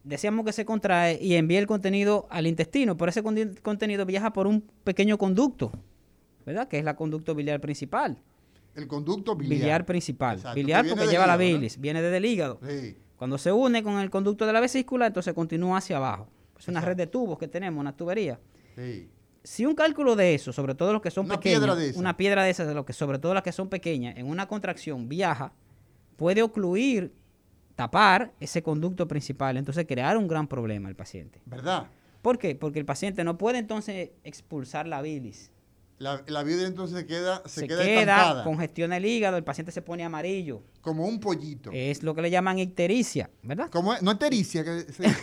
decíamos 0.03 0.45
que 0.45 0.53
se 0.53 0.65
contrae 0.65 1.19
y 1.21 1.35
envía 1.35 1.59
el 1.59 1.67
contenido 1.67 2.27
al 2.29 2.47
intestino, 2.47 2.95
pero 2.97 3.09
ese 3.09 3.21
contenido 3.61 4.05
viaja 4.05 4.31
por 4.31 4.47
un 4.47 4.61
pequeño 4.83 5.17
conducto, 5.17 5.71
¿verdad? 6.45 6.67
Que 6.67 6.79
es 6.79 6.85
la 6.85 6.95
conducto 6.95 7.35
biliar 7.35 7.59
principal. 7.59 8.17
El 8.75 8.87
conducto 8.87 9.35
Biliar, 9.35 9.59
biliar. 9.59 9.85
principal. 9.85 10.35
Exacto, 10.37 10.55
biliar 10.55 10.87
porque 10.87 11.07
lleva 11.07 11.25
la 11.25 11.35
bilis, 11.35 11.79
viene 11.81 12.01
desde 12.01 12.17
el 12.17 12.25
hígado. 12.25 12.59
Sí. 12.67 12.95
Cuando 13.17 13.37
se 13.39 13.51
une 13.51 13.81
con 13.81 13.97
el 13.99 14.11
conducto 14.11 14.45
de 14.45 14.53
la 14.53 14.59
vesícula, 14.59 15.07
entonces 15.07 15.33
continúa 15.33 15.79
hacia 15.79 15.97
abajo. 15.97 16.29
Es 16.59 16.67
una 16.67 16.79
Exacto. 16.79 16.89
red 16.89 16.97
de 16.97 17.07
tubos 17.07 17.39
que 17.39 17.47
tenemos, 17.47 17.81
una 17.81 17.95
tubería. 17.97 18.39
Sí. 18.75 19.09
Si 19.47 19.65
un 19.65 19.75
cálculo 19.75 20.17
de 20.17 20.35
eso, 20.35 20.51
sobre 20.51 20.75
todo 20.75 20.91
los 20.91 21.01
que 21.01 21.09
son 21.09 21.25
Una 21.25 21.35
pequeños, 21.35 21.61
piedra 21.61 21.75
de 21.75 21.93
una 21.97 22.17
piedra 22.17 22.43
de 22.43 22.49
esas, 22.49 22.67
de 22.67 22.73
lo 22.73 22.85
que, 22.85 22.91
sobre 22.91 23.17
todo 23.17 23.33
las 23.33 23.43
que 23.43 23.53
son 23.53 23.69
pequeñas, 23.69 24.17
en 24.17 24.27
una 24.27 24.45
contracción 24.45 25.07
viaja, 25.07 25.53
puede 26.17 26.41
ocluir, 26.41 27.13
tapar 27.77 28.33
ese 28.41 28.61
conducto 28.61 29.07
principal, 29.07 29.55
entonces 29.55 29.85
crear 29.87 30.17
un 30.17 30.27
gran 30.27 30.49
problema 30.49 30.89
al 30.89 30.95
paciente. 30.95 31.41
¿Verdad? 31.45 31.87
¿Por 32.21 32.37
qué? 32.37 32.55
Porque 32.55 32.79
el 32.79 32.85
paciente 32.85 33.23
no 33.23 33.37
puede 33.37 33.59
entonces 33.59 34.09
expulsar 34.25 34.85
la 34.85 35.01
bilis. 35.01 35.49
La, 35.99 36.21
la 36.27 36.43
vida 36.43 36.67
entonces 36.67 36.95
se 36.99 37.05
queda, 37.07 37.41
se, 37.47 37.61
Se, 37.61 37.67
queda, 37.67 38.43
congestiona 38.43 38.97
el 38.97 39.05
hígado, 39.07 39.35
el 39.35 39.43
paciente 39.43 39.71
se 39.71 39.81
pone 39.81 40.03
amarillo. 40.03 40.61
como 40.81 41.05
un 41.07 41.19
pollito. 41.19 41.71
Es 41.73 42.03
lo 42.03 42.13
que 42.13 42.21
le 42.21 42.29
llaman 42.29 42.59
ictericia, 42.59 43.31
¿verdad? 43.41 43.69
No 44.01 44.11
es 44.11 44.19
tericia. 44.19 44.63
Que, 44.63 44.81
sí. 44.93 45.03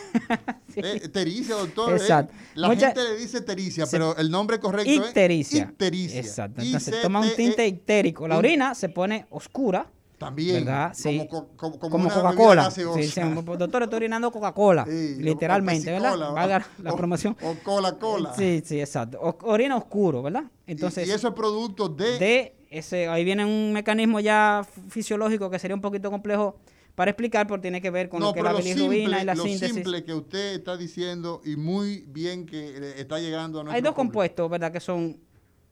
Eh, 0.77 1.09
tericia, 1.09 1.55
doctor. 1.55 1.93
eh. 1.93 1.97
Exacto. 1.97 2.35
La 2.57 2.67
Mucha- 2.67 2.87
gente 2.89 3.05
le 3.05 3.17
dice 3.17 3.41
tericia, 3.43 3.87
Se- 3.87 3.93
pero 3.97 4.17
el 4.17 4.29
nombre 4.29 4.59
correcto 4.59 4.91
Ictericia. 4.91 5.63
es 5.63 5.69
ictericia. 5.71 6.19
Exacto. 6.21 6.61
Entonces 6.63 7.01
toma 7.01 7.21
un 7.21 7.29
E- 7.29 7.35
tinte 7.37 7.65
ictérico. 7.65 8.27
La 8.27 8.37
orina 8.37 8.75
se 8.75 8.89
pone 8.89 9.27
oscura, 9.31 9.87
También. 10.19 10.65
¿verdad? 10.65 10.93
Sí. 10.95 11.27
Como, 11.29 11.49
co- 11.49 11.57
como, 11.57 11.91
como 11.91 12.09
Coca-Cola. 12.09 12.65
gaseosa. 12.65 13.03
Sí, 13.03 13.09
sí, 13.09 13.21
doctor, 13.59 13.83
estoy 13.83 13.97
orinando 13.97 14.31
Coca-Cola. 14.31 14.85
Sí, 14.89 15.17
literalmente, 15.19 15.91
o 15.91 16.01
¿verdad? 16.01 16.33
Valga 16.33 16.67
la 16.83 16.93
o- 16.93 16.97
promoción. 16.97 17.37
O 17.43 17.55
Cola-Cola. 17.63 18.33
Sí, 18.37 18.63
sí, 18.65 18.81
exacto. 18.81 19.19
O- 19.21 19.37
orina 19.51 19.77
oscuro, 19.77 20.23
¿verdad? 20.23 20.45
Y- 20.67 20.73
Entonces, 20.73 21.09
y, 21.09 21.11
eso 21.11 21.29
es 21.29 21.35
producto 21.35 21.89
de, 21.89 22.19
de 22.19 22.57
ese, 22.71 23.09
ahí 23.09 23.25
viene 23.25 23.45
un 23.45 23.73
mecanismo 23.73 24.21
ya 24.21 24.67
fisiológico 24.89 25.51
que 25.51 25.59
sería 25.59 25.75
un 25.75 25.81
poquito 25.81 26.11
complejo 26.11 26.57
para 26.95 27.11
explicar, 27.11 27.47
porque 27.49 27.63
tiene 27.63 27.83
que 27.83 27.91
ver 27.91 28.09
con 28.09 28.21
no, 28.21 28.27
lo 28.27 28.33
que 28.33 28.39
es 28.39 28.45
la 28.45 28.53
bilirrubina 28.53 29.21
y 29.21 29.25
la 29.25 29.35
lo 29.35 29.43
síntesis. 29.43 29.75
simple 29.75 30.05
que 30.05 30.15
usted 30.15 30.55
está 30.55 30.77
diciendo 30.77 31.41
y 31.45 31.57
muy 31.57 32.05
bien 32.09 32.47
que 32.47 32.69
eh, 32.77 32.95
está 32.99 33.19
llegando 33.19 33.59
a 33.61 33.65
nuestro 33.65 33.75
Hay 33.77 33.83
dos 33.83 33.91
público. 33.95 33.97
compuestos, 33.97 34.49
¿verdad? 34.51 34.71
Que 34.73 34.79
son 34.81 35.19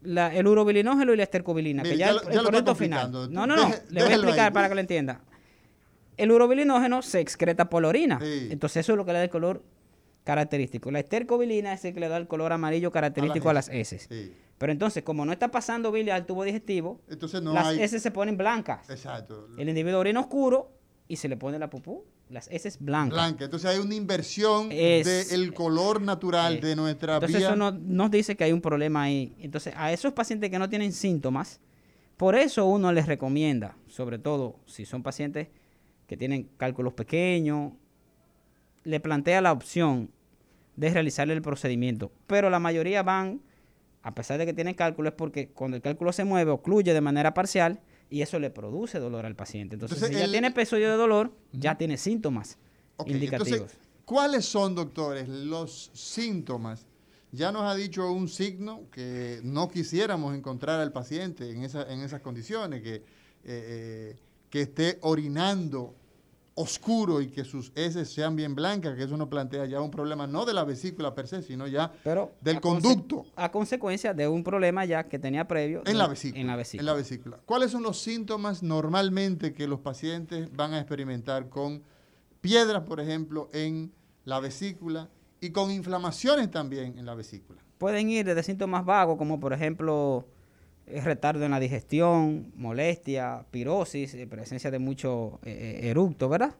la- 0.02 0.34
el 0.34 0.46
urobilinógeno 0.46 1.12
y 1.12 1.16
la 1.16 1.22
estercobilina. 1.22 1.82
Mire, 1.82 1.94
que 1.94 1.98
ya 1.98 2.06
ya, 2.06 2.12
lo- 2.12 2.22
el, 2.22 2.32
ya 2.34 2.40
el 2.40 2.46
producto 2.46 2.74
final. 2.74 3.10
No, 3.12 3.28
no, 3.28 3.46
no. 3.46 3.68
Deje- 3.68 3.82
le 3.90 4.02
voy 4.02 4.12
a 4.12 4.14
explicar 4.16 4.46
ahí. 4.48 4.52
para 4.52 4.68
que 4.68 4.74
lo 4.74 4.80
entienda. 4.80 5.20
El 6.16 6.30
urobilinógeno 6.30 7.02
se 7.02 7.20
excreta 7.20 7.68
por 7.70 7.82
la 7.82 7.88
orina. 7.88 8.18
Sí. 8.20 8.48
Entonces 8.50 8.78
eso 8.78 8.92
es 8.92 8.96
lo 8.96 9.04
que 9.04 9.12
le 9.12 9.18
da 9.18 9.24
el 9.24 9.30
color 9.30 9.62
característico. 10.24 10.90
La 10.90 11.00
estercobilina 11.00 11.72
es 11.72 11.84
el 11.84 11.94
que 11.94 12.00
le 12.00 12.08
da 12.08 12.16
el 12.16 12.28
color 12.28 12.52
amarillo 12.52 12.90
característico 12.90 13.48
a 13.50 13.54
las 13.54 13.68
heces. 13.68 14.06
Sí. 14.08 14.34
Pero 14.58 14.70
entonces, 14.70 15.02
como 15.02 15.24
no 15.24 15.32
está 15.32 15.50
pasando 15.50 15.90
bilis 15.90 16.12
al 16.14 16.24
tubo 16.24 16.44
digestivo, 16.44 17.00
Entonces 17.08 17.42
no 17.42 17.52
las 17.52 17.66
hay... 17.66 17.82
heces 17.82 18.00
se 18.02 18.12
ponen 18.12 18.36
blancas. 18.36 18.88
Exacto. 18.90 19.48
El 19.58 19.68
individuo 19.68 19.98
orina 19.98 20.20
oscuro 20.20 20.70
y 21.12 21.16
se 21.16 21.28
le 21.28 21.36
pone 21.36 21.58
la 21.58 21.68
pupú, 21.68 22.04
las 22.30 22.48
heces 22.50 22.78
blancas. 22.80 23.12
Blanca. 23.12 23.44
Entonces 23.44 23.68
hay 23.68 23.78
una 23.78 23.94
inversión 23.94 24.70
del 24.70 25.52
color 25.52 26.00
natural 26.00 26.58
de 26.58 26.74
nuestra 26.74 27.14
Entonces 27.16 27.36
vía. 27.36 27.48
eso 27.48 27.56
no- 27.56 27.70
nos 27.70 28.10
dice 28.10 28.34
que 28.34 28.44
hay 28.44 28.52
un 28.52 28.62
problema 28.62 29.02
ahí. 29.02 29.34
Entonces 29.38 29.74
a 29.76 29.92
esos 29.92 30.14
pacientes 30.14 30.48
que 30.48 30.58
no 30.58 30.70
tienen 30.70 30.90
síntomas, 30.92 31.60
por 32.16 32.34
eso 32.34 32.64
uno 32.64 32.90
les 32.92 33.04
recomienda, 33.06 33.76
sobre 33.88 34.18
todo 34.18 34.56
si 34.64 34.86
son 34.86 35.02
pacientes 35.02 35.48
que 36.06 36.16
tienen 36.16 36.48
cálculos 36.56 36.94
pequeños, 36.94 37.72
le 38.84 38.98
plantea 38.98 39.42
la 39.42 39.52
opción 39.52 40.10
de 40.76 40.88
realizarle 40.88 41.34
el 41.34 41.42
procedimiento. 41.42 42.10
Pero 42.26 42.48
la 42.48 42.58
mayoría 42.58 43.02
van, 43.02 43.42
a 44.02 44.14
pesar 44.14 44.38
de 44.38 44.46
que 44.46 44.54
tienen 44.54 44.72
cálculos, 44.74 45.12
porque 45.12 45.48
cuando 45.50 45.76
el 45.76 45.82
cálculo 45.82 46.10
se 46.12 46.24
mueve, 46.24 46.50
ocluye 46.52 46.94
de 46.94 47.00
manera 47.02 47.34
parcial 47.34 47.80
y 48.12 48.20
eso 48.22 48.38
le 48.38 48.50
produce 48.50 48.98
dolor 48.98 49.24
al 49.24 49.34
paciente. 49.34 49.74
Entonces, 49.76 49.96
Entonces, 49.96 50.14
si 50.16 50.20
ya 50.20 50.26
el- 50.26 50.30
tiene 50.32 50.48
episodio 50.48 50.90
de 50.90 50.96
dolor, 50.96 51.32
ya 51.52 51.76
tiene 51.78 51.96
síntomas 51.96 52.58
indicativos. 53.06 53.72
Entonces, 53.72 53.78
¿cuáles 54.04 54.44
son, 54.44 54.74
doctores, 54.74 55.28
los 55.28 55.90
síntomas? 55.94 56.86
Ya 57.32 57.50
nos 57.50 57.62
ha 57.62 57.74
dicho 57.74 58.12
un 58.12 58.28
signo 58.28 58.82
que 58.92 59.40
no 59.42 59.68
quisiéramos 59.70 60.34
encontrar 60.36 60.78
al 60.80 60.92
paciente 60.92 61.50
en, 61.50 61.64
esa- 61.64 61.90
en 61.90 62.00
esas 62.02 62.20
condiciones, 62.20 62.82
que, 62.82 62.96
eh, 62.96 63.02
eh, 63.44 64.16
que 64.50 64.60
esté 64.60 64.98
orinando 65.00 65.94
oscuro 66.54 67.20
y 67.22 67.28
que 67.28 67.44
sus 67.44 67.72
heces 67.74 68.12
sean 68.12 68.36
bien 68.36 68.54
blancas, 68.54 68.94
que 68.96 69.04
eso 69.04 69.16
nos 69.16 69.28
plantea 69.28 69.64
ya 69.66 69.80
un 69.80 69.90
problema 69.90 70.26
no 70.26 70.44
de 70.44 70.52
la 70.52 70.64
vesícula 70.64 71.14
per 71.14 71.26
se, 71.26 71.42
sino 71.42 71.66
ya 71.66 71.92
Pero 72.04 72.32
del 72.40 72.56
a 72.56 72.60
conse- 72.60 72.82
conducto 72.82 73.24
A 73.36 73.50
consecuencia 73.50 74.12
de 74.12 74.28
un 74.28 74.44
problema 74.44 74.84
ya 74.84 75.04
que 75.08 75.18
tenía 75.18 75.48
previo. 75.48 75.82
en 75.86 75.96
la 75.98 76.06
vesícula. 76.08 76.40
En 76.40 76.46
la 76.46 76.56
vesícula. 76.56 76.80
en 76.82 76.86
la 76.86 76.92
vesícula. 76.94 77.40
¿Cuáles 77.46 77.70
son 77.70 77.82
los 77.82 77.98
síntomas 77.98 78.62
normalmente 78.62 79.52
que 79.54 79.66
los 79.66 79.80
pacientes 79.80 80.54
van 80.54 80.74
a 80.74 80.78
experimentar 80.78 81.48
con 81.48 81.82
piedras, 82.40 82.82
por 82.82 83.00
ejemplo, 83.00 83.48
en 83.52 83.92
la 84.24 84.38
vesícula 84.40 85.08
y 85.40 85.50
con 85.50 85.70
inflamaciones 85.70 86.50
también 86.50 86.98
en 86.98 87.06
la 87.06 87.14
vesícula? 87.14 87.60
Pueden 87.78 88.10
ir 88.10 88.24
desde 88.26 88.42
síntomas 88.42 88.84
vagos, 88.84 89.16
como 89.16 89.40
por 89.40 89.52
ejemplo 89.54 90.26
retardo 91.00 91.44
en 91.44 91.50
la 91.50 91.60
digestión, 91.60 92.52
molestia, 92.56 93.44
pirosis, 93.50 94.14
eh, 94.14 94.26
presencia 94.26 94.70
de 94.70 94.78
mucho 94.78 95.40
eh, 95.44 95.80
eh, 95.82 95.88
eructo, 95.90 96.28
¿verdad? 96.28 96.54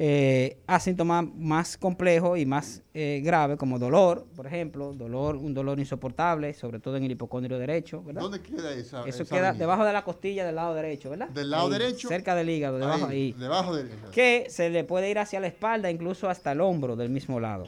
eh, 0.00 0.58
a 0.68 0.78
síntomas 0.78 1.26
más 1.34 1.76
complejos 1.76 2.38
y 2.38 2.46
más 2.46 2.82
eh, 2.94 3.20
graves, 3.24 3.56
como 3.56 3.80
dolor, 3.80 4.26
por 4.36 4.46
ejemplo, 4.46 4.92
dolor, 4.92 5.34
un 5.34 5.52
dolor 5.52 5.80
insoportable, 5.80 6.54
sobre 6.54 6.78
todo 6.78 6.96
en 6.96 7.02
el 7.02 7.10
hipocondrio 7.10 7.58
derecho, 7.58 8.00
¿verdad? 8.04 8.22
¿Dónde 8.22 8.40
queda 8.40 8.72
esa? 8.74 9.04
Eso 9.08 9.24
esa 9.24 9.34
queda 9.34 9.52
debajo 9.54 9.84
de 9.84 9.92
la 9.92 10.04
costilla 10.04 10.46
del 10.46 10.54
lado 10.54 10.72
derecho, 10.74 11.10
¿verdad? 11.10 11.28
Del 11.30 11.50
lado 11.50 11.66
Ahí, 11.66 11.72
derecho. 11.72 12.06
Cerca 12.06 12.36
del 12.36 12.48
hígado, 12.48 12.78
debajo 12.78 13.06
ahí. 13.06 13.34
Debajo 13.36 13.74
de 13.74 13.88
Que 14.12 14.46
se 14.50 14.70
le 14.70 14.84
puede 14.84 15.10
ir 15.10 15.18
hacia 15.18 15.40
la 15.40 15.48
espalda, 15.48 15.90
incluso 15.90 16.30
hasta 16.30 16.52
el 16.52 16.60
hombro 16.60 16.94
del 16.94 17.10
mismo 17.10 17.40
lado. 17.40 17.66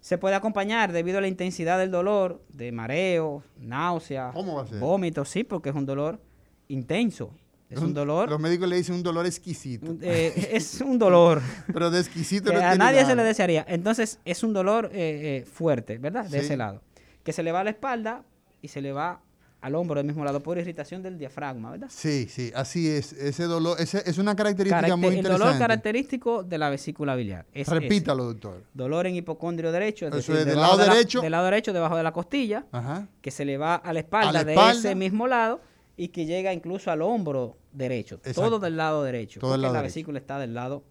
Se 0.00 0.16
puede 0.18 0.34
acompañar 0.34 0.92
debido 0.92 1.18
a 1.18 1.20
la 1.20 1.28
intensidad 1.28 1.78
del 1.78 1.90
dolor, 1.90 2.42
de 2.48 2.72
mareo, 2.72 3.42
náusea, 3.58 4.32
vómitos, 4.80 5.28
sí, 5.28 5.44
porque 5.44 5.68
es 5.70 5.74
un 5.74 5.86
dolor 5.86 6.20
intenso. 6.68 7.34
Es 7.68 7.78
un 7.78 7.94
dolor, 7.94 8.28
Los 8.28 8.40
médicos 8.40 8.68
le 8.68 8.76
dicen 8.76 8.96
un 8.96 9.02
dolor 9.04 9.26
exquisito. 9.26 9.94
eh, 10.02 10.48
es 10.52 10.80
un 10.80 10.98
dolor 10.98 11.40
Pero 11.72 11.88
de 11.90 12.00
exquisito 12.00 12.50
que 12.50 12.56
no 12.56 12.64
a 12.64 12.70
tiene 12.70 12.78
nadie 12.84 13.04
se 13.04 13.14
le 13.14 13.22
desearía. 13.22 13.64
Entonces, 13.68 14.18
es 14.24 14.42
un 14.42 14.52
dolor 14.52 14.86
eh, 14.92 15.42
eh, 15.42 15.44
fuerte, 15.44 15.98
¿verdad? 15.98 16.24
De 16.24 16.40
Sí. 16.40 16.46
ese 16.46 16.56
lado. 16.56 16.82
Que 17.22 17.32
se 17.32 17.44
le 17.44 17.52
va 17.52 17.60
a 17.60 17.64
la 17.64 17.70
espalda 17.70 18.24
y 18.60 18.68
se 18.68 18.80
le 18.80 18.92
va 18.92 19.20
al 19.62 19.74
hombro 19.74 19.96
del 19.96 20.06
mismo 20.06 20.24
lado 20.24 20.42
por 20.42 20.56
irritación 20.56 21.02
del 21.02 21.18
diafragma, 21.18 21.72
¿verdad? 21.72 21.88
Sí, 21.90 22.26
sí, 22.30 22.50
así 22.54 22.88
es. 22.88 23.12
Ese 23.12 23.44
dolor, 23.44 23.76
ese 23.78 24.02
es 24.06 24.16
una 24.18 24.34
característica 24.34 24.80
Caracter- 24.80 24.96
muy 24.96 25.08
el 25.08 25.16
interesante. 25.18 25.44
dolor 25.46 25.58
característico 25.58 26.42
de 26.42 26.58
la 26.58 26.70
vesícula 26.70 27.14
biliar. 27.14 27.44
Es 27.52 27.68
ese. 27.68 27.78
Repítalo, 27.78 28.24
doctor. 28.24 28.64
Dolor 28.72 29.06
en 29.06 29.16
hipocondrio 29.16 29.70
derecho, 29.72 30.06
es 30.06 30.12
decir, 30.12 30.34
es 30.36 30.46
del 30.46 30.56
lado 30.56 30.78
de 30.78 30.86
la- 30.86 30.94
derecho. 30.94 31.20
del 31.20 31.30
lado 31.32 31.44
derecho, 31.44 31.72
debajo 31.72 31.96
de 31.96 32.02
la 32.02 32.12
costilla, 32.12 32.64
Ajá. 32.72 33.06
que 33.20 33.30
se 33.30 33.44
le 33.44 33.58
va 33.58 33.74
a 33.74 33.92
la 33.92 34.00
espalda, 34.00 34.28
A 34.30 34.32
la 34.32 34.44
de 34.44 34.54
ese 34.70 34.94
mismo 34.94 35.26
lado 35.26 35.60
y 35.96 36.08
que 36.08 36.24
llega 36.24 36.52
incluso 36.54 36.90
al 36.90 37.02
hombro 37.02 37.58
derecho. 37.72 38.14
Exacto. 38.16 38.40
Todo 38.40 38.58
del 38.60 38.76
lado 38.78 39.02
derecho. 39.04 39.40
Todo 39.40 39.50
del 39.52 39.58
porque 39.58 39.62
lado 39.64 39.74
la 39.74 39.80
derecho. 39.82 39.94
vesícula 39.94 40.18
está 40.18 40.38
del 40.38 40.54
lado 40.54 40.82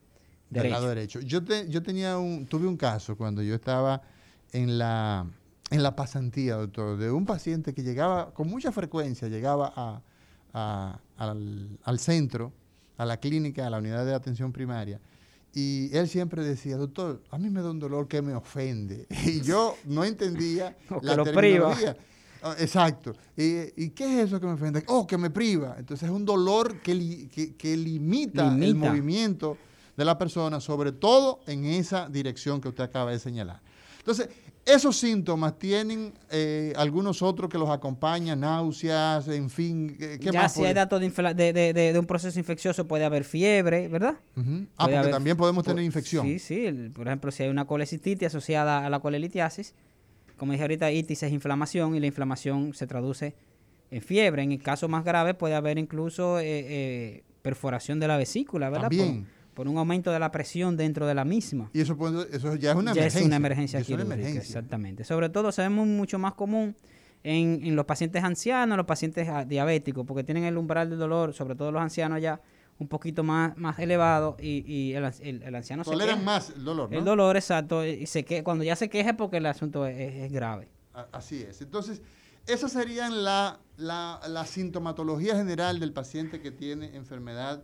Del 0.51 0.61
derecho. 0.63 0.73
lado 0.75 0.87
derecho. 0.89 1.19
Yo, 1.21 1.43
te- 1.43 1.67
yo 1.69 1.81
tenía 1.81 2.19
un, 2.19 2.45
tuve 2.45 2.67
un 2.67 2.77
caso 2.77 3.17
cuando 3.17 3.41
yo 3.41 3.55
estaba 3.55 4.03
en 4.53 4.77
la, 4.77 5.25
en 5.69 5.83
la 5.83 5.95
pasantía, 5.95 6.55
doctor, 6.55 6.97
de 6.97 7.11
un 7.11 7.25
paciente 7.25 7.73
que 7.73 7.83
llegaba 7.83 8.33
con 8.33 8.47
mucha 8.49 8.71
frecuencia, 8.71 9.27
llegaba 9.27 9.71
a- 9.75 10.01
a- 10.53 10.99
al, 11.17 11.77
al 11.83 11.99
centro, 11.99 12.51
a 12.97 13.05
la 13.05 13.17
clínica, 13.17 13.67
a 13.67 13.69
la 13.69 13.77
unidad 13.77 14.05
de 14.05 14.13
atención 14.13 14.51
primaria. 14.51 14.99
Y 15.53 15.95
él 15.95 16.07
siempre 16.07 16.43
decía, 16.43 16.77
doctor, 16.77 17.21
a 17.31 17.37
mí 17.37 17.49
me 17.49 17.61
da 17.61 17.71
un 17.71 17.79
dolor 17.79 18.07
que 18.07 18.21
me 18.21 18.33
ofende. 18.35 19.07
Y 19.25 19.41
yo 19.41 19.75
no 19.85 20.03
entendía 20.03 20.75
O 20.89 20.99
que 20.99 21.05
la 21.07 21.15
lo 21.15 21.23
priva. 21.23 21.35
terminología. 21.75 21.97
Ah, 22.41 22.55
Exacto. 22.59 23.13
¿Y, 23.35 23.83
y 23.83 23.89
qué 23.89 24.05
es 24.21 24.27
eso 24.27 24.39
que 24.39 24.45
me 24.47 24.53
ofende? 24.53 24.83
Oh, 24.87 25.05
que 25.05 25.17
me 25.17 25.29
priva. 25.29 25.75
Entonces 25.77 26.07
es 26.09 26.15
un 26.15 26.23
dolor 26.25 26.79
que, 26.81 26.93
li- 26.95 27.27
que, 27.27 27.55
que 27.55 27.75
limita, 27.75 28.55
el 28.55 28.75
movimiento 28.75 29.57
de 29.97 30.05
la 30.05 30.17
persona, 30.17 30.61
sobre 30.61 30.93
todo 30.93 31.41
en 31.47 31.65
esa 31.65 32.07
dirección 32.07 32.61
que 32.61 32.69
usted 32.69 32.85
acaba 32.85 33.11
de 33.11 33.19
señalar. 33.19 33.61
Entonces, 33.97 34.29
esos 34.73 34.97
síntomas 34.97 35.57
tienen 35.59 36.13
eh, 36.31 36.73
algunos 36.75 37.21
otros 37.21 37.49
que 37.49 37.57
los 37.57 37.69
acompañan, 37.69 38.39
náuseas, 38.41 39.27
en 39.27 39.49
fin. 39.49 39.95
¿Qué 39.97 40.17
Ya 40.21 40.41
más 40.43 40.53
si 40.53 40.63
hay 40.63 40.73
datos 40.73 40.99
de, 41.01 41.09
de, 41.33 41.53
de- 41.53 41.73
de- 41.93 41.99
un 41.99 42.05
proceso 42.05 42.37
infeccioso 42.39 42.87
puede 42.87 43.05
haber 43.05 43.23
fiebre, 43.23 43.87
¿verdad? 43.87 44.15
Ah, 44.17 44.21
Puede 44.35 44.67
porque 44.75 44.95
haber- 44.97 45.11
también 45.11 45.37
podemos 45.37 45.63
tener 45.65 45.83
infección. 45.83 46.25
Sí, 46.25 46.39
sí. 46.39 46.65
el- 46.65 46.91
por 46.91 47.07
ejemplo, 47.07 47.31
si 47.31 47.43
hay 47.43 47.49
una 47.49 47.65
colecistitis 47.65 48.27
asociada 48.27 48.85
a 48.85 48.89
la 48.89 48.99
colelitiasis, 48.99 49.75
como 50.37 50.51
dije 50.53 50.63
ahorita, 50.63 50.91
itis 50.91 51.23
es 51.23 51.31
inflamación 51.33 51.95
y 51.95 51.99
la 51.99 52.07
inflamación 52.07 52.73
se 52.73 52.87
traduce 52.87 53.35
en 53.91 54.01
fiebre. 54.01 54.43
En 54.43 54.51
el 54.51 54.61
caso 54.61 54.87
más 54.87 55.03
grave 55.03 55.33
puede 55.33 55.55
haber 55.55 55.77
incluso 55.77 56.39
eh, 56.39 56.43
eh, 56.45 57.23
perforación 57.41 57.99
de 57.99 58.07
la 58.07 58.17
vesícula, 58.17 58.69
¿verdad? 58.69 58.89
También. 58.89 59.25
Por, 59.25 59.38
un 59.67 59.77
aumento 59.77 60.11
de 60.11 60.19
la 60.19 60.31
presión 60.31 60.77
dentro 60.77 61.05
de 61.07 61.13
la 61.15 61.25
misma. 61.25 61.69
Y 61.73 61.81
eso, 61.81 61.97
puede- 61.97 62.27
eso 62.35 62.55
ya 62.55 62.71
es 62.71 62.75
una 62.77 62.93
ya 62.93 63.01
emergencia. 63.01 63.19
es 63.19 63.25
una 63.25 63.35
emergencia 63.35 63.79
Ya 63.79 63.81
es 63.81 63.87
una 63.89 63.97
quirúrgica, 63.97 64.13
emergencia. 64.21 64.47
exactamente. 64.47 65.03
Sobre 65.03 65.29
todo 65.29 65.51
se 65.51 65.67
mu- 65.69 65.85
mucho 65.85 66.17
más 66.19 66.33
común 66.33 66.75
en, 67.23 67.59
en 67.65 67.75
los 67.75 67.85
pacientes 67.85 68.23
ancianos, 68.23 68.77
los 68.77 68.85
pacientes 68.85 69.27
ah, 69.29 69.43
diabéticos, 69.43 70.05
porque 70.05 70.23
tienen 70.23 70.45
el 70.45 70.57
umbral 70.57 70.89
del 70.89 70.99
dolor, 70.99 71.33
sobre 71.33 71.55
todo 71.55 71.71
los 71.71 71.81
ancianos 71.81 72.21
ya 72.21 72.39
un 72.77 72.87
poquito 72.87 73.23
más, 73.25 73.57
más 73.57 73.77
elevado 73.79 74.37
y, 74.39 74.63
y 74.65 74.93
el, 74.93 75.03
el- 75.21 75.43
el 75.43 75.55
anciano 75.55 75.83
se 75.83 75.91
Toleran 75.91 76.19
queja. 76.19 76.25
más 76.25 76.49
el 76.55 76.63
dolor, 76.63 76.89
¿no? 76.89 76.97
El 76.97 77.03
dolor, 77.03 77.35
exacto, 77.35 77.85
y 77.85 78.05
se 78.05 78.23
que, 78.23 78.41
cuando 78.41 78.63
ya 78.63 78.77
se 78.77 78.87
queja 78.89 79.09
es 79.09 79.15
porque 79.17 79.37
el 79.37 79.45
asunto 79.47 79.85
es, 79.85 80.31
grave. 80.31 80.69
Así 81.11 81.41
es. 81.41 81.61
Entonces, 81.61 82.01
esa 82.47 82.69
sería 82.69 83.09
la, 83.09 83.59
la, 83.75 84.21
la 84.29 84.45
sintomatología 84.45 85.35
general 85.35 85.79
del 85.81 85.91
paciente 85.91 86.39
que 86.41 86.51
tiene 86.51 86.95
enfermedad 86.95 87.61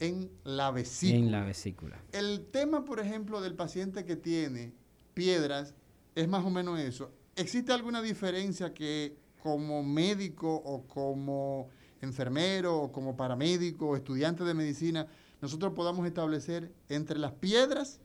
en 0.00 0.30
la 0.44 0.70
vesícula. 0.70 1.18
En 1.18 1.32
la 1.32 1.44
vesícula. 1.44 2.00
El 2.12 2.46
tema, 2.50 2.84
por 2.84 3.00
ejemplo, 3.00 3.40
del 3.40 3.54
paciente 3.54 4.04
que 4.04 4.16
tiene 4.16 4.72
piedras 5.14 5.74
es 6.14 6.28
más 6.28 6.44
o 6.44 6.50
menos 6.50 6.78
eso. 6.78 7.12
¿Existe 7.36 7.72
alguna 7.72 8.02
diferencia 8.02 8.72
que 8.72 9.16
como 9.42 9.82
médico 9.82 10.54
o 10.54 10.86
como 10.86 11.68
enfermero 12.00 12.80
o 12.80 12.92
como 12.92 13.16
paramédico 13.16 13.88
o 13.88 13.96
estudiante 13.96 14.44
de 14.44 14.54
medicina 14.54 15.06
nosotros 15.40 15.72
podamos 15.74 16.06
establecer 16.06 16.72
entre 16.88 17.18
las 17.18 17.32
piedras 17.32 18.00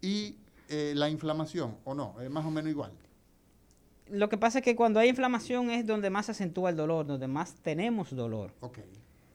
y 0.00 0.36
eh, 0.68 0.92
la 0.94 1.08
inflamación 1.08 1.76
o 1.84 1.94
no? 1.94 2.20
Es 2.20 2.30
más 2.30 2.44
o 2.44 2.50
menos 2.50 2.70
igual. 2.70 2.92
Lo 4.10 4.28
que 4.28 4.36
pasa 4.36 4.58
es 4.58 4.64
que 4.64 4.74
cuando 4.74 4.98
hay 5.00 5.08
inflamación 5.08 5.70
es 5.70 5.86
donde 5.86 6.10
más 6.10 6.26
se 6.26 6.32
acentúa 6.32 6.70
el 6.70 6.76
dolor, 6.76 7.06
donde 7.06 7.28
más 7.28 7.54
tenemos 7.62 8.14
dolor. 8.14 8.52
Ok. 8.60 8.78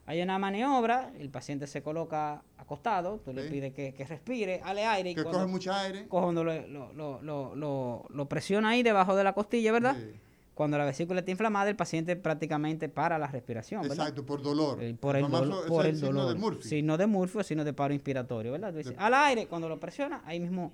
Hay 0.08 0.22
una 0.22 0.38
maniobra, 0.38 1.12
el 1.20 1.30
paciente 1.30 1.66
se 1.66 1.82
coloca 1.82 2.44
acostado, 2.58 3.20
tú 3.26 3.34
le 3.34 3.50
pides 3.50 3.74
que, 3.74 3.94
que 3.94 4.06
respire, 4.06 4.62
ale 4.64 4.86
aire 4.86 5.10
y 5.12 5.16
Que 5.16 5.24
cuando, 5.24 5.40
coge 5.42 5.52
mucha 5.52 5.82
aire. 5.82 6.08
cuando 6.08 6.44
lo, 6.44 6.54
lo, 6.68 6.94
lo, 6.94 7.22
lo, 7.24 7.56
lo- 7.56 8.06
lo 8.10 8.26
presiona 8.28 8.70
ahí 8.70 8.84
debajo 8.84 9.16
de 9.16 9.24
la 9.24 9.34
costilla, 9.34 9.72
¿verdad? 9.72 9.96
Sí. 10.00 10.12
Cuando 10.54 10.78
la 10.78 10.86
vesícula 10.86 11.20
está 11.20 11.32
inflamada, 11.32 11.70
el 11.70 11.76
paciente 11.76 12.16
prácticamente 12.16 12.88
para 12.88 13.18
la 13.18 13.28
respiración, 13.28 13.82
¿verdad? 13.82 13.98
Exacto, 13.98 14.26
por 14.26 14.42
dolor. 14.44 14.82
Eh, 14.82 14.96
por 14.98 15.16
el, 15.16 15.24
famoso- 15.26 15.40
dolor, 15.46 15.68
por 15.68 15.86
es 15.86 15.94
el 15.94 15.96
signo 16.00 16.12
dolor. 16.22 16.34
de 16.34 16.40
Murphy. 16.40 16.70
Signo 16.70 16.98
de 16.98 17.08
Murphy 17.08 17.38
o 17.40 17.44
signo 17.44 17.64
de 17.66 17.74
paro 17.74 17.94
inspiratorio, 17.94 18.52
¿verdad? 18.52 18.72
De- 18.74 18.96
al 18.98 19.14
aire, 19.16 19.48
cuando 19.48 19.68
lo 19.68 19.80
presiona, 19.80 20.22
ahí 20.26 20.40
mismo 20.40 20.72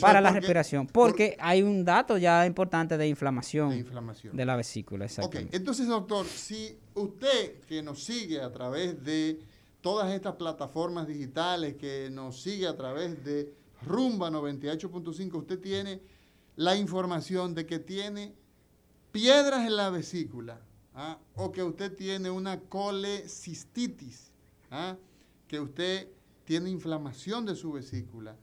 para 0.00 0.20
la 0.20 0.30
porque- 0.30 0.40
respiración. 0.40 0.86
por- 0.88 1.10
Porque 1.10 1.36
hay 1.38 1.62
un 1.62 1.84
dato 1.84 2.18
ya 2.18 2.44
importante 2.44 2.96
de 2.98 3.06
inflamación 3.06 3.68
de 3.68 3.74
de, 3.76 3.80
inflamación. 3.82 4.36
la 4.36 4.56
vesícula, 4.56 5.04
Ok, 5.04 5.10
exactamente. 5.10 5.56
entonces 5.56 5.86
doctor, 5.86 6.26
si 6.26 6.76
usted 6.98 7.60
que 7.60 7.82
nos 7.82 8.02
sigue 8.02 8.40
a 8.40 8.52
través 8.52 9.02
de 9.02 9.40
todas 9.80 10.12
estas 10.12 10.36
plataformas 10.36 11.06
digitales, 11.06 11.76
que 11.76 12.10
nos 12.10 12.40
sigue 12.40 12.66
a 12.66 12.76
través 12.76 13.24
de 13.24 13.54
Rumba 13.82 14.30
98.5, 14.30 15.34
usted 15.34 15.60
tiene 15.60 16.00
la 16.56 16.76
información 16.76 17.54
de 17.54 17.66
que 17.66 17.78
tiene 17.78 18.34
piedras 19.12 19.66
en 19.66 19.76
la 19.76 19.90
vesícula, 19.90 20.60
¿ah? 20.94 21.18
o 21.36 21.52
que 21.52 21.62
usted 21.62 21.96
tiene 21.96 22.30
una 22.30 22.60
colecistitis, 22.60 24.32
¿ah? 24.70 24.96
que 25.46 25.60
usted 25.60 26.08
tiene 26.44 26.70
inflamación 26.70 27.46
de 27.46 27.54
su 27.54 27.72
vesícula. 27.72 28.36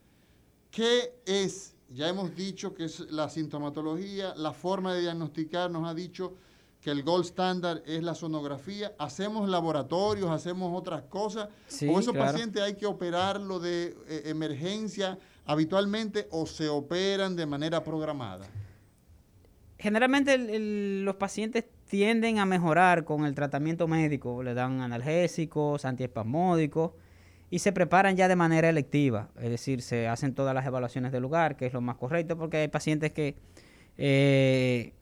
¿Qué 0.71 1.21
es? 1.25 1.73
Ya 1.89 2.07
hemos 2.09 2.35
dicho 2.35 2.73
que 2.73 2.85
es 2.85 2.99
la 3.11 3.29
sintomatología, 3.29 4.33
la 4.35 4.53
forma 4.53 4.93
de 4.93 5.01
diagnosticar 5.01 5.69
nos 5.69 5.87
ha 5.87 5.93
dicho 5.93 6.33
que 6.85 6.91
el 6.91 7.01
gold 7.01 7.25
standard 7.25 7.81
es 7.87 8.03
la 8.03 8.13
sonografía. 8.13 8.93
Hacemos 8.99 9.49
laboratorios, 9.49 10.29
hacemos 10.29 10.71
otras 10.79 11.01
cosas. 11.05 11.49
Sí, 11.67 11.87
o 11.87 11.99
esos 11.99 12.13
claro. 12.13 12.31
pacientes 12.31 12.61
hay 12.61 12.75
que 12.75 12.85
operarlo 12.85 13.59
de 13.59 13.97
eh, 14.07 14.21
emergencia 14.25 15.17
habitualmente 15.47 16.27
o 16.29 16.45
se 16.45 16.69
operan 16.69 17.35
de 17.35 17.47
manera 17.47 17.83
programada. 17.83 18.45
Generalmente 19.79 20.35
el- 20.35 20.49
el- 20.51 21.05
los 21.05 21.15
pacientes 21.15 21.65
tienden 21.89 22.37
a 22.37 22.45
mejorar 22.45 23.03
con 23.03 23.25
el 23.25 23.33
tratamiento 23.33 23.87
médico, 23.87 24.43
le 24.43 24.53
dan 24.53 24.81
analgésicos, 24.81 25.85
antiespasmódicos 25.85 26.91
y 27.49 27.57
se 27.57 27.71
preparan 27.71 28.15
ya 28.15 28.27
de 28.27 28.35
manera 28.35 28.69
electiva, 28.69 29.29
es 29.41 29.49
decir, 29.49 29.81
se 29.81 30.07
hacen 30.07 30.35
todas 30.35 30.53
las 30.53 30.67
evaluaciones 30.67 31.11
del 31.11 31.23
lugar, 31.23 31.57
que 31.57 31.65
es 31.65 31.73
lo 31.73 31.81
más 31.81 31.95
correcto, 31.95 32.37
porque 32.37 32.57
hay 32.57 32.67
pacientes 32.67 33.11
que 33.11 33.35
eh, 33.97 34.93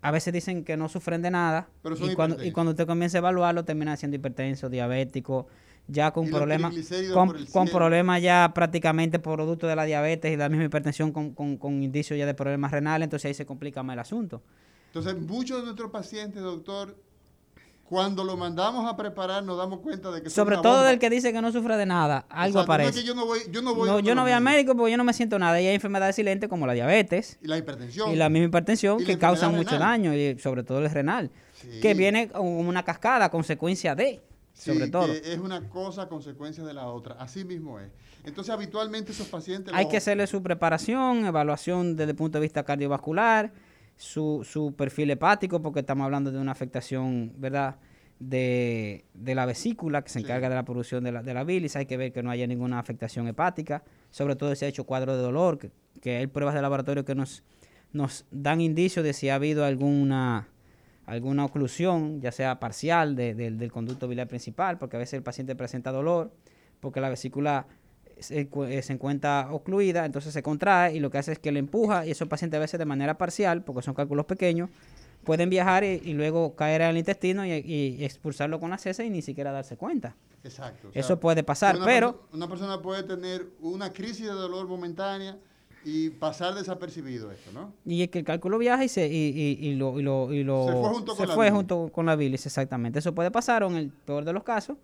a 0.00 0.10
veces 0.10 0.32
dicen 0.32 0.64
que 0.64 0.76
no 0.76 0.88
sufren 0.88 1.22
de 1.22 1.30
nada 1.30 1.68
Pero 1.82 1.96
son 1.96 2.10
y, 2.10 2.14
cuando, 2.14 2.44
y 2.44 2.52
cuando 2.52 2.70
usted 2.70 2.86
comienza 2.86 3.18
a 3.18 3.20
evaluarlo 3.20 3.64
termina 3.64 3.96
siendo 3.96 4.16
hipertenso, 4.16 4.68
diabético, 4.68 5.46
ya 5.88 6.12
con 6.12 6.28
problemas 6.28 6.74
con, 7.52 7.68
problemas 7.68 8.22
ya 8.22 8.52
prácticamente 8.54 9.18
producto 9.18 9.66
de 9.66 9.74
la 9.74 9.84
diabetes 9.84 10.32
y 10.32 10.36
la 10.36 10.48
misma 10.48 10.66
hipertensión 10.66 11.12
con, 11.12 11.32
con, 11.32 11.56
con 11.56 11.82
indicios 11.82 12.18
ya 12.18 12.26
de 12.26 12.34
problemas 12.34 12.70
renales, 12.70 13.06
entonces 13.06 13.30
ahí 13.30 13.34
se 13.34 13.46
complica 13.46 13.82
más 13.82 13.94
el 13.94 14.00
asunto. 14.00 14.42
Entonces, 14.88 15.20
muchos 15.20 15.58
de 15.58 15.64
nuestros 15.64 15.90
pacientes, 15.90 16.42
doctor, 16.42 16.96
cuando 17.88 18.22
lo 18.22 18.36
mandamos 18.36 18.86
a 18.86 18.96
preparar, 18.96 19.42
nos 19.42 19.56
damos 19.56 19.80
cuenta 19.80 20.10
de 20.10 20.22
que 20.22 20.28
Sobre 20.28 20.56
todo 20.56 20.74
bomba. 20.74 20.88
del 20.88 20.98
que 20.98 21.08
dice 21.08 21.32
que 21.32 21.40
no 21.40 21.50
sufre 21.52 21.76
de 21.78 21.86
nada, 21.86 22.26
algo 22.28 22.60
aparece. 22.60 23.02
yo 23.02 23.14
no 23.14 23.24
voy, 23.24 23.40
yo 23.50 23.62
no 23.62 23.74
voy, 23.74 23.86
No, 23.88 23.94
donde 23.94 24.08
yo 24.08 24.14
no 24.14 24.22
voy 24.22 24.32
al 24.32 24.42
médico 24.42 24.76
porque 24.76 24.90
yo 24.90 24.98
no 24.98 25.04
me 25.04 25.14
siento 25.14 25.38
nada. 25.38 25.58
Y 25.60 25.66
hay 25.66 25.74
enfermedades 25.74 26.14
silentes 26.16 26.50
como 26.50 26.66
la 26.66 26.74
diabetes 26.74 27.38
Y 27.42 27.46
la 27.48 27.56
hipertensión. 27.56 28.10
y 28.12 28.16
la 28.16 28.28
misma 28.28 28.48
hipertensión 28.48 28.98
que 29.02 29.16
causan 29.18 29.54
mucho 29.54 29.70
renal. 29.72 29.88
daño, 30.02 30.14
y 30.14 30.38
sobre 30.38 30.62
todo 30.64 30.78
el 30.80 30.90
renal, 30.90 31.30
Sí. 31.54 31.80
que 31.80 31.94
viene 31.94 32.28
como 32.28 32.60
una 32.60 32.84
cascada, 32.84 33.30
consecuencia 33.30 33.94
de. 33.94 34.20
sobre 34.52 34.88
todo. 34.88 35.06
es 35.12 35.38
una 35.38 35.68
cosa 35.70 36.08
consecuencia 36.08 36.64
de 36.64 36.74
la 36.74 36.88
otra. 36.88 37.14
Así 37.18 37.44
mismo 37.44 37.78
es. 37.80 37.88
Entonces, 38.24 38.52
habitualmente 38.52 39.12
esos 39.12 39.28
pacientes... 39.28 39.72
Hay 39.72 39.88
que 39.88 39.96
hacerle 39.96 40.26
su 40.26 40.42
preparación, 40.42 41.24
evaluación 41.24 41.96
desde 41.96 42.10
el 42.10 42.16
punto 42.16 42.38
de 42.38 42.42
vista 42.42 42.64
cardiovascular, 42.64 43.52
su, 43.98 44.46
su 44.50 44.74
perfil 44.74 45.10
hepático, 45.10 45.60
porque 45.60 45.80
estamos 45.80 46.04
hablando 46.04 46.32
de 46.32 46.38
una 46.38 46.52
afectación, 46.52 47.34
¿verdad?, 47.36 47.76
de, 48.18 49.04
la 49.14 49.44
vesícula 49.44 50.02
que 50.02 50.08
se 50.08 50.20
encarga 50.20 50.48
de 50.48 50.54
la 50.54 50.64
producción 50.64 51.04
de 51.04 51.12
la, 51.12 51.22
de 51.22 51.34
la, 51.34 51.44
bilis. 51.44 51.76
Hay 51.76 51.86
que 51.86 51.96
ver 51.96 52.12
que 52.12 52.22
no 52.22 52.30
haya 52.30 52.46
ninguna 52.46 52.78
afectación 52.78 53.28
hepática, 53.28 53.84
sobre 54.10 54.36
todo 54.36 54.54
si 54.54 54.64
ha 54.64 54.68
hecho 54.68 54.84
cuadro 54.84 55.16
de 55.16 55.22
dolor, 55.22 55.58
que, 55.58 55.70
que 56.00 56.16
hay 56.16 56.26
pruebas 56.26 56.54
de 56.54 56.62
laboratorio 56.62 57.04
que 57.04 57.14
nos, 57.14 57.42
nos 57.92 58.24
dan 58.30 58.60
indicios 58.60 59.04
de 59.04 59.12
si 59.12 59.28
ha 59.28 59.34
habido 59.34 59.64
alguna 59.64 60.48
alguna 61.06 61.46
oclusión, 61.46 62.20
ya 62.20 62.30
sea 62.32 62.60
parcial 62.60 63.16
del 63.16 63.72
conducto 63.72 64.08
biliar 64.08 64.28
principal, 64.28 64.76
porque 64.76 64.96
a 64.96 64.98
veces 64.98 65.14
el 65.14 65.22
paciente 65.22 65.56
presenta 65.56 65.90
dolor, 65.90 66.30
porque 66.80 67.00
la 67.00 67.08
vesícula 67.08 67.66
se, 68.20 68.48
eh, 68.50 68.82
se, 68.82 68.92
encuentra 68.92 69.48
ocluida, 69.52 70.04
entonces 70.04 70.32
se 70.32 70.42
contrae 70.42 70.94
y 70.94 71.00
lo 71.00 71.10
que 71.10 71.18
hace 71.18 71.32
es 71.32 71.38
que 71.38 71.52
le 71.52 71.58
empuja 71.58 72.06
y 72.06 72.10
esos 72.10 72.28
pacientes 72.28 72.58
a 72.58 72.60
veces 72.60 72.78
de 72.78 72.84
manera 72.84 73.18
parcial, 73.18 73.62
porque 73.62 73.82
son 73.82 73.94
cálculos 73.94 74.26
pequeños, 74.26 74.70
pueden 75.24 75.50
viajar 75.50 75.84
y, 75.84 76.14
luego 76.14 76.54
caer 76.56 76.82
al 76.82 76.96
intestino 76.96 77.44
y, 77.44 78.04
expulsarlo 78.04 78.60
con 78.60 78.70
la 78.70 78.78
cesa 78.78 79.04
y 79.04 79.10
ni 79.10 79.22
siquiera 79.22 79.52
darse 79.52 79.76
cuenta. 79.76 80.16
Exacto. 80.44 80.90
Eso 80.94 81.20
puede 81.20 81.42
pasar, 81.42 81.78
pero... 81.84 82.28
una 82.32 82.48
persona 82.48 82.80
puede 82.80 83.02
tener 83.02 83.46
una 83.60 83.92
crisis 83.92 84.26
de 84.26 84.32
dolor 84.32 84.66
momentánea 84.66 85.36
y 85.84 86.10
pasar 86.10 86.54
desapercibido 86.54 87.30
esto, 87.30 87.52
¿no? 87.52 87.72
Y 87.84 88.02
es 88.02 88.08
que 88.08 88.20
el 88.20 88.24
cálculo 88.24 88.58
viaja 88.58 88.84
y 88.84 88.88
se 88.88 89.06
y, 89.06 89.74
lo, 89.74 89.98
y 89.98 90.02
lo, 90.02 90.32
y 90.32 90.44
lo, 90.44 90.66
se 90.66 90.72
fue, 90.72 90.90
junto, 90.90 91.16
con, 91.16 91.28
la 91.28 91.50
junto 91.50 91.88
con 91.92 92.06
la 92.06 92.16
bilis, 92.16 92.46
exactamente. 92.46 92.98
Eso 92.98 93.14
puede 93.14 93.30
pasar 93.30 93.62
o 93.62 93.68
en 93.68 93.76
el 93.76 93.90
peor 93.90 94.24
de 94.24 94.32
los 94.32 94.44
casos, 94.44 94.76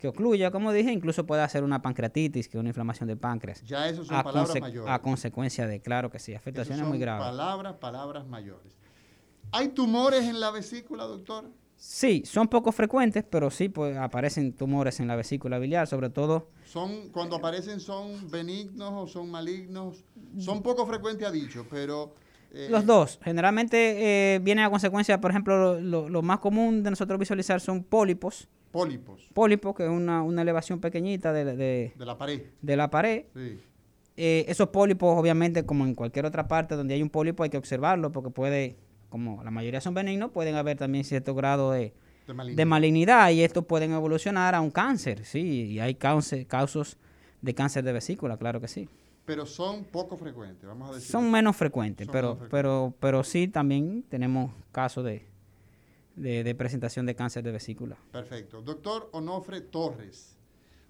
que 0.00 0.08
ocluya, 0.08 0.50
como 0.50 0.72
dije, 0.72 0.90
incluso 0.90 1.26
puede 1.26 1.42
hacer 1.42 1.62
una 1.62 1.82
pancreatitis, 1.82 2.48
que 2.48 2.56
es 2.56 2.60
una 2.60 2.70
inflamación 2.70 3.06
del 3.06 3.18
páncreas. 3.18 3.62
Ya 3.64 3.88
eso 3.88 4.04
son 4.04 4.22
palabras 4.22 4.60
mayores. 4.60 4.90
A 4.90 4.98
consecuencia 5.00 5.66
de, 5.66 5.80
claro 5.80 6.10
que 6.10 6.18
sí, 6.18 6.34
afectaciones 6.34 6.86
muy 6.86 6.98
graves. 6.98 7.26
Palabras, 7.26 7.74
palabras 7.74 8.26
mayores. 8.26 8.76
¿Hay 9.52 9.68
tumores 9.68 10.24
en 10.24 10.40
la 10.40 10.50
vesícula, 10.50 11.04
doctor? 11.04 11.50
Sí, 11.76 12.22
son 12.26 12.48
poco 12.48 12.72
frecuentes, 12.72 13.24
pero 13.28 13.50
sí 13.50 13.68
pues, 13.68 13.96
aparecen 13.96 14.52
tumores 14.52 15.00
en 15.00 15.08
la 15.08 15.16
vesícula 15.16 15.58
biliar, 15.58 15.86
sobre 15.86 16.10
todo. 16.10 16.48
Son, 16.64 17.08
cuando 17.10 17.36
aparecen, 17.36 17.80
son 17.80 18.30
benignos 18.30 18.92
o 18.94 19.06
son 19.06 19.30
malignos. 19.30 20.04
Son 20.38 20.62
poco 20.62 20.86
frecuentes, 20.86 21.26
ha 21.26 21.30
dicho, 21.30 21.66
pero. 21.70 22.14
Eh, 22.52 22.68
Los 22.70 22.84
dos. 22.84 23.18
Generalmente 23.22 24.34
eh, 24.34 24.38
vienen 24.40 24.64
a 24.64 24.70
consecuencia, 24.70 25.20
por 25.20 25.30
ejemplo, 25.30 25.80
lo, 25.80 26.22
más 26.22 26.38
común 26.40 26.82
de 26.82 26.90
nosotros 26.90 27.18
visualizar 27.18 27.60
son 27.60 27.82
pólipos. 27.82 28.48
Pólipos. 28.70 29.28
Pólipos, 29.34 29.74
que 29.74 29.84
es 29.84 29.90
una, 29.90 30.24
elevación 30.40 30.80
pequeñita 30.80 31.32
de, 31.32 31.44
de, 31.44 31.56
de, 31.96 32.06
la 32.06 32.16
pared. 32.16 32.42
De 32.62 32.76
la 32.76 32.90
pared. 32.90 33.24
Sí. 33.34 33.60
Eh, 34.16 34.44
esos 34.48 34.68
pólipos, 34.68 35.18
obviamente, 35.18 35.64
como 35.64 35.84
en 35.84 35.94
cualquier 35.94 36.26
otra 36.26 36.46
parte 36.46 36.76
donde 36.76 36.94
hay 36.94 37.02
un 37.02 37.10
pólipo, 37.10 37.42
hay 37.42 37.50
que 37.50 37.56
observarlo 37.56 38.12
porque 38.12 38.30
puede 38.30 38.76
como 39.10 39.42
la 39.42 39.50
mayoría 39.50 39.80
son 39.80 39.92
benignos, 39.92 40.30
pueden 40.30 40.54
haber 40.54 40.78
también 40.78 41.04
cierto 41.04 41.34
grado 41.34 41.72
de, 41.72 41.92
malignidad. 42.64 43.30
y 43.30 43.42
estos 43.42 43.66
pueden 43.66 43.92
evolucionar 43.92 44.54
a 44.54 44.60
un 44.60 44.70
cáncer, 44.70 45.24
sí, 45.24 45.72
y 45.72 45.80
hay 45.80 45.96
cáncer, 45.96 46.46
causas 46.46 46.96
de 47.42 47.54
cáncer 47.54 47.84
de 47.84 47.92
vesícula, 47.92 48.38
claro 48.38 48.60
que 48.60 48.68
sí. 48.68 48.88
Pero 49.26 49.46
son 49.46 49.84
poco 49.84 50.16
frecuentes, 50.16 50.66
vamos 50.66 50.90
a 50.90 50.94
decir. 50.94 51.10
Son 51.10 51.30
menos 51.30 51.56
frecuentes, 51.56 52.08
pero, 52.10 52.38
pero, 52.50 52.94
pero 53.00 53.22
sí 53.22 53.48
también 53.48 54.04
tenemos 54.08 54.52
casos 54.72 55.04
de, 55.04 55.26
de, 56.20 56.54
presentación 56.54 57.06
de 57.06 57.14
cáncer 57.14 57.42
de 57.42 57.52
vesícula. 57.52 57.96
Perfecto. 58.12 58.62
Doctor 58.62 59.08
Onofre 59.12 59.60
Torres, 59.60 60.36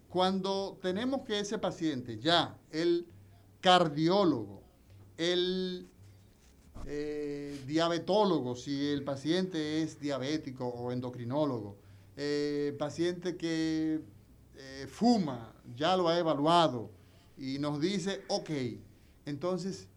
cuando 0.08 0.78
tenemos 0.82 1.22
que 1.22 1.38
ese 1.38 1.58
paciente, 1.58 2.18
ya 2.18 2.56
el 2.70 3.06
cardiólogo, 3.60 4.62
el 5.16 5.88
eh, 6.86 7.62
diabetólogo, 7.66 8.56
si 8.56 8.88
el 8.88 9.04
paciente 9.04 9.82
es 9.82 10.00
diabético 10.00 10.66
o 10.66 10.90
endocrinólogo, 10.90 11.76
eh, 12.16 12.74
paciente 12.78 13.36
que 13.36 14.00
eh, 14.56 14.86
fuma, 14.88 15.54
ya 15.76 15.96
lo 15.96 16.08
ha 16.08 16.18
evaluado 16.18 16.90
y 17.38 17.58
nos 17.58 17.80
dice, 17.80 18.22
ok, 18.28 18.50
entonces, 19.26 19.88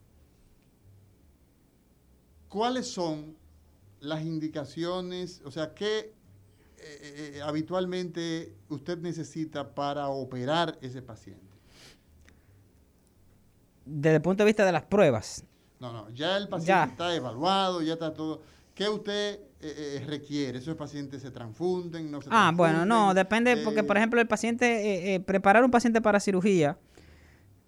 ¿cuáles 2.49 2.87
son 2.87 3.35
las 4.03 4.23
indicaciones, 4.23 5.41
o 5.45 5.51
sea, 5.51 5.73
qué 5.73 6.13
eh, 6.77 7.41
habitualmente 7.43 8.53
usted 8.69 8.97
necesita 8.99 9.73
para 9.73 10.09
operar 10.09 10.77
ese 10.81 11.01
paciente? 11.01 11.41
Desde 13.85 14.15
el 14.17 14.21
punto 14.21 14.43
de 14.43 14.47
vista 14.47 14.65
de 14.65 14.71
las 14.71 14.83
pruebas, 14.83 15.43
no, 15.83 15.91
no, 15.91 16.09
ya 16.11 16.37
el 16.37 16.47
paciente 16.47 16.91
está 16.91 17.13
evaluado, 17.13 17.81
ya 17.81 17.93
está 17.93 18.13
todo. 18.13 18.41
¿Qué 18.73 18.87
usted 18.87 19.33
eh, 19.59 19.99
eh, 19.99 20.03
requiere? 20.07 20.59
¿Esos 20.59 20.77
pacientes 20.77 21.21
se 21.21 21.29
transfunden? 21.29 22.09
No 22.09 22.21
se 22.21 22.29
ah, 22.31 22.53
bueno, 22.55 22.85
no, 22.85 23.13
depende, 23.13 23.57
porque 23.57 23.81
eh, 23.81 23.83
por 23.83 23.97
ejemplo 23.97 24.21
el 24.21 24.27
paciente, 24.27 25.21
preparar 25.25 25.61
un 25.61 25.71
paciente 25.71 25.99
para 25.99 26.21
cirugía, 26.21 26.77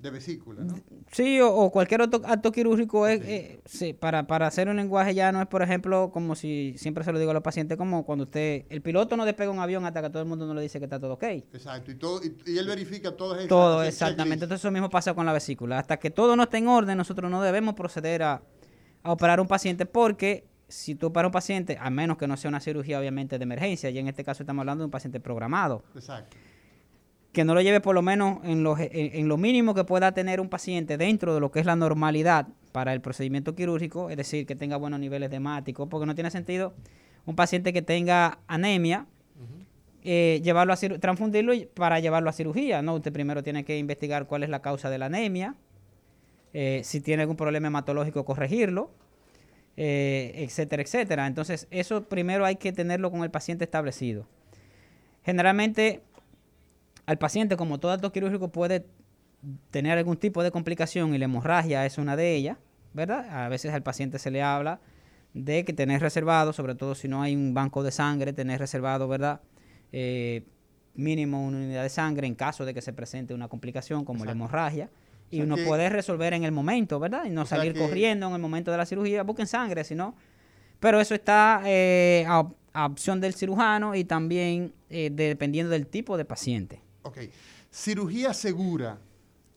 de 0.05 0.11
vesícula, 0.11 0.63
¿no? 0.63 0.79
Sí, 1.11 1.39
o, 1.41 1.69
cualquier 1.71 2.01
otro 2.01 2.21
acto 2.25 2.51
quirúrgico 2.51 3.07
es, 3.07 3.21
eh, 3.25 3.61
sí, 3.65 3.93
para, 3.93 4.27
para 4.27 4.47
hacer 4.47 4.69
un 4.69 4.77
lenguaje 4.77 5.13
ya 5.13 5.31
no 5.31 5.41
es, 5.41 5.47
por 5.47 5.61
ejemplo, 5.61 6.11
como 6.11 6.35
si 6.35 6.75
siempre 6.77 7.03
se 7.03 7.11
lo 7.11 7.19
digo 7.19 7.31
a 7.31 7.33
los 7.33 7.43
pacientes, 7.43 7.77
como 7.77 8.05
cuando 8.05 8.23
usted, 8.23 8.65
el 8.69 8.81
piloto 8.81 9.17
no 9.17 9.25
despega 9.25 9.51
un 9.51 9.59
avión 9.59 9.85
hasta 9.85 10.01
que 10.01 10.09
todo 10.09 10.21
el 10.21 10.29
mundo 10.29 10.45
no 10.45 10.53
le 10.53 10.61
dice 10.61 10.79
que 10.79 10.85
está 10.85 10.99
todo 10.99 11.13
ok. 11.13 11.23
Exacto, 11.23 11.91
y, 11.91 11.95
todo, 11.95 12.21
y, 12.23 12.57
él 12.57 12.67
verifica 12.67 13.15
todo 13.15 13.37
eso. 13.37 13.47
Todo, 13.47 13.83
exactamente. 13.83 14.45
Entonces 14.45 14.61
eso 14.61 14.71
mismo 14.71 14.89
pasa 14.89 15.13
con 15.13 15.25
la 15.25 15.33
vesícula. 15.33 15.79
Hasta 15.79 15.97
que 15.97 16.11
todo 16.11 16.35
no 16.35 16.43
esté 16.43 16.57
en 16.57 16.67
orden, 16.67 16.97
nosotros 16.97 17.29
no 17.29 17.41
debemos 17.41 17.73
proceder 17.73 18.23
a, 18.23 18.41
a 19.03 19.11
operar 19.11 19.39
un 19.41 19.47
paciente 19.47 19.85
porque 19.85 20.47
si 20.67 20.95
tú 20.95 21.07
operas 21.07 21.29
un 21.29 21.33
paciente, 21.33 21.77
a 21.79 21.89
menos 21.89 22.17
que 22.17 22.27
no 22.27 22.37
sea 22.37 22.49
una 22.49 22.59
cirugía 22.59 22.99
obviamente 22.99 23.37
de 23.37 23.43
emergencia, 23.43 23.89
y 23.89 23.97
en 23.97 24.07
este 24.07 24.23
caso 24.23 24.43
estamos 24.43 24.61
hablando 24.61 24.83
de 24.83 24.85
un 24.85 24.91
paciente 24.91 25.19
programado. 25.19 25.83
Exacto 25.95 26.37
que 27.35 27.43
no 27.43 27.53
lo 27.53 27.61
lleve 27.61 27.81
por 27.81 27.93
lo 27.93 28.01
menos 28.01 28.39
en 28.45 28.63
lo, 28.63 28.77
en, 28.79 29.27
lo 29.27 29.37
mínimo 29.37 29.75
que 29.75 29.83
pueda 29.83 30.13
tener 30.13 30.39
un 30.39 30.47
paciente 30.47 30.97
dentro 30.97 31.33
de 31.33 31.41
lo 31.41 31.51
que 31.51 31.59
es 31.59 31.65
la 31.65 31.75
normalidad 31.75 32.47
para 32.71 32.93
el 32.93 33.01
procedimiento 33.01 33.55
quirúrgico, 33.55 34.09
es 34.09 34.15
decir, 34.15 34.45
que 34.47 34.55
tenga 34.55 34.77
buenos 34.77 35.01
niveles 35.01 35.29
de 35.29 35.35
hemáticos, 35.35 35.87
porque 35.89 36.05
no 36.05 36.15
tiene 36.15 36.31
sentido 36.31 36.73
un 37.25 37.35
paciente 37.35 37.73
que 37.73 37.81
tenga 37.81 38.39
anemia, 38.47 39.05
eh, 40.03 40.39
llevarlo 40.43 40.71
a 40.71 40.77
transfundirlo 40.77 41.53
para 41.73 41.99
llevarlo 41.99 42.29
a 42.29 42.33
cirugía, 42.33 42.81
¿no? 42.81 42.95
Usted 42.95 43.11
primero 43.11 43.43
tiene 43.43 43.65
que 43.65 43.77
investigar 43.77 44.27
cuál 44.27 44.43
es 44.43 44.49
la 44.49 44.61
causa 44.61 44.89
de 44.89 44.97
la 44.97 45.07
anemia, 45.07 45.55
eh, 46.53 46.81
si 46.85 47.01
tiene 47.01 47.23
algún 47.23 47.35
problema 47.35 47.67
hematológico, 47.67 48.23
corregirlo, 48.23 48.91
eh, 49.75 50.31
etcétera, 50.37 50.83
etcétera. 50.83 51.27
Entonces, 51.27 51.67
eso 51.69 52.03
primero 52.03 52.45
hay 52.45 52.55
que 52.55 52.71
tenerlo 52.71 53.11
con 53.11 53.23
el 53.23 53.31
paciente 53.31 53.65
establecido. 53.65 54.25
Generalmente 55.23 56.01
al 57.05 57.17
paciente, 57.17 57.57
como 57.57 57.79
todo 57.79 57.91
acto 57.91 58.11
quirúrgico, 58.11 58.49
puede 58.49 58.85
tener 59.71 59.97
algún 59.97 60.17
tipo 60.17 60.43
de 60.43 60.51
complicación 60.51 61.13
y 61.13 61.17
la 61.17 61.25
hemorragia 61.25 61.85
es 61.85 61.97
una 61.97 62.15
de 62.15 62.35
ellas, 62.35 62.57
¿verdad? 62.93 63.27
A 63.29 63.49
veces 63.49 63.73
al 63.73 63.83
paciente 63.83 64.19
se 64.19 64.31
le 64.31 64.41
habla 64.41 64.79
de 65.33 65.65
que 65.65 65.73
tener 65.73 66.01
reservado, 66.01 66.53
sobre 66.53 66.75
todo 66.75 66.95
si 66.95 67.07
no 67.07 67.21
hay 67.21 67.35
un 67.35 67.53
banco 67.53 67.83
de 67.83 67.91
sangre, 67.91 68.33
tener 68.33 68.59
reservado, 68.59 69.07
¿verdad? 69.07 69.41
Eh, 69.91 70.43
mínimo 70.95 71.45
una 71.45 71.57
unidad 71.57 71.83
de 71.83 71.89
sangre 71.89 72.25
en 72.25 72.35
caso 72.35 72.65
de 72.65 72.73
que 72.73 72.81
se 72.81 72.93
presente 72.93 73.33
una 73.33 73.49
complicación 73.49 74.05
como 74.05 74.25
la 74.25 74.31
hemorragia. 74.31 74.89
Y 75.29 75.41
uno 75.41 75.57
puede 75.65 75.89
resolver 75.89 76.33
en 76.33 76.43
el 76.43 76.51
momento, 76.51 76.99
¿verdad? 76.99 77.25
Y 77.25 77.31
no 77.31 77.45
salir 77.45 77.77
corriendo 77.77 78.27
en 78.27 78.33
el 78.33 78.39
momento 78.39 78.71
de 78.71 78.77
la 78.77 78.85
cirugía, 78.85 79.23
busquen 79.23 79.47
sangre, 79.47 79.83
sino... 79.83 80.15
Pero 80.79 80.99
eso 81.01 81.15
está 81.15 81.61
eh, 81.65 82.25
a, 82.27 82.47
opción 82.85 83.19
del 83.19 83.33
cirujano 83.33 83.95
y 83.95 84.03
también 84.03 84.73
eh, 84.89 85.09
dependiendo 85.11 85.71
del 85.71 85.87
tipo 85.87 86.15
de 86.17 86.25
paciente. 86.25 86.84
Ok. 87.05 87.19
Cirugía 87.69 88.33
segura. 88.33 88.97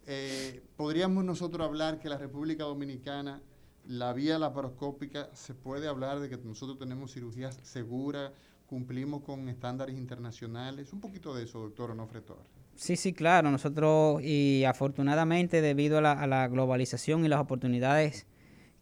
Eh, 0.06 0.62
podríamos 0.76 1.24
nosotros 1.24 1.66
hablar 1.66 1.98
que 1.98 2.10
la 2.10 2.18
República 2.18 2.64
Dominicana, 2.64 3.40
la 3.86 4.12
vía 4.12 4.38
laparoscópica, 4.38 5.30
se 5.32 5.54
puede 5.54 5.88
hablar 5.88 6.20
de 6.20 6.28
que 6.28 6.36
nosotros 6.36 6.78
tenemos 6.78 7.14
cirugías 7.14 7.58
seguras, 7.62 8.32
cumplimos 8.66 9.22
con 9.22 9.48
estándares 9.48 9.96
internacionales. 9.96 10.92
Un 10.92 11.00
poquito 11.00 11.34
de 11.34 11.44
eso, 11.44 11.60
doctor 11.60 11.90
Onofre 11.92 12.20
Torres. 12.20 12.44
Sí, 12.74 12.96
sí, 12.96 13.14
claro. 13.14 13.50
Nosotros, 13.50 14.22
y 14.22 14.64
afortunadamente, 14.64 15.62
debido 15.62 15.98
a 15.98 16.26
la, 16.26 16.48
globalización 16.48 17.24
y 17.24 17.28
las 17.28 17.40
oportunidades 17.40 18.26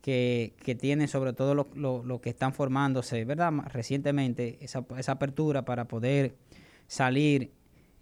que, 0.03 0.55
que 0.65 0.75
tienen, 0.75 1.07
sobre 1.07 1.35
todo 1.35 1.55
los 1.55 2.21
que 2.21 2.31
están 2.31 2.53
formándose, 2.53 3.25
¿verdad? 3.25 3.53
Recientemente, 3.73 4.59
esa, 4.61 4.85
esa 4.99 5.13
apertura 5.13 5.65
para 5.65 5.85
poder 5.85 6.35
salir 6.89 7.53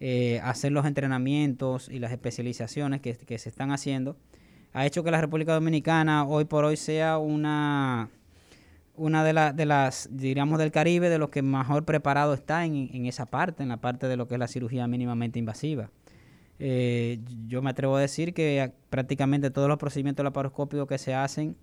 eh, 0.00 0.40
hacer 0.42 0.72
los 0.72 0.86
entrenamientos 0.86 1.88
y 1.88 1.98
las 1.98 2.12
especializaciones 2.12 3.00
que, 3.00 3.38
se 3.38 3.48
están 3.48 3.70
haciendo, 3.70 4.16
ha 4.72 4.86
hecho 4.86 5.04
que 5.04 5.10
la 5.10 5.20
República 5.20 5.54
Dominicana 5.54 6.24
hoy 6.24 6.44
por 6.44 6.64
hoy 6.64 6.76
sea 6.76 7.18
una, 7.18 8.10
una 8.96 9.24
de, 9.24 9.52
de 9.54 9.66
las, 9.66 10.08
diríamos, 10.10 10.58
del 10.58 10.72
Caribe, 10.72 11.08
de 11.08 11.18
los 11.18 11.30
que 11.30 11.42
mejor 11.42 11.84
preparado 11.84 12.34
está 12.34 12.64
en, 12.64 12.90
en, 12.92 13.06
esa 13.06 13.26
parte, 13.26 13.62
en 13.62 13.68
la 13.68 13.78
parte 13.78 14.08
de 14.08 14.16
lo 14.16 14.26
que 14.26 14.34
es 14.34 14.40
la 14.40 14.48
cirugía 14.48 14.86
mínimamente 14.86 15.38
invasiva. 15.38 15.90
Eh, 16.58 17.20
yo 17.46 17.62
me 17.62 17.70
atrevo 17.70 17.96
a 17.96 18.00
decir 18.00 18.32
que 18.32 18.72
prácticamente 18.90 19.50
todos 19.50 19.68
los 19.68 19.78
procedimientos 19.78 20.24
laparoscópicos 20.24 20.86
que 20.86 20.98
se 20.98 21.14
hacen, 21.14 21.56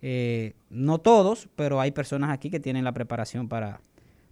eh, 0.00 0.54
no 0.70 0.98
todos, 0.98 1.48
pero 1.56 1.80
hay 1.80 1.90
personas 1.90 2.30
aquí 2.30 2.50
que 2.50 2.60
tienen 2.60 2.84
la 2.84 2.92
preparación 2.92 3.48
para, 3.48 3.80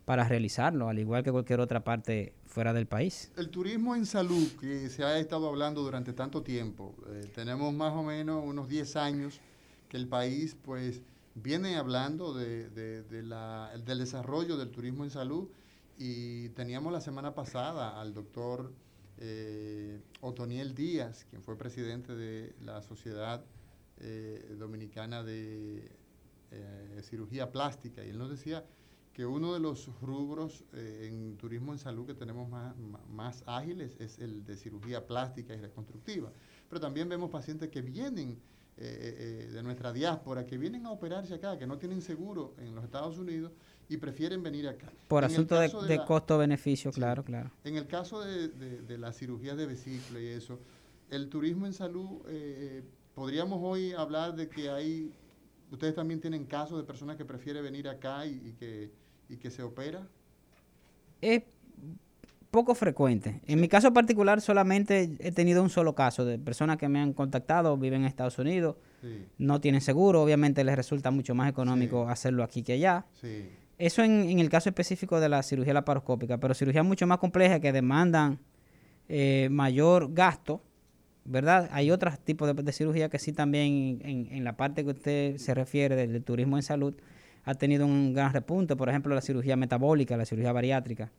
para 0.05 0.25
realizarlo, 0.29 0.89
al 0.89 0.99
igual 0.99 1.25
que 1.25 1.33
cualquier 1.33 1.61
otra 1.61 1.81
parte 1.81 2.35
fuera 2.57 2.73
del 2.73 2.87
país. 2.87 3.31
El 3.37 3.51
turismo 3.51 3.95
en 3.97 4.07
salud, 4.07 4.49
que 4.59 4.89
se 4.89 5.05
ha 5.05 5.19
estado 5.19 5.47
hablando 5.47 5.83
durante 5.83 6.15
tanto 6.15 6.43
tiempo, 6.43 6.95
eh, 7.07 7.31
tenemos 7.35 7.75
más 7.75 7.93
o 7.93 8.03
menos 8.03 8.43
unos 8.43 8.67
10 8.67 8.97
años 8.97 9.43
que 9.91 9.99
el 9.99 10.09
país 10.09 10.57
pues 10.65 11.03
viene 11.35 11.77
hablando 11.77 12.33
de, 12.33 12.71
del 12.71 13.99
desarrollo 13.99 14.57
del 14.57 14.71
turismo 14.71 15.05
en 15.05 15.11
salud 15.11 15.51
y 15.99 16.49
teníamos 16.61 16.95
la 16.95 17.03
semana 17.03 17.35
pasada 17.35 18.01
al 18.01 18.15
doctor 18.15 18.73
eh, 19.19 20.01
Otoniel 20.23 20.75
Díaz, 20.75 21.27
quien 21.29 21.43
fue 21.43 21.59
presidente 21.59 22.15
de 22.15 22.55
la 22.63 22.81
Sociedad 22.81 23.45
eh, 23.99 24.57
Dominicana 24.59 25.23
de 25.23 25.91
eh, 26.53 27.03
Cirugía 27.03 27.53
Plástica, 27.53 28.03
y 28.03 28.09
él 28.09 28.17
nos 28.17 28.31
decía 28.31 28.65
que 29.17 29.25
uno 29.25 29.55
de 29.55 29.61
los 29.61 29.89
rubros 30.03 30.63
eh, 30.75 31.09
en 31.11 31.39
turismo 31.39 31.73
en 31.73 31.79
salud 31.79 32.05
que 32.07 32.13
tenemos 32.13 32.51
más, 32.51 32.75
más 33.09 33.43
ágiles 33.47 33.97
es 33.99 34.19
el 34.19 34.45
de 34.45 34.59
cirugía 34.59 35.07
plástica 35.07 35.55
y 35.55 35.59
reconstructiva. 35.59 36.31
Pero 36.69 36.83
también 36.83 37.09
vemos 37.09 37.31
pacientes 37.31 37.71
que 37.71 37.81
vienen 37.81 38.39
eh, 38.77 39.47
eh, 39.49 39.53
de 39.55 39.63
nuestra 39.63 39.91
diáspora 39.91 40.45
que 40.45 40.59
vienen 40.59 40.85
a 40.85 40.91
operarse 40.91 41.33
acá, 41.33 41.57
que 41.57 41.67
no 41.67 41.79
tienen 41.79 42.03
seguro 42.03 42.57
en 42.59 42.75
los 42.75 42.85
Estados 42.85 43.17
Unidos 43.17 43.53
y 43.89 43.97
prefieren 43.97 44.43
venir 44.43 44.69
acá. 44.69 44.93
Por 45.09 45.25
asunto 45.25 45.59
de, 45.59 46.05
costo-beneficio, 46.07 46.93
claro, 46.93 47.25
claro. 47.25 47.51
En 47.65 47.77
el 47.77 47.87
caso 47.87 48.21
de, 48.21 48.49
de, 48.49 48.99
la 48.99 49.15
cirugía 49.15 49.57
de 49.57 49.65
vesícula 49.65 50.21
y 50.21 50.27
eso, 50.27 50.59
el 51.09 51.31
turismo 51.31 51.65
en 51.65 51.73
salud, 51.73 52.21
eh, 52.29 52.83
podríamos 53.15 53.61
hoy 53.63 53.95
hablar 53.95 54.37
de 54.37 54.47
que 54.51 54.69
hay, 54.69 55.11
ustedes 55.71 55.95
también 55.95 56.21
tienen 56.21 56.45
casos 56.45 56.77
de 56.77 56.85
personas 56.85 57.17
que 57.17 57.25
prefieren 57.25 57.63
venir 57.63 57.89
acá 57.89 58.27
y, 58.27 58.53
que, 58.59 59.06
y 59.29 59.37
que 59.37 59.51
se 59.51 59.63
opera. 59.63 60.07
Es 61.21 61.43
poco 62.51 62.75
frecuente. 62.75 63.41
En 63.47 63.61
mi 63.61 63.69
caso 63.69 63.93
particular 63.93 64.41
solamente 64.41 65.11
he 65.19 65.33
tenido 65.33 65.63
un 65.63 65.71
solo 65.71 65.95
caso 65.95 66.25
de 66.25 66.39
personas 66.39 66.79
que 66.79 66.89
me 66.89 67.01
han 67.01 67.13
contactado, 67.13 67.77
viven 67.77 68.03
en 68.03 68.07
Estados 68.07 68.39
Unidos, 68.39 68.77
no 69.39 69.61
tienen 69.61 69.81
seguro, 69.81 70.23
obviamente 70.23 70.65
les 70.65 70.75
resulta 70.75 71.11
mucho 71.11 71.35
más 71.35 71.51
económico 71.51 72.09
hacerlo 72.09 72.43
aquí 72.43 72.63
que 72.63 72.73
allá. 72.73 73.05
Eso 73.79 74.03
en, 74.03 74.39
el 74.39 74.49
caso 74.49 74.71
específico 74.71 75.21
de 75.21 75.29
la 75.29 75.43
cirugía 75.43 75.75
laparoscópica, 75.75 76.39
pero 76.39 76.55
cirugía 76.55 76.83
mucho 76.83 77.07
más 77.07 77.19
compleja 77.19 77.61
que 77.61 77.73
demandan 77.73 78.39
eh, 79.09 79.49
mayor 79.51 80.15
gasto, 80.15 80.63
¿verdad? 81.27 81.69
Hay 81.73 81.91
otros 81.91 82.19
tipos 82.21 82.57
de, 82.57 82.73
cirugía 82.73 83.11
que 83.11 83.19
sí 83.19 83.33
también 83.33 84.01
en, 84.03 84.45
la 84.45 84.57
parte 84.57 84.83
que 84.83 84.91
usted 84.91 85.37
se 85.37 85.55
refiere 85.55 85.95
del 85.95 86.25
turismo 86.25 86.57
en 86.57 86.63
salud 86.63 86.95
ha 87.47 87.55
tenido 87.55 87.87
un 87.87 88.13
gran 88.13 88.33
repunte, 88.33 88.75
por 88.77 88.89
ejemplo 88.89 89.15
la 89.15 89.23
cirugía 89.23 89.57
metabólica, 89.57 90.17
la 90.17 90.27
cirugía 90.27 90.53
bariátrica. 90.53 91.13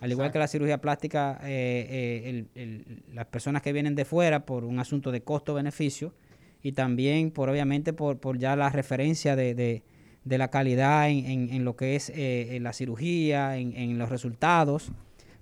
Al 0.00 0.10
igual 0.10 0.30
que 0.30 0.38
la 0.38 0.46
cirugía 0.46 0.80
plástica, 0.80 1.40
eh, 1.42 2.46
eh, 2.54 2.84
las 3.12 3.26
personas 3.26 3.60
que 3.60 3.72
vienen 3.72 3.96
de 3.96 4.04
fuera 4.04 4.46
por 4.46 4.64
un 4.64 4.78
asunto 4.78 5.10
de 5.10 5.22
costo-beneficio 5.22 6.14
y 6.62 6.72
también 6.72 7.32
por 7.32 7.48
obviamente 7.48 7.92
por, 7.92 8.18
por 8.18 8.38
ya 8.38 8.54
la 8.54 8.70
referencia 8.70 9.34
de, 9.34 9.54
de, 9.54 10.38
la 10.38 10.48
calidad 10.48 11.10
en, 11.10 11.50
en, 11.50 11.64
lo 11.64 11.74
que 11.74 11.96
es 11.96 12.12
eh, 12.14 12.58
la 12.60 12.72
cirugía, 12.72 13.56
en, 13.56 13.98
los 13.98 14.10
resultados. 14.10 14.92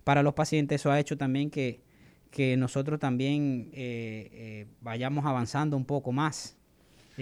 Para 0.03 0.22
los 0.22 0.33
pacientes, 0.33 0.80
eso 0.80 0.91
ha 0.91 0.99
hecho 0.99 1.18
también 1.18 1.51
que, 1.51 1.80
que 2.30 2.57
nosotros 2.57 2.99
también 2.99 3.70
vayamos 4.80 5.26
avanzando 5.26 5.76
un 5.76 5.85
poco 5.85 6.11
más 6.11 6.57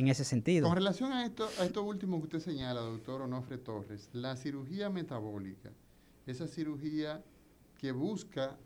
en 0.00 0.08
ese 0.08 0.24
sentido. 0.24 0.66
Con 0.66 0.76
relación 0.76 1.12
a 1.12 1.24
esto, 1.24 1.48
a 1.58 1.64
esto 1.64 1.82
último 1.82 2.18
que 2.18 2.24
usted 2.24 2.40
señala, 2.40 2.80
doctor 2.80 3.22
Onofre 3.22 3.58
Torres, 3.58 4.08
la 4.12 4.36
cirugía 4.36 4.90
metabólica, 4.90 5.70
esa 6.26 6.48
cirugía 6.48 7.22
que 7.78 7.92
busca 7.92 8.56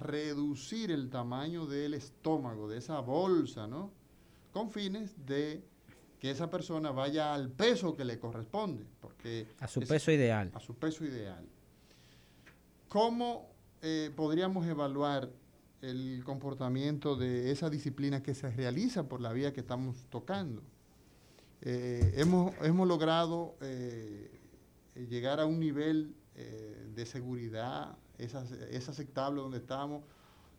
reducir 0.00 0.90
el 0.90 1.10
tamaño 1.10 1.66
del 1.66 1.94
estómago, 1.94 2.68
de 2.68 2.78
esa 2.78 3.00
bolsa, 3.00 3.66
¿no? 3.66 3.92
Con 4.52 4.70
fines 4.70 5.14
de 5.24 5.64
que 6.18 6.30
esa 6.30 6.50
persona 6.50 6.90
vaya 6.90 7.34
al 7.34 7.50
peso 7.50 7.94
que 7.94 8.04
le 8.04 8.18
corresponde. 8.18 8.84
Porque 9.00 9.46
a 9.60 9.68
su 9.68 9.80
peso 9.80 10.10
ideal. 10.10 10.50
A 10.54 10.60
su 10.60 10.74
peso 10.74 11.04
ideal. 11.04 11.46
¿Cómo 12.88 13.48
eh, 13.82 14.10
podríamos 14.14 14.66
evaluar 14.66 15.30
el 15.90 16.22
comportamiento 16.24 17.16
de 17.16 17.50
esa 17.50 17.70
disciplina 17.70 18.22
que 18.22 18.34
se 18.34 18.50
realiza 18.50 19.08
por 19.08 19.20
la 19.20 19.32
vía 19.32 19.52
que 19.52 19.60
estamos 19.60 20.06
tocando? 20.10 20.62
Eh, 21.62 22.14
hemos, 22.16 22.54
hemos, 22.62 22.86
logrado 22.86 23.56
eh, 23.62 24.30
llegar 25.08 25.40
a 25.40 25.46
un 25.46 25.60
nivel 25.60 26.14
eh, 26.36 26.86
de 26.94 27.06
seguridad 27.06 27.96
es, 28.18 28.34
es 28.34 28.88
aceptable 28.88 29.40
donde 29.40 29.58
estamos 29.58 30.02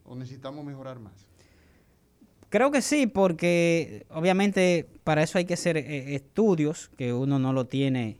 o 0.05 0.15
necesitamos 0.15 0.63
mejorar 0.63 0.99
más? 0.99 1.27
Creo 2.49 2.71
que 2.71 2.81
sí, 2.81 3.07
porque 3.07 4.05
obviamente 4.09 4.87
para 5.03 5.23
eso 5.23 5.37
hay 5.37 5.45
que 5.45 5.55
hacer 5.55 5.77
eh, 5.77 6.15
estudios, 6.15 6.89
que 6.97 7.11
uno 7.11 7.39
no 7.39 7.51
lo 7.51 7.65
tiene 7.65 8.19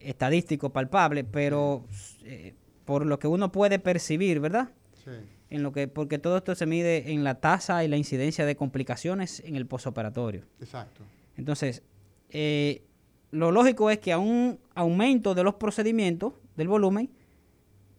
estadístico 0.00 0.70
palpable, 0.70 1.24
pero 1.24 1.84
eh, 2.24 2.54
por 2.84 3.06
lo 3.06 3.18
que 3.18 3.28
uno 3.28 3.52
puede 3.52 3.78
percibir, 3.78 4.40
¿verdad? 4.40 4.70
Sí. 5.04 5.10
En 5.50 5.62
lo 5.62 5.72
que, 5.72 5.88
porque 5.88 6.18
todo 6.18 6.36
esto 6.36 6.54
se 6.54 6.66
mide 6.66 7.10
en 7.12 7.24
la 7.24 7.36
tasa 7.36 7.82
y 7.84 7.88
la 7.88 7.96
incidencia 7.96 8.44
de 8.44 8.54
complicaciones 8.56 9.40
en 9.40 9.56
el 9.56 9.66
posoperatorio. 9.66 10.44
Exacto. 10.60 11.02
Entonces, 11.36 11.82
lo 13.30 13.52
lógico 13.52 13.90
es 13.90 13.98
que 13.98 14.12
a 14.12 14.18
un 14.18 14.58
aumento 14.74 15.34
de 15.34 15.44
los 15.44 15.54
procedimientos, 15.54 16.34
del 16.56 16.68
volumen, 16.68 17.10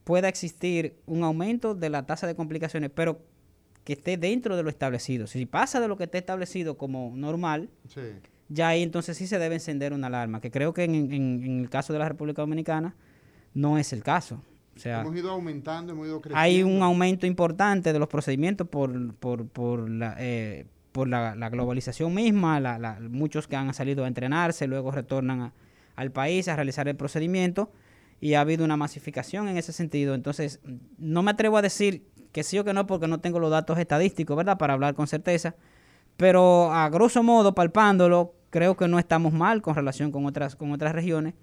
pueda 0.03 0.27
existir 0.27 0.95
un 1.05 1.23
aumento 1.23 1.75
de 1.75 1.89
la 1.89 2.05
tasa 2.05 2.27
de 2.27 2.35
complicaciones, 2.35 2.91
pero 2.93 3.21
que 3.83 3.93
esté 3.93 4.17
dentro 4.17 4.57
de 4.57 4.63
lo 4.63 4.69
establecido. 4.69 5.27
Si 5.27 5.45
pasa 5.45 5.79
de 5.79 5.87
lo 5.87 5.97
que 5.97 6.05
esté 6.05 6.17
establecido 6.17 6.77
como 6.77 7.13
normal, 7.15 7.69
ya 8.49 8.69
ahí 8.69 8.83
entonces 8.83 9.17
sí 9.17 9.27
se 9.27 9.39
debe 9.39 9.55
encender 9.55 9.93
una 9.93 10.07
alarma, 10.07 10.41
que 10.41 10.51
creo 10.51 10.73
que 10.73 10.83
en, 10.83 11.61
el 11.61 11.69
caso 11.69 11.93
de 11.93 11.99
la 11.99 12.09
República 12.09 12.41
Dominicana 12.41 12.95
no 13.53 13.77
es 13.77 13.93
el 13.93 14.03
caso. 14.03 14.43
O 14.79 14.81
sea, 14.81 15.01
hemos 15.01 15.13
ido 15.13 15.29
aumentando, 15.29 15.91
hemos 15.91 16.07
ido 16.07 16.21
creciendo. 16.21 16.39
Hay 16.39 16.63
un 16.63 16.81
aumento 16.81 17.27
importante 17.27 17.91
de 17.91 17.99
los 17.99 18.07
procedimientos 18.07 18.67
por, 18.67 19.13
por, 19.15 19.45
por 19.47 19.89
la... 19.89 20.15
Eh, 20.17 20.65
por 20.91 21.07
la, 21.07 21.49
globalización 21.49 22.13
misma, 22.15 22.59
muchos 23.11 23.47
que 23.47 23.55
han 23.55 23.71
salido 23.75 24.05
a 24.05 24.07
entrenarse, 24.07 24.65
luego 24.65 24.89
retornan 24.89 25.53
al 25.95 26.11
país 26.11 26.47
a 26.47 26.55
realizar 26.55 26.87
el 26.87 26.95
procedimiento, 26.95 27.71
y 28.19 28.33
ha 28.33 28.41
habido 28.41 28.65
una 28.65 28.75
masificación 28.75 29.47
en 29.47 29.57
ese 29.57 29.71
sentido. 29.71 30.15
Entonces, 30.15 30.59
no 30.97 31.21
me 31.21 31.31
atrevo 31.31 31.57
a 31.57 31.61
decir 31.61 32.07
que 32.31 32.43
sí 32.43 32.57
o 32.57 32.65
que 32.65 32.73
no 32.73 32.87
porque 32.87 33.07
no 33.07 33.19
tengo 33.19 33.39
los 33.39 33.51
datos 33.51 33.77
estadísticos, 33.77 34.35
¿verdad? 34.35 34.57
Para 34.57 34.73
hablar 34.73 34.95
con 34.95 35.05
certeza. 35.05 35.55
Pero 36.17 36.73
a 36.73 36.89
grosso 36.89 37.21
modo, 37.21 37.53
palpándolo, 37.53 38.33
creo 38.49 38.75
que 38.75 38.87
no 38.87 38.97
estamos 38.97 39.31
mal 39.31 39.61
con 39.61 39.75
relación 39.75 40.11
con 40.11 40.25
otras, 40.25 40.55
con 40.55 40.71
otras 40.71 40.93
regiones 40.93 41.35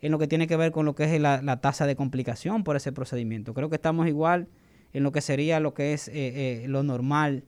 en 0.00 0.12
lo 0.12 0.18
que 0.18 0.26
tiene 0.26 0.46
que 0.46 0.56
ver 0.56 0.72
con 0.72 0.84
lo 0.84 0.94
que 0.94 1.04
es 1.04 1.20
la, 1.20 1.60
tasa 1.60 1.86
de 1.86 1.96
complicación 1.96 2.64
por 2.64 2.76
ese 2.76 2.92
procedimiento. 2.92 3.54
Creo 3.54 3.68
que 3.68 3.76
estamos 3.76 4.06
igual 4.06 4.48
en 4.92 5.02
lo 5.02 5.12
que 5.12 5.20
sería 5.20 5.60
lo 5.60 5.74
que 5.74 5.92
es 5.92 6.08
eh, 6.08 6.12
eh, 6.14 6.64
lo 6.68 6.82
normal, 6.82 7.44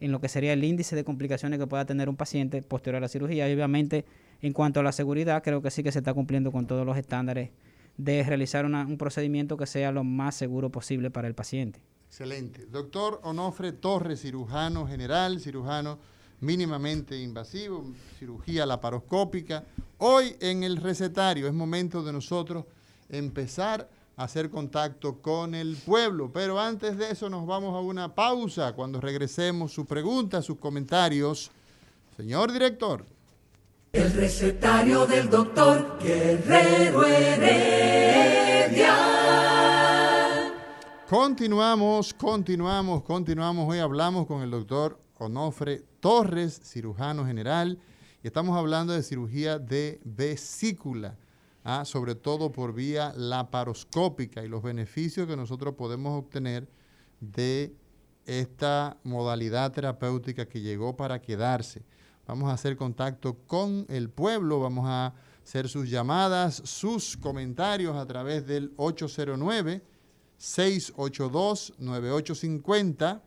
en 0.00 0.12
lo 0.12 0.20
que 0.20 0.28
sería 0.28 0.52
el 0.52 0.64
índice 0.64 0.96
de 0.96 1.04
complicaciones 1.04 1.58
que 1.58 1.66
pueda 1.66 1.84
tener 1.84 2.08
un 2.08 2.16
paciente 2.16 2.62
posterior 2.62 2.96
a 2.96 3.00
la 3.00 3.08
cirugía. 3.08 3.48
Y 3.48 3.54
obviamente, 3.54 4.04
en 4.40 4.52
cuanto 4.52 4.80
a 4.80 4.82
la 4.82 4.92
seguridad, 4.92 5.42
creo 5.42 5.60
que 5.62 5.70
sí 5.70 5.82
que 5.82 5.92
se 5.92 5.98
está 5.98 6.14
cumpliendo 6.14 6.50
con 6.52 6.66
todos 6.66 6.86
los 6.86 6.96
estándares 6.96 7.50
de 7.96 8.22
realizar 8.22 8.64
un 8.64 8.96
procedimiento 8.96 9.56
que 9.56 9.66
sea 9.66 9.92
lo 9.92 10.04
más 10.04 10.34
seguro 10.34 10.70
posible 10.70 11.10
para 11.10 11.28
el 11.28 11.34
paciente. 11.34 11.80
Excelente. 12.06 12.66
Doctor 12.66 13.20
Onofre 13.22 13.72
Torres, 13.72 14.22
cirujano 14.22 14.86
general, 14.86 15.38
cirujano 15.38 15.98
mínimamente 16.40 17.18
invasivo, 17.18 17.84
cirugía 18.18 18.66
laparoscópica. 18.66 19.64
Hoy 19.98 20.36
en 20.40 20.62
el 20.62 20.76
recetario 20.76 21.46
es 21.46 21.52
momento 21.52 22.02
de 22.02 22.12
nosotros 22.12 22.64
empezar 23.08 23.88
a 24.16 24.24
hacer 24.24 24.50
contacto 24.50 25.20
con 25.20 25.54
el 25.54 25.76
pueblo, 25.76 26.30
pero 26.32 26.58
antes 26.58 26.96
de 26.96 27.10
eso 27.10 27.28
nos 27.28 27.46
vamos 27.46 27.74
a 27.74 27.80
una 27.80 28.14
pausa. 28.14 28.72
Cuando 28.72 29.00
regresemos, 29.00 29.72
sus 29.72 29.86
preguntas, 29.86 30.44
sus 30.44 30.58
comentarios. 30.58 31.50
Señor 32.16 32.52
director. 32.52 33.04
El 33.92 34.12
recetario 34.12 35.06
del 35.06 35.28
doctor 35.28 35.98
Guerrero 36.00 37.04
Heredia. 37.04 37.50
Continuamos, 41.08 42.14
continuamos, 42.14 43.02
continuamos. 43.02 43.68
Hoy 43.68 43.80
hablamos 43.80 44.26
con 44.28 44.42
el 44.42 44.50
doctor 44.50 44.96
Onofre 45.18 45.89
Torres, 46.00 46.60
cirujano 46.64 47.24
general, 47.24 47.78
Y 48.22 48.26
estamos 48.26 48.56
hablando 48.56 48.92
de 48.92 49.02
cirugía 49.02 49.58
de 49.58 49.98
vesícula, 50.04 51.16
¿ah? 51.64 51.84
sobre 51.86 52.14
todo 52.14 52.52
por 52.52 52.74
vía 52.74 53.14
laparoscópica 53.16 54.44
y 54.44 54.48
los 54.48 54.62
beneficios 54.62 55.26
que 55.26 55.36
nosotros 55.36 55.74
podemos 55.74 56.18
obtener 56.18 56.68
de 57.20 57.74
esta 58.26 58.98
modalidad 59.04 59.72
terapéutica 59.72 60.46
que 60.46 60.60
llegó 60.60 60.96
para 60.96 61.22
quedarse. 61.22 61.82
Vamos 62.26 62.50
a 62.50 62.52
hacer 62.52 62.76
contacto 62.76 63.38
con 63.46 63.86
el 63.88 64.10
pueblo, 64.10 64.60
vamos 64.60 64.84
a 64.86 65.14
hacer 65.42 65.68
sus 65.68 65.88
llamadas, 65.88 66.62
sus 66.64 67.16
comentarios 67.16 67.96
a 67.96 68.06
través 68.06 68.46
del 68.46 68.72
809 68.76 69.82
682 70.36 71.74
9850 71.78 73.22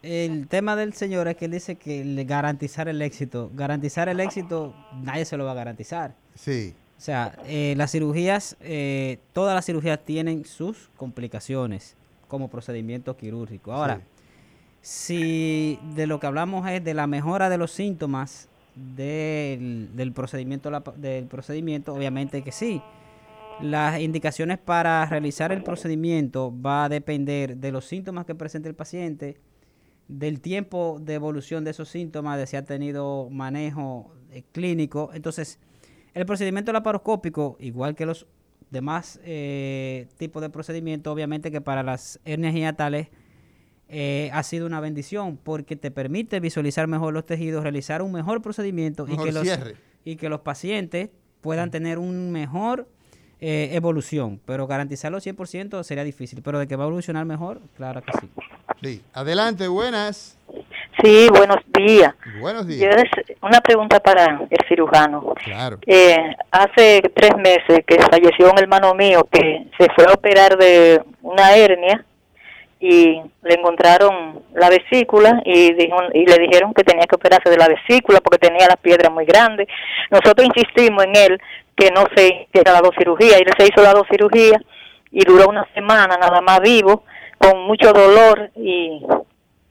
El 0.02 0.48
tema 0.48 0.76
del 0.76 0.92
señor 0.92 1.28
es 1.28 1.36
que 1.36 1.46
él 1.46 1.52
dice 1.52 1.76
que 1.76 2.24
garantizar 2.26 2.88
el 2.88 3.00
éxito. 3.00 3.50
Garantizar 3.54 4.08
el 4.08 4.20
éxito, 4.20 4.74
nadie 5.02 5.24
se 5.24 5.36
lo 5.36 5.44
va 5.44 5.52
a 5.52 5.54
garantizar. 5.54 6.14
Sí. 6.34 6.74
O 6.96 7.00
sea, 7.00 7.38
eh, 7.46 7.74
las 7.76 7.90
cirugías, 7.90 8.56
eh, 8.60 9.18
todas 9.32 9.54
las 9.54 9.66
cirugías 9.66 10.00
tienen 10.04 10.44
sus 10.44 10.90
complicaciones 10.96 11.96
como 12.28 12.48
procedimiento 12.48 13.16
quirúrgico. 13.16 13.72
Ahora, 13.72 14.00
si 14.80 15.78
de 15.94 16.06
lo 16.06 16.20
que 16.20 16.26
hablamos 16.26 16.68
es 16.68 16.84
de 16.84 16.94
la 16.94 17.06
mejora 17.06 17.48
de 17.48 17.58
los 17.58 17.72
síntomas 17.72 18.48
del, 18.74 20.12
procedimiento, 20.14 20.70
del 20.96 21.26
procedimiento, 21.26 21.94
obviamente 21.94 22.42
que 22.42 22.52
sí. 22.52 22.82
Las 23.60 24.00
indicaciones 24.00 24.58
para 24.58 25.06
realizar 25.06 25.52
el 25.52 25.62
procedimiento 25.62 26.52
va 26.60 26.84
a 26.84 26.88
depender 26.88 27.56
de 27.56 27.70
los 27.70 27.84
síntomas 27.84 28.26
que 28.26 28.34
presente 28.34 28.68
el 28.68 28.74
paciente, 28.74 29.38
del 30.08 30.40
tiempo 30.40 30.98
de 31.00 31.14
evolución 31.14 31.64
de 31.64 31.70
esos 31.70 31.88
síntomas, 31.88 32.38
de 32.38 32.46
si 32.46 32.56
ha 32.56 32.64
tenido 32.64 33.28
manejo 33.30 34.12
eh, 34.32 34.42
clínico. 34.52 35.10
Entonces, 35.14 35.60
el 36.14 36.26
procedimiento 36.26 36.72
laparoscópico, 36.72 37.56
igual 37.60 37.94
que 37.94 38.06
los 38.06 38.26
demás 38.70 39.20
eh, 39.24 40.08
tipos 40.18 40.42
de 40.42 40.50
procedimientos, 40.50 41.12
obviamente 41.12 41.50
que 41.50 41.60
para 41.60 41.82
las 41.82 42.20
hernias 42.24 42.54
hiatales 42.54 43.08
eh, 43.88 44.30
ha 44.32 44.42
sido 44.42 44.66
una 44.66 44.80
bendición 44.80 45.36
porque 45.36 45.76
te 45.76 45.90
permite 45.90 46.40
visualizar 46.40 46.86
mejor 46.86 47.12
los 47.12 47.26
tejidos, 47.26 47.62
realizar 47.62 48.02
un 48.02 48.12
mejor 48.12 48.42
procedimiento 48.42 49.06
y, 49.08 49.16
que 49.16 49.32
los, 49.32 49.46
y 50.04 50.16
que 50.16 50.28
los 50.28 50.40
pacientes 50.40 51.10
puedan 51.40 51.70
tener 51.70 51.98
un 51.98 52.32
mejor 52.32 52.88
eh, 53.40 53.70
evolución. 53.72 54.40
Pero 54.46 54.66
garantizarlo 54.66 55.18
100% 55.18 55.82
sería 55.82 56.04
difícil, 56.04 56.40
pero 56.42 56.58
de 56.58 56.66
que 56.66 56.76
va 56.76 56.84
a 56.84 56.86
evolucionar 56.86 57.26
mejor, 57.26 57.60
claro 57.76 58.02
que 58.02 58.12
sí. 58.20 58.30
Sí, 58.82 59.02
adelante, 59.12 59.68
buenas. 59.68 60.38
Sí, 61.02 61.28
buenos 61.30 61.58
días. 61.72 62.14
Buenos 62.40 62.66
días. 62.66 62.96
una 63.42 63.60
pregunta 63.60 64.00
para 64.00 64.46
el 64.48 64.68
cirujano. 64.68 65.34
Claro. 65.44 65.78
Eh, 65.86 66.16
hace 66.50 67.02
tres 67.14 67.36
meses 67.36 67.84
que 67.86 68.00
falleció 68.10 68.50
un 68.50 68.58
hermano 68.58 68.94
mío 68.94 69.28
que 69.30 69.66
se 69.78 69.88
fue 69.94 70.06
a 70.06 70.14
operar 70.14 70.56
de 70.56 71.02
una 71.22 71.54
hernia 71.56 72.04
y 72.84 73.18
le 73.42 73.54
encontraron 73.54 74.42
la 74.52 74.68
vesícula 74.68 75.40
y, 75.46 75.70
y 75.70 76.26
le 76.26 76.38
dijeron 76.38 76.74
que 76.74 76.84
tenía 76.84 77.06
que 77.06 77.16
operarse 77.16 77.48
de 77.48 77.56
la 77.56 77.66
vesícula 77.66 78.20
porque 78.20 78.36
tenía 78.36 78.66
las 78.66 78.76
piedras 78.76 79.10
muy 79.10 79.24
grandes. 79.24 79.68
Nosotros 80.10 80.46
insistimos 80.46 81.02
en 81.04 81.16
él 81.16 81.40
que 81.74 81.90
no 81.90 82.04
se 82.14 82.46
hiciera 82.46 82.72
las 82.72 82.82
dos 82.82 82.94
cirugías 82.98 83.40
y 83.40 83.42
él 83.42 83.54
se 83.56 83.64
hizo 83.64 83.82
las 83.82 83.94
dos 83.94 84.06
cirugías 84.10 84.60
y 85.10 85.24
duró 85.24 85.48
una 85.48 85.66
semana 85.72 86.18
nada 86.18 86.42
más 86.42 86.60
vivo 86.60 87.04
con 87.38 87.62
mucho 87.62 87.90
dolor 87.90 88.50
y, 88.54 89.00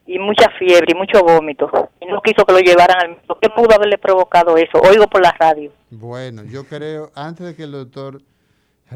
y 0.07 0.17
mucha 0.17 0.49
fiebre 0.57 0.87
y 0.87 0.95
mucho 0.95 1.23
vómito 1.23 1.69
y 2.01 2.07
no 2.07 2.19
quiso 2.19 2.43
que 2.45 2.53
lo 2.53 2.59
llevaran 2.61 2.97
al 2.99 3.09
médico. 3.09 3.37
¿Qué 3.39 3.49
pudo 3.49 3.75
haberle 3.75 3.99
provocado 3.99 4.57
eso? 4.57 4.79
Oigo 4.89 5.05
por 5.05 5.21
la 5.21 5.35
radio. 5.39 5.71
Bueno, 5.91 6.41
yo 6.45 6.63
creo, 6.63 7.11
antes 7.13 7.45
de 7.45 7.55
que 7.55 7.63
el 7.63 7.73
doctor 7.73 8.21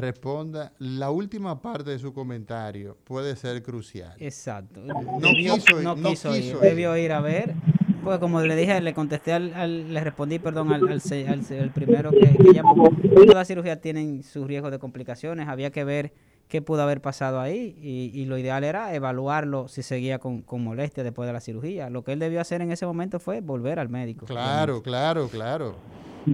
responda, 0.00 0.72
la 0.78 1.10
última 1.10 1.60
parte 1.60 1.90
de 1.90 1.98
su 1.98 2.12
comentario 2.12 2.96
puede 3.04 3.36
ser 3.36 3.62
crucial. 3.62 4.14
Exacto. 4.18 4.80
No 4.82 5.30
quiso, 5.32 5.82
no 5.82 5.96
quiso, 5.96 6.34
ir, 6.34 6.56
debió 6.58 6.96
ir 6.96 7.12
a 7.12 7.20
ver. 7.20 7.54
Pues 8.02 8.18
como 8.20 8.40
le 8.40 8.56
dije, 8.56 8.80
le 8.80 8.94
contesté, 8.94 9.32
al, 9.32 9.92
le 9.92 10.00
respondí, 10.02 10.38
perdón, 10.38 10.72
al, 10.72 10.88
al, 10.88 11.70
primero 11.72 12.10
que, 12.10 12.52
llamó. 12.54 12.90
Todas 13.14 13.34
las 13.34 13.48
cirugías 13.48 13.80
tienen 13.80 14.22
sus 14.22 14.46
riesgos 14.46 14.70
de 14.70 14.78
complicaciones, 14.78 15.48
había 15.48 15.70
que 15.70 15.84
ver 15.84 16.12
qué 16.48 16.62
pudo 16.62 16.82
haber 16.82 17.02
pasado 17.02 17.40
ahí 17.40 17.76
y, 17.80 18.24
lo 18.24 18.38
ideal 18.38 18.64
era 18.64 18.94
evaluarlo 18.94 19.68
si 19.68 19.82
seguía 19.82 20.18
con, 20.18 20.40
con 20.42 20.64
molestia 20.64 21.04
después 21.04 21.26
de 21.26 21.32
la 21.32 21.40
cirugía. 21.40 21.90
Lo 21.90 22.02
que 22.02 22.12
él 22.12 22.18
debió 22.18 22.40
hacer 22.40 22.62
en 22.62 22.72
ese 22.72 22.86
momento 22.86 23.20
fue 23.20 23.40
volver 23.40 23.78
al 23.78 23.88
médico. 23.88 24.26
Claro, 24.26 24.82
claro, 24.82 25.28
claro. 25.28 25.76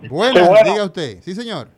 Buenas, 0.08 0.48
diga 0.64 0.84
usted. 0.84 1.22
Sí, 1.22 1.34
señor. 1.34 1.68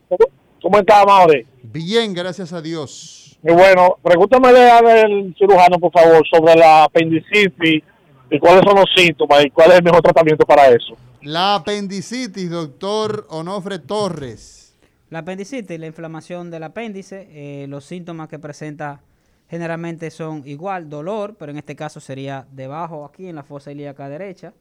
¿Cómo 0.67 0.81
está, 0.81 1.05
Maure? 1.05 1.47
Bien, 1.63 2.13
gracias 2.13 2.53
a 2.53 2.61
Dios. 2.61 3.39
Y 3.41 3.53
bueno, 3.53 3.99
pregúntame 4.03 4.49
al 4.49 5.33
cirujano, 5.39 5.79
por 5.79 5.93
favor, 5.93 6.27
sobre 6.29 6.57
la 6.57 6.83
apendicitis 6.83 7.85
y 8.29 8.39
cuáles 8.41 8.63
son 8.65 8.75
los 8.75 8.87
síntomas 8.97 9.45
y 9.45 9.51
cuál 9.51 9.71
es 9.71 9.77
el 9.77 9.85
mejor 9.85 10.03
tratamiento 10.03 10.45
para 10.45 10.67
eso. 10.67 10.97
La 11.23 11.55
apendicitis, 11.55 12.51
doctor 12.51 13.29
Onofre 13.31 13.79
Torres. 13.79 14.77
La 15.09 15.21
apendicitis, 15.21 15.79
la 15.79 15.87
inflamación 15.87 16.51
del 16.51 16.65
apéndice, 16.65 17.29
eh, 17.31 17.67
los 17.69 17.85
síntomas 17.85 18.29
que 18.29 18.41
presenta 18.41 19.03
generalmente 19.49 20.11
son 20.11 20.43
igual, 20.47 20.91
dolor, 20.91 21.37
pero 21.39 21.53
en 21.53 21.59
este 21.59 21.77
caso 21.77 22.01
sería 22.01 22.45
debajo, 22.51 23.05
aquí 23.05 23.29
en 23.29 23.37
la 23.37 23.45
fosa 23.45 23.71
ilíaca 23.71 24.09
derecha. 24.09 24.53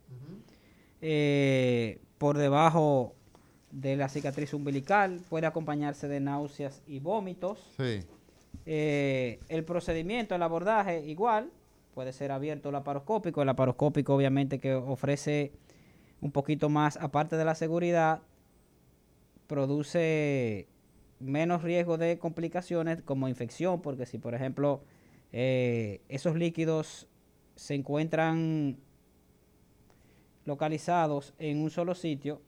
Eh, 1.02 1.98
por 2.20 2.38
debajo 2.38 3.16
de 3.76 3.98
la 3.98 4.08
cicatriz 4.08 4.54
umbilical, 4.54 5.20
puede 5.30 5.48
acompañarse 5.48 6.08
de 6.08 6.22
náuseas 6.22 6.82
y 6.88 7.00
vómitos. 7.00 7.60
Eh, 8.66 9.40
el 9.50 9.66
procedimiento, 9.66 10.34
el 10.34 10.44
abordaje, 10.44 11.06
igual, 11.06 11.52
puede 11.94 12.14
ser 12.14 12.32
abierto 12.32 12.72
laparoscópico. 12.72 13.42
El 13.42 13.48
laparoscópico, 13.48 14.16
obviamente, 14.16 14.60
que 14.60 14.74
ofrece 14.74 15.52
un 16.22 16.32
poquito 16.32 16.70
más, 16.70 16.96
aparte 16.98 17.36
de 17.36 17.44
la 17.44 17.54
seguridad, 17.54 18.22
produce 19.48 20.68
menos 21.20 21.62
riesgo 21.62 21.98
de 21.98 22.18
complicaciones 22.18 23.02
como 23.02 23.28
infección, 23.28 23.82
porque 23.82 24.06
si, 24.06 24.18
por 24.20 24.36
ejemplo, 24.36 24.84
eh, 25.34 26.00
esos 26.08 26.38
líquidos 26.38 27.08
se 27.58 27.76
encuentran 27.76 28.78
localizados 30.46 31.34
en 31.40 31.58
un 31.58 31.70
solo 31.70 31.94
sitio, 31.94 32.42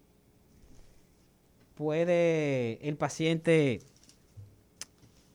puede 1.77 2.85
el 2.87 2.97
paciente 2.97 3.79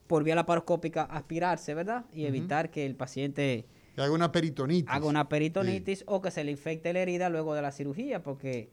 por 0.07 0.23
vía 0.23 0.35
laparoscópica 0.35 1.03
aspirarse, 1.03 1.73
¿verdad? 1.73 2.05
Y 2.13 2.25
evitar 2.25 2.69
que 2.69 2.85
el 2.85 2.95
paciente 2.95 3.65
haga 3.97 4.11
una 4.11 4.31
peritonitis. 4.31 4.91
Haga 4.91 5.05
una 5.05 5.29
peritonitis 5.29 6.03
o 6.05 6.21
que 6.21 6.31
se 6.31 6.43
le 6.43 6.51
infecte 6.51 6.93
la 6.93 6.99
herida 6.99 7.29
luego 7.29 7.55
de 7.55 7.61
la 7.61 7.71
cirugía, 7.71 8.21
porque 8.21 8.69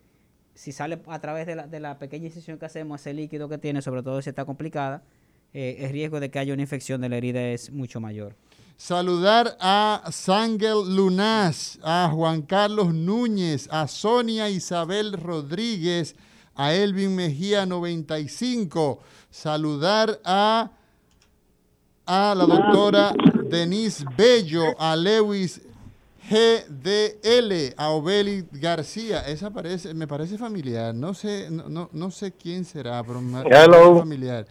si 0.54 0.72
sale 0.72 1.00
a 1.06 1.18
través 1.20 1.46
de 1.46 1.56
la, 1.56 1.66
de 1.66 1.80
la 1.80 1.98
pequeña 1.98 2.26
incisión 2.26 2.58
que 2.58 2.66
hacemos, 2.66 3.00
ese 3.00 3.14
líquido 3.14 3.48
que 3.48 3.58
tiene, 3.58 3.80
sobre 3.82 4.02
todo 4.02 4.20
si 4.20 4.30
está 4.30 4.44
complicada, 4.44 5.02
eh, 5.54 5.78
el 5.80 5.90
riesgo 5.90 6.20
de 6.20 6.30
que 6.30 6.38
haya 6.38 6.52
una 6.52 6.62
infección 6.62 7.00
de 7.00 7.08
la 7.08 7.16
herida 7.16 7.40
es 7.48 7.70
mucho 7.70 8.00
mayor. 8.00 8.34
Saludar 8.76 9.56
a 9.60 10.08
Sangel 10.10 10.96
Lunás, 10.96 11.78
a 11.82 12.10
Juan 12.12 12.42
Carlos 12.42 12.94
Núñez, 12.94 13.68
a 13.70 13.86
Sonia 13.86 14.48
Isabel 14.48 15.12
Rodríguez, 15.12 16.16
a 16.54 16.74
Elvin 16.74 17.14
Mejía 17.14 17.66
95. 17.66 19.00
Saludar 19.30 20.20
a, 20.24 20.70
a 22.06 22.34
la 22.34 22.44
doctora 22.46 23.12
Denise 23.48 24.04
Bello, 24.16 24.74
a 24.78 24.96
Lewis 24.96 25.60
GDL, 26.30 27.74
a 27.76 27.88
Obeli 27.90 28.46
García. 28.52 29.20
Esa 29.26 29.50
parece, 29.50 29.94
me 29.94 30.06
parece 30.06 30.38
familiar. 30.38 30.94
No 30.94 31.12
sé, 31.12 31.48
no, 31.50 31.68
no, 31.68 31.90
no 31.92 32.10
sé 32.10 32.32
quién 32.32 32.64
será, 32.64 33.02
pero 33.02 33.20
me 33.20 33.40
Hello. 33.40 33.72
parece 33.72 33.98
familiar. 33.98 34.46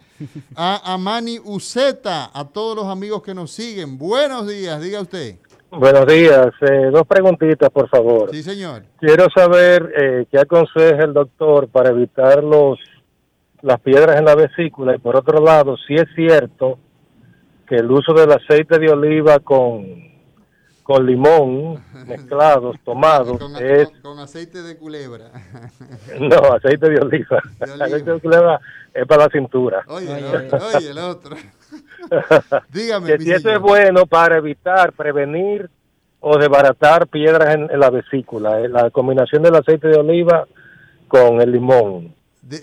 A 0.54 0.92
Amani 0.92 1.38
Uceta, 1.38 2.30
a 2.34 2.44
todos 2.46 2.76
los 2.76 2.86
amigos 2.86 3.22
que 3.22 3.34
nos 3.34 3.52
siguen. 3.52 3.96
Buenos 3.96 4.46
días, 4.46 4.80
diga 4.80 5.00
usted. 5.00 5.38
Buenos 5.70 6.06
días. 6.06 6.48
Eh, 6.62 6.90
dos 6.92 7.06
preguntitas, 7.06 7.70
por 7.70 7.88
favor. 7.88 8.30
Sí, 8.32 8.42
señor. 8.42 8.82
Quiero 8.98 9.26
saber 9.34 9.92
eh, 9.96 10.26
qué 10.30 10.38
aconseja 10.40 11.04
el 11.04 11.12
doctor 11.12 11.68
para 11.68 11.90
evitar 11.90 12.42
los 12.42 12.78
las 13.62 13.78
piedras 13.80 14.16
en 14.18 14.24
la 14.24 14.34
vesícula 14.34 14.96
y 14.96 14.98
por 14.98 15.16
otro 15.16 15.44
lado, 15.44 15.76
si 15.86 15.94
es 15.94 16.06
cierto 16.14 16.78
que 17.68 17.76
el 17.76 17.90
uso 17.90 18.14
del 18.14 18.32
aceite 18.32 18.78
de 18.78 18.90
oliva 18.90 19.38
con, 19.40 19.84
con 20.82 21.04
limón 21.04 21.74
mezclados, 22.06 22.76
tomados, 22.84 23.38
Con, 23.38 23.54
es 23.62 23.86
con- 23.90 24.00
con 24.00 24.18
aceite 24.18 24.62
de 24.62 24.76
culebra. 24.78 25.30
no 26.20 26.36
aceite 26.54 26.88
de 26.88 27.00
oliva. 27.00 27.42
De 27.58 27.70
oliva. 27.70 27.84
aceite 27.84 28.10
de 28.10 28.28
oliva 28.28 28.60
es 28.94 29.06
para 29.06 29.24
la 29.24 29.30
cintura. 29.30 29.84
Oye, 29.88 30.10
Oye, 30.10 30.48
oye, 30.78 30.90
el 30.90 30.98
otro. 30.98 31.36
Dígame, 32.72 33.06
que 33.06 33.18
mi 33.18 33.24
si 33.24 33.32
eso 33.32 33.50
es 33.50 33.60
bueno 33.60 34.06
para 34.06 34.36
evitar, 34.38 34.92
prevenir 34.92 35.70
o 36.20 36.38
desbaratar 36.38 37.08
piedras 37.08 37.54
en, 37.54 37.70
en 37.70 37.80
la 37.80 37.90
vesícula, 37.90 38.60
eh, 38.60 38.68
la 38.68 38.90
combinación 38.90 39.42
del 39.42 39.54
aceite 39.54 39.88
de 39.88 39.96
oliva 39.96 40.46
con 41.08 41.40
el 41.40 41.52
limón. 41.52 42.14
Eh, 42.50 42.58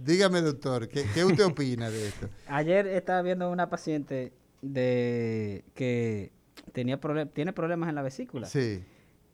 dígame, 0.00 0.40
doctor, 0.40 0.88
¿qué, 0.88 1.04
qué 1.14 1.24
usted 1.24 1.44
opina 1.44 1.90
de 1.90 2.08
esto? 2.08 2.28
Ayer 2.48 2.86
estaba 2.86 3.22
viendo 3.22 3.50
una 3.50 3.68
paciente 3.68 4.32
de 4.60 5.64
que 5.74 6.32
tenía 6.72 6.98
tiene 7.32 7.52
problemas 7.52 7.88
en 7.88 7.94
la 7.94 8.02
vesícula. 8.02 8.46
Sí. 8.46 8.84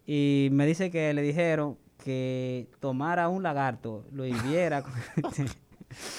Y 0.06 0.48
me 0.52 0.66
dice 0.66 0.90
que 0.90 1.12
le 1.12 1.22
dijeron 1.22 1.76
que 2.02 2.68
tomara 2.80 3.28
un 3.28 3.42
lagarto, 3.42 4.04
lo 4.12 4.24
hirviera. 4.24 4.82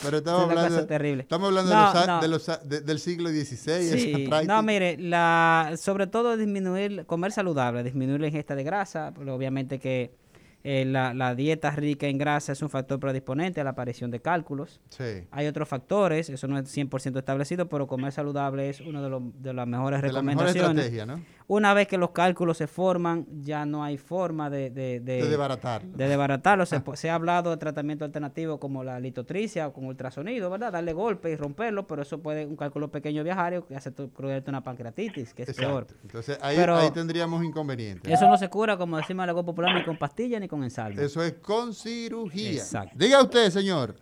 Pero 0.03 0.17
estamos 0.17 0.43
Es 0.43 0.49
hablando, 0.49 0.87
terrible. 0.87 1.21
estamos 1.23 1.47
hablando 1.49 1.73
No, 1.73 1.87
de 1.91 1.93
los 1.93 2.07
no. 2.07 2.21
de 2.21 2.27
los 2.27 2.69
de- 2.69 2.81
del 2.81 2.99
siglo 2.99 3.29
XVI. 3.29 3.99
Sí, 3.99 4.27
no, 4.47 4.63
mire, 4.63 4.97
la, 4.97 5.73
sobre 5.77 6.07
todo 6.07 6.37
disminuir, 6.37 7.05
comer 7.05 7.31
saludable, 7.31 7.83
disminuir 7.83 8.19
la 8.19 8.27
ingesta 8.27 8.55
de 8.55 8.63
grasa, 8.63 9.13
obviamente 9.27 9.77
que 9.79 10.11
eh, 10.63 10.83
la, 10.85 11.13
la 11.13 11.35
dieta 11.35 11.71
rica 11.71 12.07
en 12.07 12.17
grasa 12.17 12.51
es 12.51 12.61
un 12.61 12.69
factor 12.69 12.99
predisponente 12.99 13.61
a 13.61 13.63
la 13.63 13.69
aparición 13.69 14.11
de 14.11 14.19
cálculos. 14.21 14.81
Sí. 14.89 15.03
Hay 15.31 15.47
otros 15.47 15.69
factores, 15.69 16.29
eso 16.29 16.47
no 16.47 16.57
es 16.57 16.75
100% 16.75 17.17
establecido, 17.17 17.69
pero 17.69 17.87
comer 17.87 18.11
saludable 18.11 18.69
es 18.69 18.81
una 18.81 19.01
de, 19.01 19.09
los- 19.09 19.21
de 19.41 19.53
las 19.53 19.67
mejores 19.67 20.01
De 20.01 20.11
la 20.11 20.21
mejor 20.21 20.45
recomendaciones. 20.47 20.85
estrategia, 20.85 21.05
¿no? 21.05 21.23
Una 21.51 21.73
vez 21.73 21.87
que 21.87 21.97
los 21.97 22.11
cálculos 22.11 22.57
se 22.57 22.67
forman, 22.67 23.25
ya 23.41 23.65
no 23.65 23.83
hay 23.83 23.97
forma 23.97 24.51
de, 24.51 24.69
de, 24.69 24.99
de, 24.99 25.23
De 25.23 25.27
desbaratarlo. 25.29 25.97
de 25.97 26.07
desbaratarlo. 26.07 26.63
Se, 26.67 26.79
po- 26.79 26.95
se 26.95 27.09
ha 27.09 27.15
hablado 27.15 27.49
de 27.49 27.57
tratamiento 27.57 28.05
alternativo 28.05 28.59
como 28.59 28.83
la 28.83 28.99
litotricia 28.99 29.67
o 29.67 29.73
con 29.73 29.85
ultrasonido, 29.85 30.51
¿verdad? 30.51 30.71
Darle 30.73 30.93
golpe 30.93 31.31
y 31.31 31.35
romperlo, 31.35 31.87
pero 31.87 32.03
eso 32.03 32.19
puede 32.19 32.45
un 32.45 32.55
cálculo 32.55 32.91
pequeño 32.91 33.23
viajario 33.23 33.65
que 33.65 33.75
hace 33.75 33.89
tu- 33.89 34.09
producirte 34.11 34.51
una 34.51 34.61
pancreatitis, 34.63 35.33
que 35.33 35.41
es 35.41 35.55
peor. 35.55 35.87
Entonces 36.03 36.37
ahí, 36.39 36.55
Pero- 36.55 36.77
ahí 36.77 36.91
tendríamos 36.91 37.43
inconvenientes. 37.43 38.13
Eso 38.13 38.27
no 38.27 38.37
se 38.37 38.47
cura, 38.47 38.77
como 38.77 38.97
decimos 38.97 39.23
en 39.27 39.35
la 39.35 39.43
popular, 39.43 39.73
ni 39.73 39.83
con 39.83 39.97
pastilla 39.97 40.39
ni 40.39 40.47
con 40.47 40.63
ensalmo. 40.63 41.01
Eso 41.01 41.23
es 41.23 41.33
con 41.33 41.73
cirugía. 41.73 42.51
Exacto. 42.51 42.93
Diga 42.95 43.23
usted, 43.23 43.49
señor. 43.49 43.95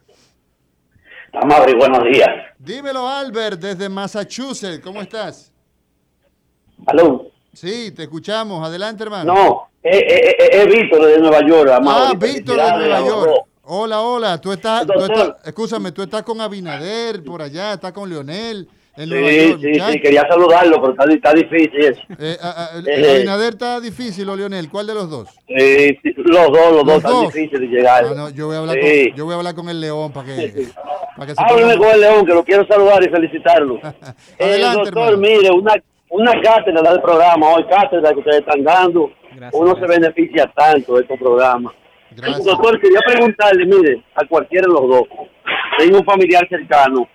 Amable, 1.31 1.75
buenos 1.75 2.03
días. 2.11 2.27
Dímelo, 2.59 3.07
Albert, 3.07 3.61
desde 3.61 3.87
Massachusetts. 3.87 4.81
¿Cómo 4.83 5.01
estás? 5.01 5.53
¿Aló? 6.85 7.26
Sí, 7.59 7.91
te 7.91 8.03
escuchamos. 8.03 8.63
Adelante, 8.63 9.01
hermano. 9.03 9.33
No, 9.33 9.67
es 9.81 9.95
eh, 9.97 10.35
eh, 10.39 10.47
eh, 10.61 10.65
Víctor 10.67 11.03
de 11.07 11.17
Nueva 11.17 11.39
York, 11.47 11.69
Ah, 11.73 11.77
amable. 11.77 12.27
Víctor 12.27 12.55
de 12.55 12.71
Nueva 12.77 12.99
York. 12.99 13.31
Hola, 13.63 14.01
hola. 14.01 14.39
Tú 14.39 14.51
estás, 14.51 14.85
tú 14.85 14.93
Doctor. 14.93 15.11
estás, 15.11 15.47
escúchame, 15.47 15.91
tú 15.91 16.03
estás 16.03 16.21
con 16.21 16.39
Abinader 16.39 17.23
por 17.23 17.41
allá, 17.41 17.73
estás 17.73 17.91
con 17.93 18.07
Leonel 18.07 18.67
en 18.95 19.09
Nueva 19.09 19.27
Sí, 19.29 19.49
York. 19.49 19.59
sí, 19.63 19.91
sí, 19.93 19.99
quería 20.01 20.21
saludarlo, 20.29 20.79
pero 20.79 20.91
está, 20.93 21.11
está 21.11 21.33
difícil 21.33 21.79
eso. 21.83 22.01
Eh, 22.19 22.37
a- 22.39 22.65
a- 22.75 22.79
Eh. 22.85 23.15
Abinader 23.15 23.53
está 23.53 23.79
difícil 23.81 24.29
o 24.29 24.35
Leonel, 24.35 24.69
¿cuál 24.69 24.85
de 24.85 24.93
los 24.93 25.09
dos? 25.09 25.27
Sí, 25.47 25.97
los 26.25 26.47
dos, 26.51 26.71
los, 26.73 26.85
dos 26.85 26.97
están 26.97 27.21
difíciles 27.23 27.61
de 27.61 27.75
llegar. 27.75 28.05
Ah, 28.05 28.13
no, 28.15 28.29
yo 28.29 28.45
voy 28.45 28.55
a 28.55 28.59
hablar 28.59 28.75
Sí. 28.79 29.07
con, 29.09 29.17
yo 29.17 29.25
voy 29.25 29.33
a 29.33 29.37
hablar 29.37 29.55
con 29.55 29.67
el 29.69 29.81
León 29.81 30.11
para 30.13 30.27
que, 30.27 30.67
para 31.17 31.25
que 31.27 31.33
se 31.33 31.41
Hábleme 31.43 31.73
ponga- 31.73 31.77
con 31.79 31.89
el 31.95 32.01
León, 32.01 32.23
que 32.27 32.33
lo 32.35 32.43
quiero 32.43 32.67
saludar 32.67 33.01
y 33.03 33.09
felicitarlo. 33.09 33.79
Eh, 34.37 34.43
Adelante, 34.45 34.91
doctor, 34.91 35.13
hermano. 35.13 35.17
mire, 35.17 35.49
una, 35.49 35.73
una 36.09 36.31
cátedra 36.41 36.91
del 36.91 37.01
programa, 37.01 37.49
hoy 37.49 37.65
cátedra 37.65 38.11
que 38.11 38.19
ustedes 38.19 38.39
están 38.39 38.63
dando, 38.63 39.11
Gracias, 39.31 39.53
uno 39.53 39.75
gracias. 39.75 39.91
se 39.91 39.99
beneficia 39.99 40.51
tanto 40.55 40.95
de 40.95 41.01
estos 41.01 41.19
programas. 41.19 41.73
Gracias. 42.11 42.45
Doctor, 42.45 42.79
quería 42.79 42.99
preguntarle, 43.05 43.65
mire, 43.65 44.01
a 44.15 44.25
cualquiera 44.25 44.67
de 44.67 44.73
los 44.73 44.89
dos, 44.89 45.03
tengo 45.77 45.99
un 45.99 46.05
familiar 46.05 46.47
cercano 46.47 47.07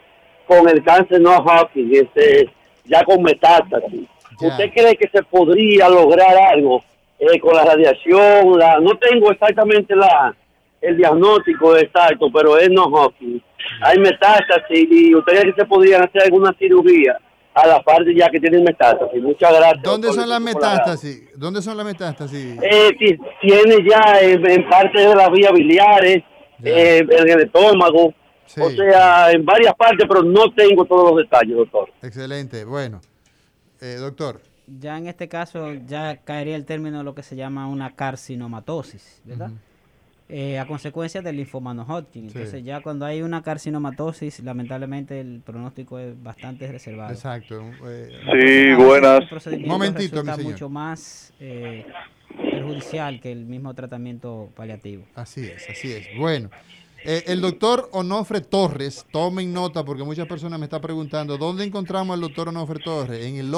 con 0.46 0.68
el 0.68 0.82
cáncer 0.84 1.20
no 1.20 1.36
Hodgkin, 1.38 1.90
este, 1.94 2.50
ya 2.84 3.02
con 3.04 3.22
metástasis. 3.22 4.08
¿Usted 4.40 4.70
cree 4.74 4.96
que 4.96 5.08
se 5.08 5.22
podría 5.22 5.88
lograr 5.88 6.36
algo 6.52 6.82
eh, 7.18 7.38
con 7.38 7.54
la 7.54 7.64
radiación? 7.64 8.58
La, 8.58 8.78
no 8.80 8.96
tengo 8.98 9.30
exactamente 9.30 9.94
la 9.94 10.34
el 10.80 10.96
diagnóstico 10.96 11.76
exacto, 11.76 12.26
pero 12.32 12.58
es 12.58 12.68
no 12.68 12.86
Hodgkin. 12.86 13.40
Hay 13.82 13.98
metástasis 13.98 14.88
y 14.90 15.14
usted 15.14 15.32
cree 15.32 15.54
que 15.54 15.60
se 15.60 15.66
podrían 15.66 16.02
hacer 16.02 16.22
alguna 16.22 16.52
cirugía 16.58 17.16
a 17.54 17.66
la 17.66 17.82
parte 17.82 18.14
ya 18.14 18.28
que 18.30 18.40
tienen 18.40 18.64
metástasis. 18.64 19.22
Muchas 19.22 19.52
gracias. 19.52 19.82
¿Dónde 19.82 20.08
son 20.12 20.28
las 20.28 20.40
por 20.40 20.50
la- 20.50 20.54
metástasis? 20.54 21.38
¿Dónde 21.38 21.62
son 21.62 21.76
las 21.76 21.86
metástasis? 21.86 22.58
eh, 22.62 22.90
ti- 22.98 23.18
tiene 23.40 23.76
ya 23.88 24.20
en, 24.20 24.50
en 24.50 24.68
parte 24.68 25.00
de 25.00 25.14
las 25.14 25.30
vías 25.30 25.52
biliares, 25.52 26.22
eh, 26.64 27.06
en 27.08 27.28
el 27.28 27.40
estómago, 27.42 28.14
Sí. 28.46 28.60
o 28.60 28.70
sea, 28.70 29.30
en 29.30 29.44
varias 29.44 29.74
partes, 29.74 30.06
pero 30.08 30.22
no 30.22 30.52
tengo 30.54 30.84
todos 30.84 31.10
los 31.10 31.18
detalles, 31.18 31.56
doctor. 31.56 31.88
Excelente. 32.02 32.64
Bueno, 32.64 33.00
eh, 33.80 33.96
doctor. 33.98 34.40
Ya 34.66 34.96
en 34.98 35.06
este 35.06 35.28
caso 35.28 35.72
ya 35.86 36.16
caería 36.18 36.56
el 36.56 36.64
término 36.64 36.98
de 36.98 37.04
lo 37.04 37.14
que 37.14 37.22
se 37.22 37.34
llama 37.36 37.66
una 37.68 37.94
carcinomatosis, 37.94 39.20
¿verdad? 39.24 39.50
Eh, 40.34 40.58
a 40.58 40.66
consecuencia 40.66 41.20
del 41.20 41.36
linfoma 41.36 41.74
no 41.74 41.82
Hodgkin. 41.82 42.30
Sí. 42.30 42.38
Entonces 42.38 42.64
ya 42.64 42.80
cuando 42.80 43.04
hay 43.04 43.20
una 43.20 43.42
carcinomatosis, 43.42 44.40
lamentablemente 44.40 45.20
el 45.20 45.42
pronóstico 45.44 45.98
es 45.98 46.20
bastante 46.22 46.72
reservado. 46.72 47.12
Exacto. 47.12 47.62
eh, 47.84 48.08
Sí, 48.32 48.82
buenas. 48.82 49.20
el 49.20 49.28
procedimiento 49.28 49.72
Momentito, 49.74 50.16
resulta 50.16 50.32
mi 50.32 50.36
señor. 50.38 50.52
mucho 50.52 50.68
más 50.70 51.34
eh, 51.38 51.84
perjudicial 52.50 53.20
que 53.20 53.30
el 53.30 53.44
mismo 53.44 53.74
tratamiento 53.74 54.48
paliativo. 54.56 55.04
Así 55.14 55.44
es, 55.44 55.68
así 55.68 55.92
es. 55.92 56.06
Bueno, 56.18 56.48
eh, 57.04 57.24
el 57.26 57.42
doctor 57.42 57.90
Onofre 57.92 58.40
Torres, 58.40 59.04
tomen 59.12 59.52
nota 59.52 59.84
porque 59.84 60.02
muchas 60.02 60.26
personas 60.26 60.58
me 60.58 60.64
están 60.64 60.80
preguntando, 60.80 61.36
¿dónde 61.36 61.62
encontramos 61.62 62.14
al 62.14 62.22
doctor 62.22 62.48
Onofre 62.48 62.78
Torres? 62.82 63.26
En 63.26 63.36
el 63.36 63.50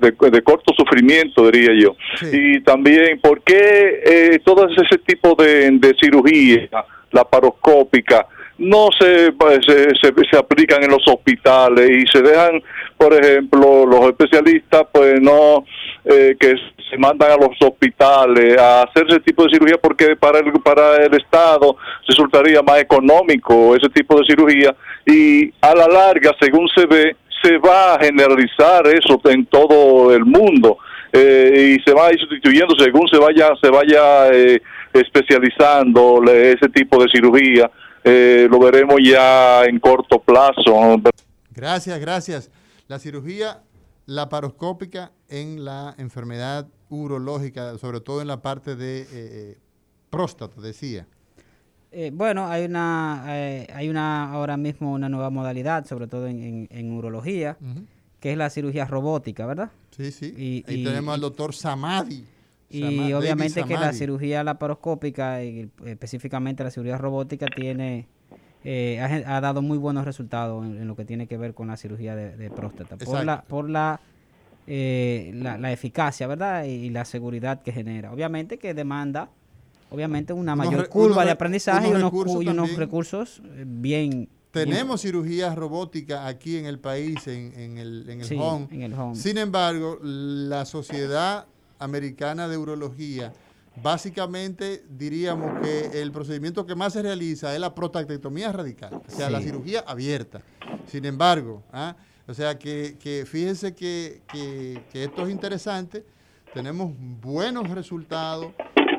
de- 0.00 0.30
de 0.30 0.42
corto 0.42 0.72
sufrimiento, 0.76 1.50
diría 1.50 1.72
yo. 1.82 1.96
Sí. 2.20 2.26
Y 2.32 2.60
también, 2.60 3.18
¿por 3.20 3.40
qué 3.42 4.02
eh, 4.04 4.38
todo 4.44 4.68
ese 4.68 4.98
tipo 5.06 5.34
de, 5.34 5.70
de 5.72 5.94
cirugía, 6.00 6.68
laparoscópica, 7.10 8.26
no 8.58 8.88
se, 8.98 9.32
se, 9.66 9.94
se, 10.00 10.12
se 10.30 10.36
aplican 10.38 10.82
en 10.82 10.90
los 10.90 11.06
hospitales 11.06 11.90
y 11.90 12.06
se 12.06 12.22
dejan, 12.22 12.62
por 12.96 13.12
ejemplo, 13.12 13.84
los 13.84 14.06
especialistas, 14.06 14.84
pues 14.92 15.20
no, 15.20 15.64
eh, 16.06 16.36
que 16.40 16.54
se 16.88 16.96
mandan 16.98 17.32
a 17.32 17.36
los 17.36 17.56
hospitales 17.60 18.58
a 18.58 18.82
hacer 18.82 19.06
ese 19.08 19.20
tipo 19.20 19.44
de 19.44 19.50
cirugía 19.50 19.76
porque 19.80 20.16
para 20.16 20.38
el, 20.38 20.52
para 20.62 20.96
el 21.04 21.14
Estado 21.14 21.76
resultaría 22.06 22.62
más 22.62 22.78
económico 22.78 23.74
ese 23.74 23.88
tipo 23.88 24.18
de 24.18 24.26
cirugía 24.26 24.74
y 25.04 25.52
a 25.60 25.74
la 25.74 25.86
larga, 25.86 26.32
según 26.40 26.68
se 26.74 26.86
ve, 26.86 27.16
se 27.42 27.58
va 27.58 27.94
a 27.94 27.98
generalizar 28.00 28.86
eso 28.86 29.20
en 29.24 29.46
todo 29.46 30.14
el 30.14 30.24
mundo 30.24 30.78
eh, 31.12 31.76
y 31.76 31.82
se 31.82 31.94
va 31.94 32.08
a 32.08 32.12
ir 32.12 32.20
sustituyendo 32.20 32.74
según 32.78 33.08
se 33.08 33.18
vaya 33.18 33.50
se 33.62 33.70
vaya 33.70 34.28
eh, 34.32 34.60
especializando 34.92 36.22
ese 36.30 36.68
tipo 36.68 37.02
de 37.02 37.08
cirugía. 37.10 37.70
Eh, 38.02 38.46
lo 38.50 38.58
veremos 38.58 38.96
ya 39.02 39.64
en 39.64 39.78
corto 39.80 40.20
plazo. 40.20 41.00
Gracias, 41.50 41.98
gracias. 42.00 42.50
La 42.86 42.98
cirugía 42.98 43.62
laparoscópica 44.06 45.10
en 45.28 45.64
la 45.64 45.94
enfermedad 45.98 46.66
urológica, 46.88 47.76
sobre 47.78 48.00
todo 48.00 48.20
en 48.20 48.28
la 48.28 48.42
parte 48.42 48.76
de 48.76 49.02
eh, 49.02 49.06
eh, 49.12 49.58
próstata, 50.10 50.60
decía. 50.60 51.06
Eh, 51.92 52.10
bueno, 52.12 52.46
hay 52.46 52.64
una, 52.64 53.24
hay 53.24 53.88
una 53.88 54.30
ahora 54.30 54.56
mismo 54.56 54.92
una 54.92 55.08
nueva 55.08 55.30
modalidad, 55.30 55.86
sobre 55.86 56.06
todo 56.06 56.26
en, 56.26 56.92
urología, 56.92 57.56
que 58.20 58.32
es 58.32 58.38
la 58.38 58.50
cirugía 58.50 58.84
robótica, 58.84 59.46
¿verdad? 59.46 59.70
Sí, 59.90 60.10
sí. 60.10 60.34
Y, 60.36 60.64
Ahí 60.70 60.84
tenemos 60.84 61.14
al 61.14 61.20
doctor 61.20 61.54
Samadi. 61.54 62.24
Y 62.68 63.12
obviamente 63.12 63.62
que 63.64 63.74
la 63.74 63.92
cirugía 63.92 64.44
laparoscópica, 64.44 65.42
y 65.42 65.70
específicamente 65.84 66.64
la 66.64 66.70
cirugía 66.70 66.98
robótica, 66.98 67.46
tiene 67.46 68.08
eh, 68.68 68.98
ha, 69.00 69.40
dado 69.40 69.62
muy 69.62 69.78
buenos 69.78 70.04
resultados 70.04 70.66
en, 70.66 70.88
lo 70.88 70.96
que 70.96 71.04
tiene 71.04 71.28
que 71.28 71.36
ver 71.36 71.54
con 71.54 71.68
la 71.68 71.76
cirugía 71.76 72.16
de, 72.16 72.50
próstata. 72.50 72.96
Por 72.96 73.24
la, 73.24 73.42
por 73.42 73.70
eh, 74.66 75.32
la, 75.34 75.58
la, 75.58 75.72
eficacia, 75.72 76.26
¿verdad? 76.26 76.64
Y, 76.64 76.90
la 76.90 77.04
seguridad 77.04 77.62
que 77.62 77.72
genera. 77.72 78.12
Obviamente 78.12 78.58
que 78.58 78.74
demanda, 78.74 79.30
obviamente, 79.90 80.32
una 80.32 80.56
mayor 80.56 80.88
curva 80.88 81.24
de 81.24 81.30
aprendizaje 81.30 81.88
y 81.88 81.92
unos, 81.92 82.12
unos 82.12 82.76
recursos 82.76 83.42
eh, 83.44 83.64
bien 83.66 84.28
tenemos 84.50 85.02
cirugías 85.02 85.54
robóticas 85.54 86.24
aquí 86.24 86.56
en 86.56 86.64
el 86.64 86.78
país, 86.78 87.26
en, 87.26 87.76
el, 87.76 88.08
en, 88.08 88.22
el 88.22 88.94
home. 88.94 89.14
Sin 89.14 89.36
embargo, 89.36 89.98
la 90.02 90.64
Sociedad 90.64 91.44
Americana 91.78 92.48
de 92.48 92.56
Urología 92.56 93.34
Básicamente 93.82 94.84
diríamos 94.88 95.60
que 95.60 96.00
el 96.00 96.10
procedimiento 96.10 96.64
que 96.64 96.74
más 96.74 96.94
se 96.94 97.02
realiza 97.02 97.52
es 97.52 97.60
la 97.60 97.74
prostatectomía 97.74 98.50
radical, 98.50 99.02
o 99.06 99.10
sea, 99.10 99.28
la 99.28 99.40
cirugía 99.40 99.84
abierta. 99.86 100.40
Sin 100.86 101.04
embargo, 101.04 101.62
¿ah? 101.72 101.94
O 102.26 102.34
sea 102.34 102.58
que, 102.58 103.24
fíjense 103.26 103.74
que, 103.74 104.22
esto 104.92 105.22
es 105.24 105.30
interesante, 105.30 106.04
tenemos 106.52 106.92
buenos 107.20 107.68
resultados 107.70 108.52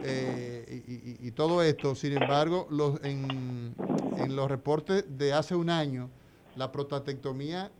eh, 0.03 1.17
y, 1.21 1.31
todo 1.31 1.61
esto, 1.63 1.95
sin 1.95 2.13
embargo, 2.13 2.67
los, 2.69 3.03
en, 3.03 3.75
los 4.29 4.49
reportes 4.49 5.05
de 5.17 5.33
hace 5.33 5.55
un 5.55 5.69
año, 5.69 6.09
la 6.55 6.71
prostatectomía 6.71 7.71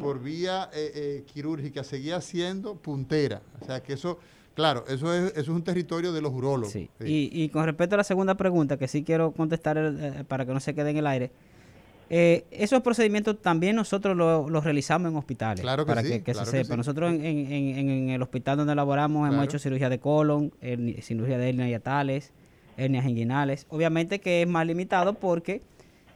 por 0.00 0.22
vía 0.22 0.70
eh, 0.72 0.92
eh, 0.94 1.24
quirúrgica 1.32 1.82
seguía 1.82 2.20
siendo 2.20 2.76
puntera, 2.76 3.42
o 3.60 3.64
sea 3.64 3.82
que 3.82 3.94
eso 3.94 4.18
Claro, 4.54 4.84
eso 4.88 5.12
es, 5.14 5.30
eso 5.32 5.40
es 5.40 5.48
un 5.48 5.62
territorio 5.62 6.12
de 6.12 6.20
los 6.20 6.32
urólogos. 6.32 6.72
Sí. 6.72 6.90
Y, 7.00 7.48
con 7.48 7.64
respecto 7.64 7.94
a 7.94 7.98
la 7.98 8.04
segunda 8.04 8.34
pregunta, 8.34 8.76
que 8.76 8.86
sí 8.86 9.02
quiero 9.02 9.32
contestar 9.32 9.78
eh, 9.78 10.24
para 10.28 10.44
que 10.44 10.52
no 10.52 10.60
se 10.60 10.74
quede 10.74 10.90
en 10.90 10.98
el 10.98 11.06
aire, 11.06 11.30
eh, 12.14 12.44
esos 12.50 12.82
procedimientos 12.82 13.40
también 13.40 13.74
nosotros 13.74 14.14
los 14.14 14.64
realizamos 14.64 15.10
en 15.10 15.16
hospitales. 15.16 15.62
Claro 15.62 15.86
que 15.86 15.88
para 15.88 16.02
sí, 16.02 16.20
que, 16.20 16.34
se 16.34 16.44
sepa. 16.44 16.76
Nosotros 16.76 17.10
en, 17.10 17.22
en, 17.22 18.10
el 18.10 18.20
hospital 18.20 18.58
donde 18.58 18.74
laboramos 18.74 19.26
hemos 19.26 19.42
hecho 19.46 19.58
cirugía 19.58 19.88
de 19.88 19.98
colon, 19.98 20.52
cirugía 21.00 21.38
de 21.38 21.48
hernias 21.48 21.70
hiatales, 21.70 22.32
hernias 22.76 23.06
inguinales. 23.06 23.64
Obviamente 23.70 24.20
que 24.20 24.42
es 24.42 24.46
más 24.46 24.66
limitado 24.66 25.14
porque 25.14 25.62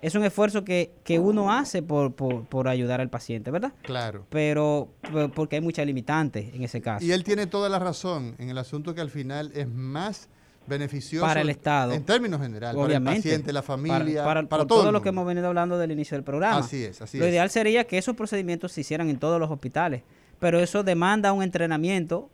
es 0.03 0.15
un 0.15 0.23
esfuerzo 0.23 0.65
que, 0.65 0.91
uno 1.19 1.51
hace 1.51 1.83
por, 1.83 2.13
por, 2.13 2.69
ayudar 2.69 3.01
al 3.01 3.09
paciente, 3.09 3.51
¿verdad? 3.51 3.73
Claro. 3.81 4.27
Pero, 4.29 4.89
porque 5.35 5.57
hay 5.57 5.63
muchas 5.63 5.87
limitantes 5.87 6.53
en 6.55 6.63
ese 6.63 6.83
caso. 6.83 7.07
Y 7.07 7.13
él 7.13 7.25
tiene 7.25 7.47
toda 7.47 7.71
la 7.71 7.79
razón 7.79 8.35
en 8.37 8.51
el 8.51 8.59
asunto 8.59 8.95
que 8.95 9.01
al 9.01 9.09
final 9.09 9.51
es 9.55 9.67
más 9.67 10.29
beneficioso 10.67 11.25
para 11.27 11.41
el 11.41 11.51
Estado. 11.51 11.93
En 11.93 12.05
términos 12.05 12.41
generales, 12.41 12.77
para 12.81 12.97
el 12.97 13.03
paciente, 13.03 13.53
la 13.53 13.63
familia, 13.63 14.25
para, 14.25 14.67
todo, 14.67 14.93
lo 14.93 15.03
que 15.03 15.11
hemos 15.11 15.27
venido 15.27 15.47
hablando 15.49 15.79
del 15.79 15.93
inicio 15.93 16.17
del 16.17 16.25
programa. 16.25 16.59
Así 16.59 16.85
es, 16.85 17.01
así 17.01 17.19
Lo 17.19 17.29
ideal 17.29 17.51
sería 17.51 17.85
que 17.85 17.99
esos 17.99 18.17
procedimientos 18.17 18.73
se 18.73 18.81
hicieran 18.81 19.09
en 19.11 19.19
todos 19.19 19.41
los 19.41 19.51
hospitales, 19.51 20.03
pero 20.39 20.61
eso 20.61 20.83
demanda 20.83 21.33
un 21.33 21.43
entrenamiento, 21.43 22.29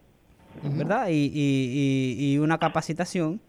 ¿verdad? 0.62 1.08
Y, 1.08 1.30
y, 1.34 2.16
y, 2.18 2.38
una 2.38 2.58
capacitación 2.58 3.40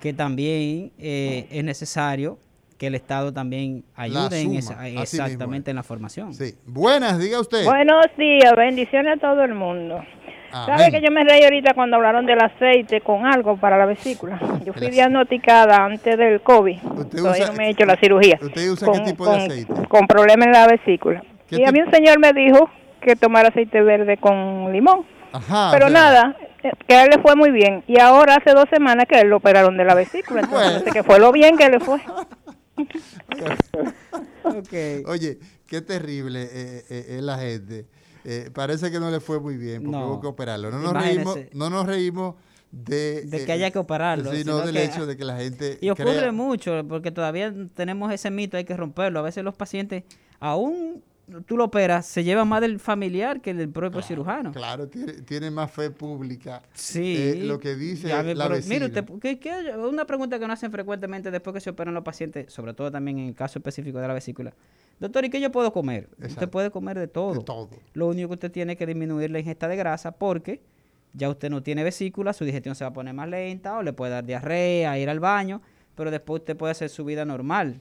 que 0.00 0.12
también 0.12 0.92
eh, 0.98 1.48
es 1.50 1.64
necesario 1.64 2.38
que 2.78 2.88
el 2.88 2.94
Estado 2.94 3.32
también 3.32 3.84
ayude 3.94 4.40
en 4.40 4.54
esa, 4.54 4.88
exactamente 4.88 5.70
en 5.70 5.76
la 5.76 5.82
formación. 5.82 6.34
Sí. 6.34 6.54
Buenas, 6.66 7.18
diga 7.18 7.40
usted. 7.40 7.64
Buenos 7.64 8.06
días, 8.16 8.52
bendiciones 8.56 9.18
a 9.18 9.20
todo 9.20 9.42
el 9.42 9.54
mundo. 9.54 10.00
¿Sabe 10.66 10.90
que 10.92 11.00
yo 11.00 11.10
me 11.10 11.24
reí 11.24 11.42
ahorita 11.42 11.74
cuando 11.74 11.96
hablaron 11.96 12.26
del 12.26 12.38
aceite 12.40 13.00
con 13.00 13.26
algo 13.26 13.56
para 13.56 13.76
la 13.76 13.86
vesícula? 13.86 14.38
Yo 14.64 14.72
fui 14.72 14.88
diagnosticada 14.88 15.84
antes 15.84 16.16
del 16.16 16.40
COVID. 16.42 16.78
Todavía 17.10 17.46
no 17.46 17.52
me 17.54 17.66
he 17.66 17.70
hecho 17.70 17.84
la 17.84 17.96
cirugía. 17.96 18.38
¿Usted 18.40 18.70
usa 18.70 18.92
qué 18.92 19.00
tipo 19.00 19.26
de 19.26 19.36
aceite? 19.36 19.74
Con 19.88 20.06
problemas 20.06 20.46
en 20.46 20.52
la 20.52 20.68
vesícula. 20.68 21.24
Y 21.50 21.64
a 21.64 21.72
mí 21.72 21.80
un 21.80 21.90
señor 21.90 22.20
me 22.20 22.32
dijo 22.32 22.70
que 23.00 23.16
tomara 23.16 23.48
aceite 23.48 23.82
verde 23.82 24.16
con 24.16 24.72
limón. 24.72 25.04
Ajá, 25.32 25.70
Pero 25.72 25.90
nada, 25.90 26.36
eh, 26.62 26.70
que 26.86 26.94
a 26.94 27.04
él 27.04 27.10
le 27.10 27.20
fue 27.20 27.34
muy 27.34 27.50
bien. 27.50 27.82
Y 27.88 27.98
ahora 27.98 28.36
hace 28.36 28.54
dos 28.54 28.66
semanas 28.70 29.06
que 29.08 29.20
él 29.20 29.28
lo 29.28 29.38
operaron 29.38 29.76
de 29.76 29.84
la 29.84 29.94
vesícula. 29.94 30.42
Entonces, 30.42 30.92
que 30.92 31.02
fue 31.02 31.18
lo 31.18 31.32
bien 31.32 31.56
que 31.56 31.68
le 31.68 31.80
fue. 31.80 31.98
Oye, 35.06 35.38
qué 35.66 35.80
terrible 35.80 36.42
eh, 36.42 36.84
eh, 36.88 37.16
es 37.18 37.22
la 37.22 37.38
gente. 37.38 37.86
Eh, 38.24 38.50
parece 38.52 38.90
que 38.90 38.98
no 38.98 39.10
le 39.10 39.20
fue 39.20 39.38
muy 39.38 39.56
bien 39.56 39.82
porque 39.82 39.98
hubo 39.98 40.20
que 40.20 40.26
operarlo. 40.26 40.70
No 40.70 40.78
nos 40.78 40.92
reímos, 40.92 41.38
no 41.52 41.70
nos 41.70 41.86
reímos 41.86 42.34
de, 42.70 43.22
de 43.22 43.44
que 43.44 43.52
haya 43.52 43.70
que 43.70 43.78
operarlo. 43.78 44.32
Sino, 44.32 44.60
del 44.60 44.76
hecho 44.76 45.06
de 45.06 45.16
que 45.16 45.24
la 45.24 45.36
gente. 45.36 45.78
Y 45.80 45.90
ocurre 45.90 46.32
mucho, 46.32 46.82
porque 46.88 47.10
todavía 47.10 47.52
tenemos 47.74 48.12
ese 48.12 48.30
mito, 48.30 48.56
hay 48.56 48.64
que 48.64 48.76
romperlo. 48.76 49.20
A 49.20 49.22
veces 49.22 49.44
los 49.44 49.54
pacientes, 49.54 50.04
aún 50.40 51.02
tú 51.46 51.56
lo 51.56 51.64
operas, 51.64 52.06
se 52.06 52.24
lleva 52.24 52.44
más 52.44 52.60
del 52.60 52.78
familiar 52.78 53.40
que 53.40 53.54
del 53.54 53.68
propio 53.68 54.02
cirujano. 54.02 54.52
Claro, 54.52 54.88
tiene, 54.88 55.50
más 55.50 55.70
fe 55.70 55.90
pública. 55.90 56.62
Sí. 56.74 57.16
Eh, 57.16 57.44
lo 57.44 57.58
que 57.58 57.74
dice 57.74 58.08
la 58.08 58.48
Mire 58.66 58.86
usted, 58.86 59.08
una 59.76 60.06
pregunta 60.06 60.38
que 60.38 60.46
nos 60.46 60.54
hacen 60.54 60.70
frecuentemente 60.70 61.30
después 61.30 61.54
que 61.54 61.60
se 61.60 61.70
operan 61.70 61.94
los 61.94 62.04
pacientes, 62.04 62.52
sobre 62.52 62.74
todo 62.74 62.90
también 62.90 63.18
en 63.18 63.28
el 63.28 63.34
caso 63.34 63.58
específico 63.58 63.98
de 63.98 64.08
la 64.08 64.14
vesícula. 64.14 64.54
Doctor, 65.00 65.24
¿y 65.24 65.30
qué 65.30 65.40
yo 65.40 65.50
puedo 65.50 65.72
comer? 65.72 66.08
Usted 66.22 66.48
puede 66.48 66.70
comer 66.70 66.98
de 66.98 67.08
todo. 67.08 67.34
De 67.34 67.44
todo. 67.44 67.70
Lo 67.94 68.08
único 68.08 68.28
que 68.28 68.34
usted 68.34 68.52
tiene 68.52 68.76
que 68.76 68.86
disminuir 68.86 69.30
la 69.30 69.40
ingesta 69.40 69.66
de 69.66 69.76
grasa 69.76 70.12
porque 70.12 70.62
ya 71.12 71.28
usted 71.28 71.50
no 71.50 71.62
tiene 71.62 71.84
vesícula, 71.84 72.32
su 72.32 72.44
digestión 72.44 72.74
se 72.74 72.84
va 72.84 72.90
a 72.90 72.92
poner 72.92 73.14
más 73.14 73.28
lenta 73.28 73.76
o 73.78 73.82
le 73.82 73.92
puede 73.92 74.12
dar 74.12 74.24
diarrea, 74.24 74.98
ir 74.98 75.10
al 75.10 75.20
baño, 75.20 75.62
pero 75.94 76.10
después 76.10 76.40
usted 76.40 76.56
puede 76.56 76.72
hacer 76.72 76.90
su 76.90 77.04
vida 77.04 77.24
normal 77.24 77.80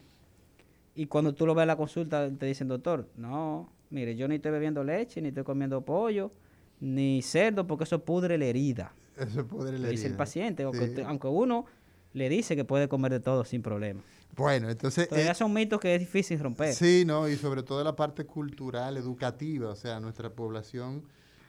y 0.95 1.07
cuando 1.07 1.33
tú 1.33 1.45
lo 1.45 1.55
ves 1.55 1.63
en 1.63 1.67
la 1.67 1.75
consulta, 1.75 2.29
te 2.29 2.45
dicen, 2.45 2.67
doctor, 2.67 3.09
no, 3.15 3.71
mire, 3.89 4.15
yo 4.15 4.27
ni 4.27 4.35
estoy 4.35 4.51
bebiendo 4.51 4.83
leche, 4.83 5.21
ni 5.21 5.29
estoy 5.29 5.43
comiendo 5.43 5.81
pollo, 5.81 6.31
ni 6.79 7.21
cerdo, 7.21 7.65
porque 7.65 7.85
eso 7.85 8.03
pudre 8.03 8.37
la 8.37 8.45
herida. 8.45 8.93
Eso 9.17 9.45
pudre 9.47 9.73
la 9.73 9.87
herida. 9.87 9.89
Dice 9.89 10.07
el 10.07 10.15
paciente, 10.15 10.63
aunque, 10.63 11.27
uno 11.27 11.65
le 12.13 12.29
dice 12.29 12.55
que 12.55 12.63
puede 12.63 12.87
comer 12.87 13.11
de 13.11 13.19
todo 13.19 13.43
sin 13.43 13.61
problema. 13.63 14.01
Bueno, 14.35 14.69
entonces... 14.69 15.07
Todavía 15.07 15.31
eh, 15.31 15.35
son 15.35 15.53
mitos 15.53 15.79
que 15.79 15.95
es 15.95 15.99
difícil 15.99 16.39
romper. 16.39 16.73
Sí, 16.73 17.03
no, 17.05 17.27
y 17.27 17.35
sobre 17.37 17.63
todo 17.63 17.83
la 17.83 17.95
parte 17.95 18.25
cultural, 18.25 18.97
educativa, 18.97 19.69
o 19.69 19.75
sea, 19.75 19.99
nuestra 19.99 20.29
población, 20.31 21.03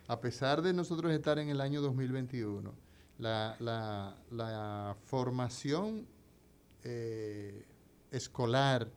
a 0.06 0.20
pesar 0.20 0.62
de 0.62 0.72
nosotros 0.72 1.12
estar 1.12 1.38
en 1.38 1.48
el 1.50 1.60
año 1.60 1.82
2021, 1.82 2.72
la, 3.18 3.56
la, 3.60 4.16
la 4.30 4.96
formación 5.04 6.06
eh, 6.82 7.64
escolar, 8.10 8.88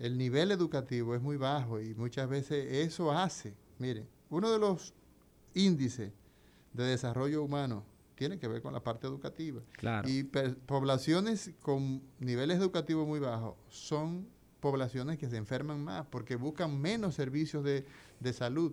el 0.00 0.18
nivel 0.18 0.50
educativo 0.50 1.14
es 1.14 1.22
muy 1.22 1.36
bajo 1.36 1.80
y 1.80 1.94
muchas 1.94 2.28
veces 2.28 2.66
eso 2.72 3.12
hace, 3.12 3.54
miren, 3.78 4.08
uno 4.30 4.50
de 4.50 4.58
los 4.58 4.92
índices 5.54 6.10
de 6.72 6.84
desarrollo 6.84 7.44
humano 7.44 7.84
tiene 8.14 8.38
que 8.38 8.48
ver 8.48 8.62
con 8.62 8.72
la 8.72 8.82
parte 8.82 9.06
educativa. 9.06 9.60
Y 10.06 10.22
poblaciones 10.24 11.52
con 11.60 12.02
niveles 12.18 12.56
educativos 12.58 13.06
muy 13.06 13.20
bajos 13.20 13.56
son 13.68 14.26
poblaciones 14.60 15.18
que 15.18 15.28
se 15.28 15.36
enferman 15.36 15.84
más 15.84 16.06
porque 16.06 16.36
buscan 16.36 16.80
menos 16.80 17.14
servicios 17.14 17.62
de, 17.62 17.84
de 18.20 18.32
salud 18.32 18.72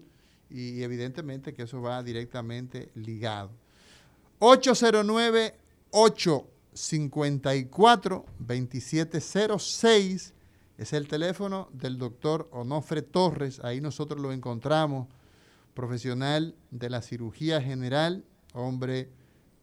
y 0.49 0.81
evidentemente 0.81 1.53
que 1.53 1.63
eso 1.63 1.81
va 1.81 2.01
directamente 2.03 2.89
ligado. 2.95 3.51
809 4.39 5.57
854 5.91 8.25
2706 8.39 10.33
es 10.77 10.93
el 10.93 11.07
teléfono 11.07 11.69
del 11.73 11.97
doctor 11.97 12.47
Onofre 12.51 13.01
Torres, 13.01 13.59
ahí 13.63 13.81
nosotros 13.81 14.21
lo 14.21 14.31
encontramos, 14.31 15.07
profesional 15.73 16.55
de 16.71 16.89
la 16.89 17.01
cirugía 17.01 17.61
general, 17.61 18.25
hombre 18.53 19.11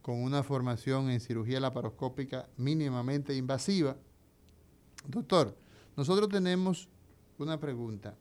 con 0.03 0.23
una 0.23 0.43
formación 0.43 1.11
en 1.11 1.21
cirugía 1.21 1.61
laparoscópica 1.61 2.49
mínimamente 2.57 3.35
invasiva. 3.35 3.97
Doctor, 5.09 5.57
nosotros 5.97 6.29
tenemos 6.29 6.89
una 7.39 7.59
pregunta 7.59 8.17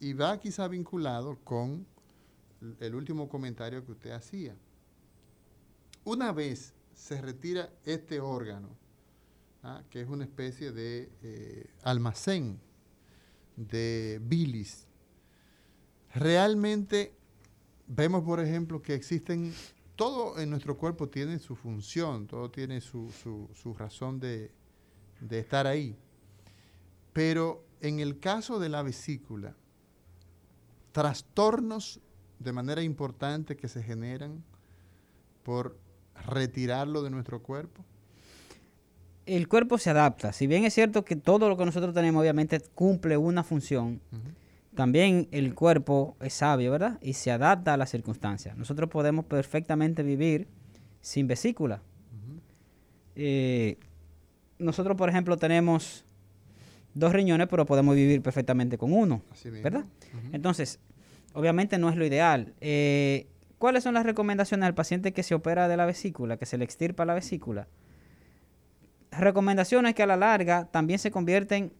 y 0.00 0.12
va 0.12 0.38
quizá 0.38 0.68
vinculado 0.68 1.38
con 1.44 1.86
el 2.80 2.94
último 2.94 3.28
comentario 3.28 3.84
que 3.84 3.92
usted 3.92 4.10
hacía. 4.10 4.56
Una 6.04 6.32
vez 6.32 6.74
se 6.94 7.20
retira 7.20 7.70
este 7.84 8.20
órgano, 8.20 8.68
¿ah? 9.64 9.82
que 9.90 10.00
es 10.00 10.08
una 10.08 10.24
especie 10.24 10.70
de 10.70 11.10
eh, 11.22 11.66
almacén 11.82 12.60
de 13.56 14.20
bilis, 14.22 14.86
realmente 16.14 17.14
vemos, 17.86 18.22
por 18.22 18.40
ejemplo, 18.40 18.82
que 18.82 18.94
existen, 18.94 19.52
todo 19.96 20.38
en 20.38 20.50
nuestro 20.50 20.76
cuerpo 20.76 21.08
tiene 21.08 21.38
su 21.38 21.56
función, 21.56 22.26
todo 22.26 22.50
tiene 22.50 22.80
su, 22.80 23.10
razón 23.76 24.20
de, 24.20 24.52
de 25.20 25.38
estar 25.38 25.66
ahí. 25.66 25.96
Pero 27.12 27.64
en 27.80 28.00
el 28.00 28.18
caso 28.18 28.58
de 28.58 28.68
la 28.68 28.82
vesícula, 28.82 29.56
trastornos 30.92 32.00
de 32.38 32.52
manera 32.52 32.82
importante 32.82 33.56
que 33.56 33.68
se 33.68 33.82
generan 33.82 34.44
por 35.42 35.78
retirarlo 36.26 37.02
de 37.02 37.10
nuestro 37.10 37.42
cuerpo? 37.42 37.84
El 39.26 39.48
cuerpo 39.48 39.78
se 39.78 39.90
adapta. 39.90 40.32
Si 40.32 40.46
bien 40.46 40.64
es 40.64 40.74
cierto 40.74 41.04
que 41.04 41.16
todo 41.16 41.48
lo 41.48 41.56
que 41.56 41.64
nosotros 41.64 41.94
tenemos 41.94 42.20
obviamente 42.20 42.60
cumple 42.74 43.16
una 43.16 43.42
función, 43.42 44.00
también 44.74 45.28
el 45.30 45.54
cuerpo 45.54 46.16
es 46.20 46.34
sabio, 46.34 46.72
¿verdad? 46.72 46.98
Y 47.00 47.14
se 47.14 47.30
adapta 47.30 47.74
a 47.74 47.76
las 47.76 47.90
circunstancias. 47.90 48.56
Nosotros 48.56 48.90
podemos 48.90 49.24
perfectamente 49.24 50.02
vivir 50.02 50.48
sin 51.00 51.26
vesícula. 51.26 51.80
Eh, 53.16 53.78
nosotros, 54.58 54.96
por 54.96 55.08
ejemplo, 55.08 55.36
tenemos 55.36 56.04
dos 56.94 57.12
riñones, 57.12 57.48
pero 57.48 57.66
podemos 57.66 57.94
vivir 57.94 58.22
perfectamente 58.22 58.78
con 58.78 58.92
uno, 58.92 59.22
¿verdad? 59.62 59.84
Entonces, 60.32 60.80
obviamente 61.32 61.78
no 61.78 61.88
es 61.88 61.96
lo 61.96 62.04
ideal. 62.04 62.54
Eh, 62.60 63.26
¿Cuáles 63.58 63.84
son 63.84 63.94
las 63.94 64.04
recomendaciones 64.04 64.66
al 64.66 64.74
paciente 64.74 65.12
que 65.12 65.22
se 65.22 65.34
opera 65.34 65.68
de 65.68 65.76
la 65.76 65.86
vesícula, 65.86 66.36
que 66.36 66.46
se 66.46 66.58
le 66.58 66.64
extirpa 66.64 67.04
la 67.04 67.14
vesícula? 67.14 67.68
Recomendaciones 69.18 69.94
que 69.94 70.02
a 70.02 70.06
la 70.06 70.16
larga 70.16 70.68
también 70.70 70.98
se 70.98 71.10
convierten 71.10 71.72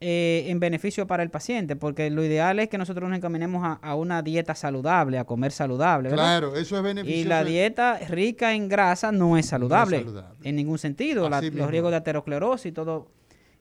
eh, 0.00 0.44
en 0.48 0.60
beneficio 0.60 1.06
para 1.06 1.22
el 1.22 1.30
paciente, 1.30 1.76
porque 1.76 2.10
lo 2.10 2.22
ideal 2.24 2.58
es 2.58 2.68
que 2.68 2.76
nosotros 2.76 3.08
nos 3.08 3.16
encaminemos 3.16 3.78
a, 3.80 3.94
una 3.94 4.22
dieta 4.22 4.54
saludable, 4.54 5.18
a 5.18 5.24
comer 5.24 5.52
saludable. 5.52 6.10
Claro, 6.10 6.56
eso 6.56 6.76
es 6.76 6.82
beneficioso. 6.82 7.20
Y 7.20 7.24
la 7.24 7.44
dieta 7.44 7.98
rica 8.10 8.54
en 8.54 8.68
grasa 8.68 9.12
no 9.12 9.38
es 9.38 9.46
saludable, 9.46 10.04
en 10.42 10.56
ningún 10.56 10.78
sentido. 10.78 11.28
los 11.30 11.70
riesgos 11.70 11.90
de 11.90 11.96
aterosclerosis 11.96 12.66
y 12.66 12.72
todo, 12.72 13.08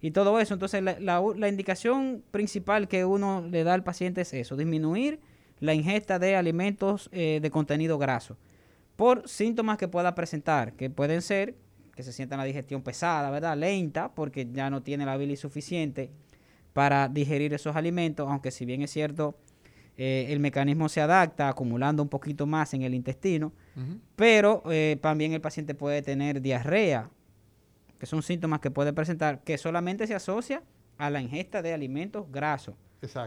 y 0.01 0.11
todo 0.11 0.39
eso. 0.39 0.53
Entonces, 0.53 0.83
la, 0.83 0.99
la 0.99 1.47
indicación 1.47 2.23
principal 2.31 2.87
que 2.87 3.05
uno 3.05 3.45
le 3.49 3.63
da 3.63 3.73
al 3.73 3.83
paciente 3.83 4.21
es 4.21 4.33
eso, 4.33 4.57
disminuir 4.57 5.21
la 5.59 5.73
ingesta 5.73 6.19
de 6.19 6.35
alimentos 6.35 7.09
eh, 7.13 7.39
de 7.41 7.51
contenido 7.51 7.97
graso 7.97 8.37
por 8.97 9.27
síntomas 9.27 9.77
que 9.77 9.87
pueda 9.87 10.13
presentar, 10.13 10.73
que 10.73 10.89
pueden 10.89 11.21
ser 11.21 11.55
que 11.95 12.03
se 12.03 12.11
sienta 12.11 12.37
la 12.37 12.43
digestión 12.43 12.81
pesada, 12.81 13.29
¿verdad? 13.29 13.57
Lenta, 13.57 14.13
porque 14.13 14.47
ya 14.51 14.69
no 14.69 14.81
tiene 14.81 15.05
la 15.05 15.15
bilis 15.17 15.39
suficiente 15.39 16.11
para 16.73 17.07
digerir 17.07 17.53
esos 17.53 17.75
alimentos, 17.75 18.27
aunque 18.29 18.51
si 18.51 18.65
bien 18.65 18.81
es 18.81 18.91
cierto, 18.91 19.35
eh, 19.95 20.27
el 20.29 20.39
mecanismo 20.39 20.89
se 20.89 21.01
adapta 21.01 21.47
acumulando 21.49 22.01
un 22.01 22.09
poquito 22.09 22.47
más 22.47 22.73
en 22.73 22.81
el 22.81 22.95
intestino, 22.95 23.53
pero 24.15 24.63
eh, 24.71 24.97
también 25.01 25.33
el 25.33 25.41
paciente 25.41 25.75
puede 25.75 26.01
tener 26.01 26.41
diarrea, 26.41 27.11
que 27.99 28.07
son 28.07 28.23
síntomas 28.23 28.59
que 28.59 28.71
puede 28.71 28.91
presentar, 28.91 29.43
que 29.43 29.57
solamente 29.57 30.07
se 30.07 30.15
asocia 30.15 30.63
a 30.97 31.09
la 31.11 31.21
ingesta 31.21 31.61
de 31.61 31.73
alimentos 31.73 32.25
grasos, 32.31 32.75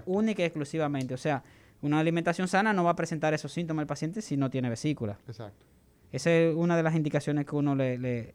única 0.06 0.42
y 0.42 0.46
exclusivamente. 0.46 1.14
O 1.14 1.18
sea, 1.18 1.44
una 1.82 2.00
alimentación 2.00 2.48
sana 2.48 2.72
no 2.72 2.82
va 2.82 2.90
a 2.90 2.96
presentar 2.96 3.32
esos 3.32 3.52
síntomas 3.52 3.84
al 3.84 3.86
paciente 3.86 4.20
si 4.20 4.36
no 4.36 4.50
tiene 4.50 4.68
vesícula. 4.68 5.18
Exacto. 5.28 5.64
Esa 6.10 6.30
es 6.32 6.54
una 6.54 6.76
de 6.76 6.82
las 6.82 6.94
indicaciones 6.94 7.46
que 7.46 7.54
uno 7.54 7.74
le, 7.74 7.98
le, 7.98 8.34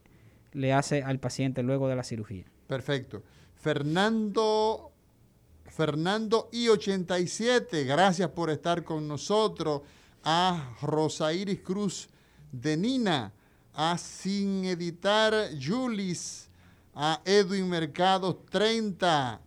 hace 0.73 1.03
al 1.03 1.19
paciente 1.19 1.63
luego 1.63 1.87
de 1.87 1.95
la 1.95 2.03
cirugía. 2.03 2.45
Perfecto. 2.67 3.23
Fernando, 3.55 4.91
Fernando 5.65 6.49
I87, 6.51 7.85
gracias 7.85 8.29
por 8.29 8.49
estar 8.49 8.83
con 8.83 9.07
nosotros. 9.07 9.81
A 10.23 10.75
Rosa 10.81 11.33
Iris 11.33 11.61
Cruz 11.61 12.07
de 12.51 12.77
Nina, 12.77 13.33
a 13.73 13.97
Sin 13.97 14.65
Editar 14.65 15.49
Julis, 15.59 16.47
a 16.93 17.21
Edwin 17.25 17.67
Mercados 17.67 18.45
30, 18.51 19.41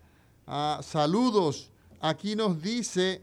a 0.46 0.80
saludos. 0.82 1.70
Aquí 2.00 2.34
nos 2.34 2.60
dice 2.60 3.22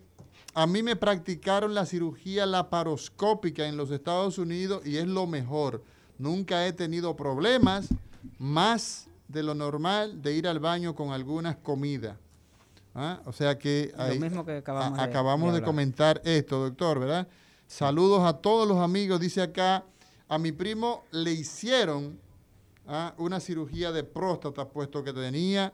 a 0.54 0.68
mí 0.68 0.84
me 0.84 0.98
practicaron 0.98 1.74
la 1.74 1.86
cirugía 1.86 2.46
laparoscópica 2.46 3.68
en 3.68 3.78
los 3.78 3.90
Estados 3.90 4.38
Unidos 4.38 4.86
y 4.86 4.98
es 4.98 5.08
lo 5.08 5.26
mejor. 5.26 5.84
Nunca 6.22 6.68
he 6.68 6.74
tenido 6.74 7.16
problemas 7.16 7.90
más 8.38 9.08
de 9.28 9.42
lo 9.42 9.56
normal 9.56 10.22
de 10.22 10.36
ir 10.36 10.48
al 10.48 10.60
baño 10.60 10.94
con 10.94 11.12
algunas 11.12 11.56
comidas. 11.56 12.16
¿Ah? 12.94 13.22
O 13.26 13.32
sea 13.32 13.58
que, 13.58 13.92
acabamos, 13.96 15.54
de, 15.54 15.64
comentar 15.64 16.22
esto, 16.24 16.60
doctor, 16.60 17.00
¿verdad? 17.00 17.28
Saludos 17.66 18.22
a 18.24 18.34
todos 18.34 18.68
los 18.68 18.78
amigos. 18.78 19.20
Dice 19.20 19.42
acá, 19.42 19.84
a 20.28 20.38
mi 20.38 20.52
primo 20.52 21.06
le 21.12 21.32
hicieron 21.32 22.20
¿ah? 22.88 23.16
una 23.18 23.40
cirugía 23.40 23.92
de 23.92 24.04
próstata, 24.04 24.68
puesto 24.68 25.04
que 25.04 25.14
tenía 25.14 25.74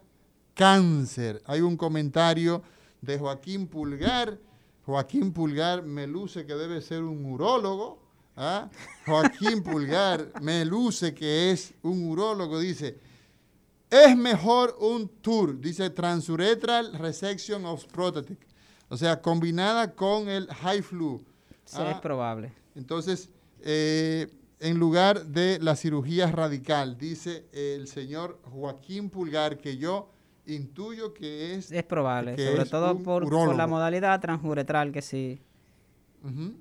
cáncer. 0.53 1.41
Hay 1.45 1.60
un 1.60 1.76
comentario 1.76 2.61
de 3.02 3.19
Joaquín 3.19 3.68
Pulgar 3.68 4.40
Joaquín 4.88 5.34
Pulgar 5.34 5.84
me 5.84 6.07
luce 6.07 6.45
que 6.45 6.56
debe 6.56 6.82
ser 6.82 7.03
un 7.03 7.26
urólogo. 7.26 7.99
¿Ah? 8.38 8.69
Joaquín 9.05 9.64
Pulgar 9.64 10.31
me 10.41 10.64
luce 10.64 11.14
que 11.14 11.51
es 11.51 11.73
un 11.81 12.07
urólogo. 12.07 12.59
Dice, 12.59 12.97
es 13.89 14.15
mejor 14.15 14.77
un 14.80 15.09
tour, 15.09 15.59
dice 15.59 15.89
Transuretral 15.89 16.93
Resection 16.93 17.65
of 17.65 17.85
Prostate. 17.85 18.38
O 18.89 18.95
sea, 18.95 19.22
combinada 19.22 19.93
con 19.93 20.30
el 20.30 20.47
high 20.47 20.81
flu. 20.81 21.22
Sí, 21.65 21.81
es 21.81 21.95
¿ah? 21.95 22.01
probable. 22.01 22.53
Entonces, 22.76 23.30
eh, 23.61 24.27
en 24.59 24.77
lugar 24.77 25.26
de 25.26 25.59
la 25.59 25.76
cirugía 25.76 26.31
radical, 26.31 26.97
dice 26.97 27.45
el 27.51 27.88
señor 27.88 28.39
Joaquín 28.43 29.09
Pulgar, 29.09 29.57
que 29.57 29.77
yo 29.77 30.09
intuyo 30.45 31.14
que 31.14 31.55
es... 31.55 31.72
Es 31.72 31.84
probable, 31.84 32.38
sobre 32.38 32.65
todo 32.65 32.97
por, 32.99 33.55
la 33.55 33.68
modalidad 33.68 34.19
transuretral 34.22 34.91
que 34.91 35.01
sí. 35.01 35.41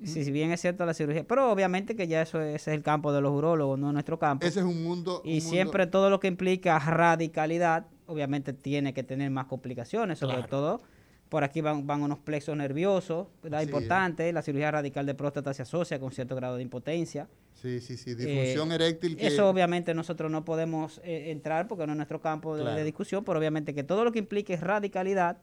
Si 0.05 0.31
bien 0.31 0.53
es 0.53 0.61
cierto 0.61 0.87
la 0.87 0.95
cirugía, 0.95 1.25
pero 1.25 1.51
obviamente 1.51 1.97
que 1.97 2.07
ya 2.07 2.23
eso 2.23 2.41
es, 2.41 2.69
el 2.69 2.83
campo 2.83 3.13
de 3.13 3.21
los 3.21 3.33
urólogos, 3.33 3.79
no 3.79 3.93
nuestro 3.93 4.19
campo. 4.19 4.47
Ese 4.47 4.61
es 4.61 4.67
un 4.67 4.83
mundo. 4.83 5.23
Y 5.25 5.41
siempre 5.41 5.87
todo 5.87 6.11
lo 6.11 6.21
que 6.21 6.29
implica 6.29 6.79
radicalidad, 6.79 7.87
obviamente 8.07 8.53
tiene 8.53 8.95
que 8.95 9.03
tener 9.03 9.31
más 9.31 9.47
complicaciones, 9.47 10.19
sobre 10.19 10.43
todo 10.45 10.81
por 11.29 11.45
aquí 11.45 11.61
van, 11.61 11.87
van 11.87 12.03
unos 12.03 12.19
plexos 12.19 12.57
nerviosos, 12.57 13.27
¿verdad? 13.43 13.63
Importante, 13.63 14.33
la 14.33 14.43
cirugía 14.43 14.71
radical 14.71 15.07
de 15.07 15.15
próstata 15.15 15.53
se 15.55 15.63
asocia 15.63 15.99
con 15.99 16.13
cierto 16.13 16.37
grado 16.37 16.57
de 16.57 16.63
impotencia. 16.63 17.29
Sí, 17.55 17.81
sí, 17.81 17.97
sí, 17.97 18.15
disfunción 18.15 18.71
eh, 18.71 18.77
eréctil. 18.77 19.17
Eso 19.19 19.49
obviamente 19.49 19.95
nosotros 19.95 20.31
no 20.31 20.45
podemos 20.45 21.01
eh, 21.05 21.31
entrar 21.31 21.67
porque 21.67 21.87
no 21.87 21.93
es 21.93 21.97
nuestro 21.97 22.21
campo 22.21 22.57
de, 22.57 22.85
discusión, 22.85 23.25
pero 23.25 23.39
obviamente 23.39 23.75
que 23.75 23.83
todo 23.83 24.05
lo 24.05 24.13
que 24.13 24.19
implique 24.19 24.57
radicalidad, 24.57 25.39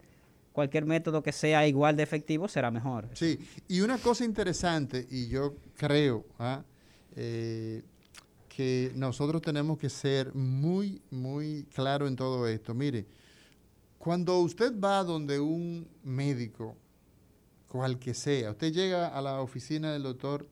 cualquier 0.53 0.85
método 0.85 1.21
que 1.21 1.31
sea 1.31 1.67
igual 1.67 1.97
de 1.97 2.03
efectivo 2.03 2.47
será 2.47 2.71
mejor. 2.71 3.09
Sí, 3.13 3.39
y 3.67 3.81
una 3.81 3.97
cosa 3.97 4.23
interesante, 4.23 5.05
y 5.09 5.27
yo 5.27 5.55
creo 5.75 6.25
¿ah? 6.39 6.63
eh, 7.15 7.83
que 8.47 8.91
nosotros 8.95 9.41
tenemos 9.41 9.77
que 9.77 9.89
ser 9.89 10.33
muy, 10.33 11.01
muy 11.09 11.65
claro 11.73 12.07
en 12.07 12.15
todo 12.15 12.47
esto. 12.47 12.73
Mire, 12.73 13.05
cuando 13.97 14.39
usted 14.39 14.79
va 14.79 15.03
donde 15.03 15.39
un 15.39 15.87
médico, 16.03 16.77
cual 17.67 17.97
que 17.97 18.13
sea, 18.13 18.51
usted 18.51 18.71
llega 18.71 19.07
a 19.07 19.21
la 19.21 19.41
oficina 19.41 19.91
del 19.91 20.03
doctor 20.03 20.47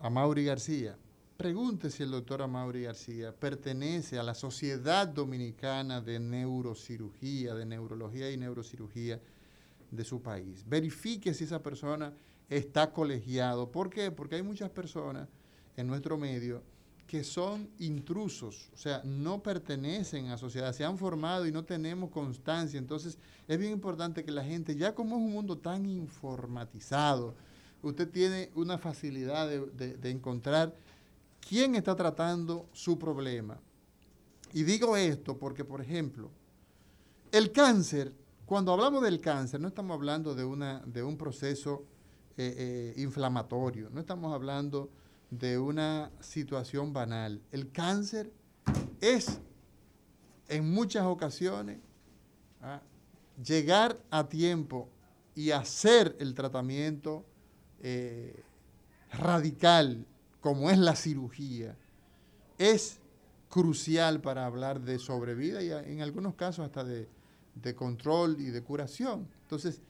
Amaury 0.00 0.44
García, 0.44 0.96
pregunte 1.36 1.90
si 1.90 2.02
el 2.02 2.10
doctor 2.10 2.42
Amaury 2.42 2.82
García 2.82 3.34
pertenece 3.34 4.18
a 4.18 4.22
la 4.22 4.34
Sociedad 4.34 5.06
Dominicana 5.06 6.00
de 6.00 6.18
Neurocirugía, 6.18 7.54
de 7.54 7.66
Neurología 7.66 8.30
y 8.30 8.36
Neurocirugía 8.36 9.20
de 9.90 10.04
su 10.04 10.22
país. 10.22 10.64
Verifique 10.66 11.34
si 11.34 11.44
esa 11.44 11.62
persona 11.62 12.12
está 12.48 12.92
colegiado. 12.92 13.70
¿Por 13.70 13.90
qué? 13.90 14.10
Porque 14.10 14.36
hay 14.36 14.42
muchas 14.42 14.70
personas 14.70 15.28
en 15.76 15.86
nuestro 15.86 16.16
medio 16.16 16.62
que 17.06 17.22
son 17.22 17.70
intrusos, 17.78 18.68
o 18.74 18.76
sea, 18.76 19.00
no 19.04 19.40
pertenecen 19.40 20.26
a 20.28 20.38
sociedad, 20.38 20.72
se 20.72 20.84
han 20.84 20.98
formado 20.98 21.46
y 21.46 21.52
no 21.52 21.64
tenemos 21.64 22.10
constancia. 22.10 22.78
Entonces, 22.78 23.16
es 23.46 23.58
bien 23.58 23.70
importante 23.70 24.24
que 24.24 24.32
la 24.32 24.42
gente, 24.42 24.74
ya 24.74 24.92
como 24.92 25.16
es 25.16 25.22
un 25.22 25.32
mundo 25.32 25.56
tan 25.56 25.86
informatizado, 25.86 27.36
usted 27.82 28.10
tiene 28.10 28.50
una 28.54 28.76
facilidad 28.78 29.48
de, 29.48 30.10
encontrar 30.10 30.74
quién 31.46 31.74
está 31.74 31.94
tratando 31.94 32.68
su 32.72 32.98
problema. 32.98 33.58
Y 34.52 34.62
digo 34.64 34.96
esto 34.96 35.38
porque, 35.38 35.64
por 35.64 35.80
ejemplo, 35.80 36.30
el 37.30 37.52
cáncer, 37.52 38.12
cuando 38.44 38.72
hablamos 38.72 39.02
del 39.02 39.20
cáncer, 39.20 39.60
no 39.60 39.68
estamos 39.68 39.94
hablando 39.94 40.34
de, 40.34 40.44
una, 40.44 40.80
de 40.86 41.02
un 41.02 41.16
proceso 41.16 41.84
eh, 42.36 42.54
eh, 42.96 43.00
inflamatorio, 43.00 43.90
no 43.90 44.00
estamos 44.00 44.32
hablando 44.32 44.90
de 45.30 45.58
una 45.58 46.10
situación 46.20 46.92
banal. 46.92 47.42
El 47.50 47.70
cáncer 47.70 48.32
es, 49.00 49.40
en 50.48 50.72
muchas 50.72 51.04
ocasiones, 51.04 51.78
¿ah? 52.62 52.80
llegar 53.42 54.00
a 54.10 54.28
tiempo 54.28 54.88
y 55.34 55.50
hacer 55.50 56.16
el 56.18 56.34
tratamiento 56.34 57.24
eh, 57.80 58.42
radical, 59.12 60.06
como 60.46 60.70
es 60.70 60.78
la 60.78 60.94
cirugía, 60.94 61.76
es 62.56 63.00
crucial 63.48 64.20
para 64.20 64.46
hablar 64.46 64.80
de 64.80 65.00
sobrevida 65.00 65.60
y 65.60 65.72
en 65.72 66.02
algunos 66.02 66.36
casos 66.36 66.64
hasta 66.64 66.84
de, 66.84 67.08
control 67.74 68.36
y 68.38 68.50
de 68.50 68.62
curación. 68.62 69.26
Entonces, 69.42 69.80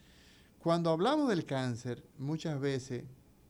cuando 0.59 0.89
hablamos 0.89 1.29
del 1.29 1.45
cáncer, 1.45 2.03
muchas 2.17 2.59
veces 2.59 3.05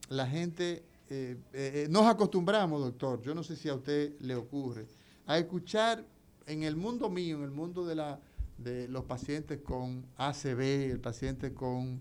la 0.09 0.27
gente, 0.27 0.83
eh, 1.09 1.37
eh, 1.53 1.87
nos 1.89 2.07
acostumbramos, 2.07 2.81
doctor, 2.81 3.23
yo 3.23 3.37
no 3.37 3.45
sé 3.45 3.55
si 3.55 3.69
a 3.69 3.74
usted 3.77 4.19
le 4.19 4.35
ocurre, 4.35 4.89
a 5.27 5.39
escuchar 5.39 6.05
en 6.45 6.65
el 6.65 6.74
mundo 6.74 7.09
mío, 7.09 7.37
en 7.37 7.45
el 7.45 7.53
mundo 7.53 7.87
de, 7.87 7.95
la, 7.95 8.19
de 8.59 8.89
los 8.89 9.05
pacientes 9.05 9.61
con 9.61 10.05
ACV, 10.16 10.91
el 10.91 10.99
paciente 10.99 11.55
con 11.55 12.01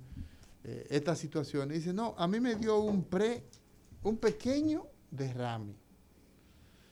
eh, 0.64 0.88
estas 0.90 1.20
situaciones, 1.20 1.78
dice, 1.78 1.94
no, 1.94 2.16
a 2.18 2.28
mí 2.28 2.40
me 2.40 2.56
dio 2.56 2.80
un 2.80 3.04
pre, 3.04 3.44
un 4.02 4.18
pequeño 4.18 4.95
derrame. 5.16 5.74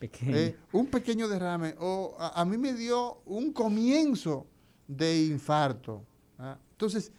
Eh, 0.01 0.57
un 0.73 0.87
pequeño 0.87 1.27
derrame. 1.27 1.75
O 1.79 2.15
a, 2.19 2.43
mí 2.45 2.57
me 2.57 2.73
dio 2.73 3.21
un 3.25 3.53
comienzo 3.53 4.45
de 4.87 5.25
infarto. 5.25 6.03
¿ah? 6.39 6.57
Entonces, 6.71 7.11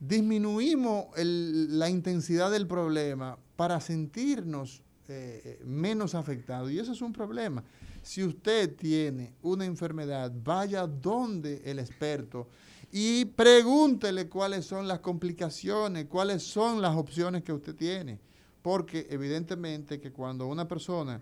disminuimos 0.00 1.06
la 1.16 1.90
intensidad 1.90 2.50
del 2.50 2.66
problema 2.66 3.38
para 3.56 3.80
sentirnos 3.80 4.82
eh, 5.08 5.60
menos 5.64 6.14
afectados. 6.14 6.70
Y 6.70 6.78
eso 6.78 6.92
es 6.92 7.02
un 7.02 7.12
problema. 7.12 7.62
Si 8.02 8.22
usted 8.22 8.74
tiene 8.76 9.34
una 9.42 9.64
enfermedad, 9.64 10.32
vaya 10.42 10.86
donde 10.86 11.62
el 11.64 11.78
experto 11.78 12.48
y 12.96 13.24
pregúntele 13.24 14.28
cuáles 14.28 14.66
son 14.66 14.86
las 14.86 15.00
complicaciones, 15.00 16.06
cuáles 16.06 16.42
son 16.42 16.80
las 16.80 16.94
opciones 16.94 17.42
que 17.42 17.52
usted 17.52 17.74
tiene. 17.74 18.20
Porque 18.64 19.06
evidentemente 19.10 20.00
que 20.00 20.10
cuando 20.10 20.46
una 20.46 20.66
persona 20.66 21.20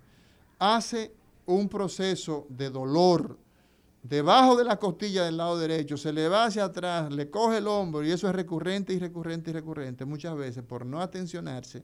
hace 0.61 1.13
un 1.45 1.69
proceso 1.69 2.47
de 2.49 2.71
dolor 2.71 3.37
debajo 4.01 4.55
de 4.55 4.63
la 4.63 4.77
costilla 4.77 5.25
del 5.25 5.39
lado 5.39 5.59
derecho, 5.59 5.97
se 5.97 6.13
le 6.13 6.29
va 6.29 6.45
hacia 6.45 6.67
atrás, 6.67 7.13
le 7.13 7.31
coge 7.31 7.59
el 7.59 7.67
hombro 7.67 8.05
y 8.05 8.13
eso 8.13 8.29
es 8.29 8.35
recurrente 8.37 8.93
y 8.93 9.01
recurrente 9.01 9.51
y 9.51 9.55
recurrente 9.55 10.05
muchas 10.05 10.37
veces 10.37 10.63
por 10.63 10.87
no 10.87 11.01
atencionarse, 11.01 11.83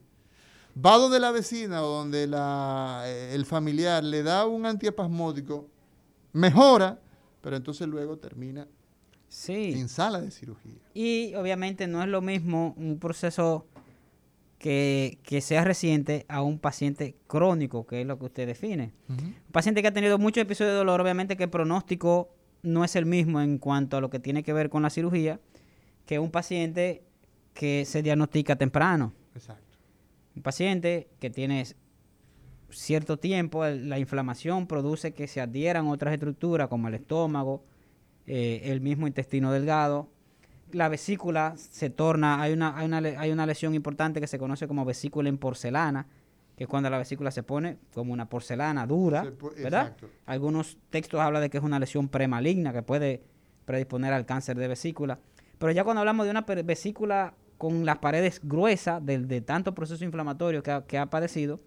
va 0.77 0.97
donde 0.97 1.19
la 1.19 1.33
vecina 1.33 1.83
o 1.83 1.89
donde 1.89 2.31
eh, 2.33 3.35
el 3.35 3.45
familiar 3.45 4.05
le 4.05 4.23
da 4.23 4.47
un 4.47 4.65
antiespasmódico, 4.65 5.67
mejora, 6.35 7.01
pero 7.41 7.57
entonces 7.57 7.89
luego 7.89 8.17
termina 8.17 8.69
en 9.49 9.89
sala 9.89 10.21
de 10.21 10.31
cirugía. 10.31 10.79
Y 10.95 11.35
obviamente 11.35 11.89
no 11.89 12.01
es 12.01 12.09
lo 12.09 12.21
mismo 12.21 12.75
un 12.77 13.01
proceso 13.01 13.67
que, 14.59 15.39
sea 15.41 15.65
reciente 15.65 16.27
a 16.29 16.43
un 16.43 16.59
paciente 16.59 17.17
crónico, 17.27 17.87
que 17.87 18.01
es 18.01 18.07
lo 18.07 18.19
que 18.19 18.27
usted 18.27 18.47
define. 18.47 18.93
Un 19.09 19.35
paciente 19.53 19.83
que 19.83 19.89
ha 19.89 19.93
tenido 19.93 20.19
muchos 20.19 20.43
episodios 20.43 20.73
de 20.73 20.79
dolor, 20.79 21.01
obviamente 21.01 21.37
que 21.37 21.45
el 21.45 21.51
pronóstico 21.51 22.35
no 22.63 22.85
es 22.85 22.97
el 22.97 23.07
mismo 23.07 23.41
en 23.41 23.59
cuanto 23.59 23.97
a 23.97 24.01
lo 24.01 24.11
que 24.11 24.19
tiene 24.19 24.43
que 24.43 24.53
ver 24.53 24.69
con 24.69 24.83
la 24.83 24.91
cirugía, 24.91 25.41
que 26.07 26.19
un 26.19 26.31
paciente 26.31 27.05
que 27.55 27.85
se 27.85 28.03
diagnostica 28.03 28.57
temprano. 28.57 29.13
Exacto. 29.35 29.79
Un 30.35 30.43
paciente 30.43 31.09
que 31.21 31.31
tiene 31.31 31.65
cierto 32.71 33.19
tiempo, 33.19 33.65
la 33.65 33.99
inflamación 33.99 34.67
produce 34.67 35.13
que 35.15 35.27
se 35.27 35.41
adhieran 35.41 35.89
otras 35.89 36.15
estructuras 36.15 36.69
como 36.69 36.89
el 36.89 36.95
estómago, 36.95 37.65
eh, 38.27 38.63
el 38.65 38.81
mismo 38.81 39.07
intestino 39.07 39.53
delgado, 39.53 40.11
la 40.73 40.89
vesícula 40.89 41.55
se 41.57 41.91
torna, 41.91 42.41
hay 42.41 42.53
una, 42.53 42.77
hay 42.77 42.87
una, 42.87 42.99
hay 42.99 43.31
una 43.31 43.47
lesión 43.47 43.75
importante 43.75 44.21
que 44.21 44.27
se 44.27 44.39
conoce 44.39 44.69
como 44.69 44.85
vesícula 44.85 45.29
en 45.29 45.39
porcelana, 45.39 46.07
que 46.57 46.65
es 46.65 46.71
cuando 46.71 46.91
la 46.91 46.99
vesícula 46.99 47.31
se 47.31 47.43
pone 47.43 47.79
como 47.95 48.13
una 48.13 48.29
porcelana 48.29 48.87
dura, 48.87 49.25
¿verdad? 49.63 49.97
Algunos 50.27 50.77
textos 50.91 51.21
hablan 51.21 51.43
de 51.43 51.51
que 51.51 51.59
es 51.59 51.65
una 51.65 51.79
lesión 51.79 52.09
premaligna 52.09 52.73
que 52.73 52.83
puede 52.83 53.23
predisponer 53.65 54.13
al 54.13 54.27
cáncer 54.27 54.59
de 54.59 54.69
vesícula. 54.69 55.19
Pero 55.59 55.73
ya 55.73 55.85
cuando 55.85 56.01
hablamos 56.01 56.27
de 56.27 56.31
una 56.31 56.43
vesícula 56.43 57.35
con 57.59 57.85
las 57.85 57.99
paredes 57.99 58.41
gruesas 58.43 59.05
de, 59.05 59.19
de 59.19 59.41
tanto 59.41 59.75
proceso 59.75 60.05
inflamatorio 60.05 60.63
que 60.63 60.83
que 60.87 60.99
ha 60.99 61.07
padecido, 61.07 61.61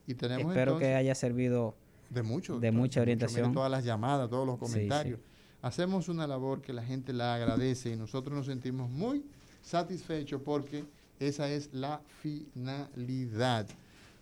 Espero 0.06 0.78
que 0.78 0.94
haya 0.94 1.14
servido 1.14 1.74
de 2.10 2.22
mucho, 2.22 2.59
de 2.59 2.72
mucha 2.72 3.01
orientación. 3.01 3.52
todas 3.52 3.70
las 3.70 3.85
llamadas, 3.85 4.28
todos 4.28 4.47
los 4.47 4.59
comentarios. 4.59 5.20
Hacemos 5.62 6.09
una 6.09 6.27
labor 6.27 6.62
que 6.62 6.72
la 6.72 6.82
gente 6.82 7.12
la 7.12 7.35
agradece 7.35 7.90
y 7.90 7.97
nosotros 7.97 8.35
nos 8.35 8.47
sentimos 8.47 8.90
muy 8.90 9.24
satisfechos 9.62 10.40
porque 10.43 10.85
esa 11.18 11.51
es 11.51 11.68
la 11.72 12.01
finalidad. 12.22 13.66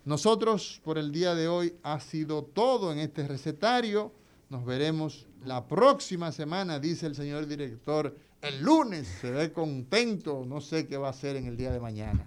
Nosotros 0.04 0.80
por 0.84 0.98
el 0.98 1.12
día 1.12 1.34
de 1.34 1.48
hoy 1.48 1.74
ha 1.82 2.00
sido 2.00 2.42
todo 2.42 2.92
en 2.92 2.98
este 2.98 3.26
recetario. 3.26 4.12
Nos 4.50 4.64
veremos 4.64 5.26
la 5.44 5.66
próxima 5.66 6.32
semana, 6.32 6.80
dice 6.80 7.06
el 7.06 7.14
señor 7.14 7.46
director. 7.46 8.16
El 8.40 8.62
lunes 8.62 9.06
se 9.20 9.30
ve 9.30 9.52
contento, 9.52 10.44
no 10.46 10.60
sé 10.60 10.86
qué 10.86 10.96
va 10.96 11.08
a 11.08 11.10
hacer 11.10 11.36
en 11.36 11.46
el 11.46 11.56
día 11.56 11.70
de 11.70 11.80
mañana. 11.80 12.26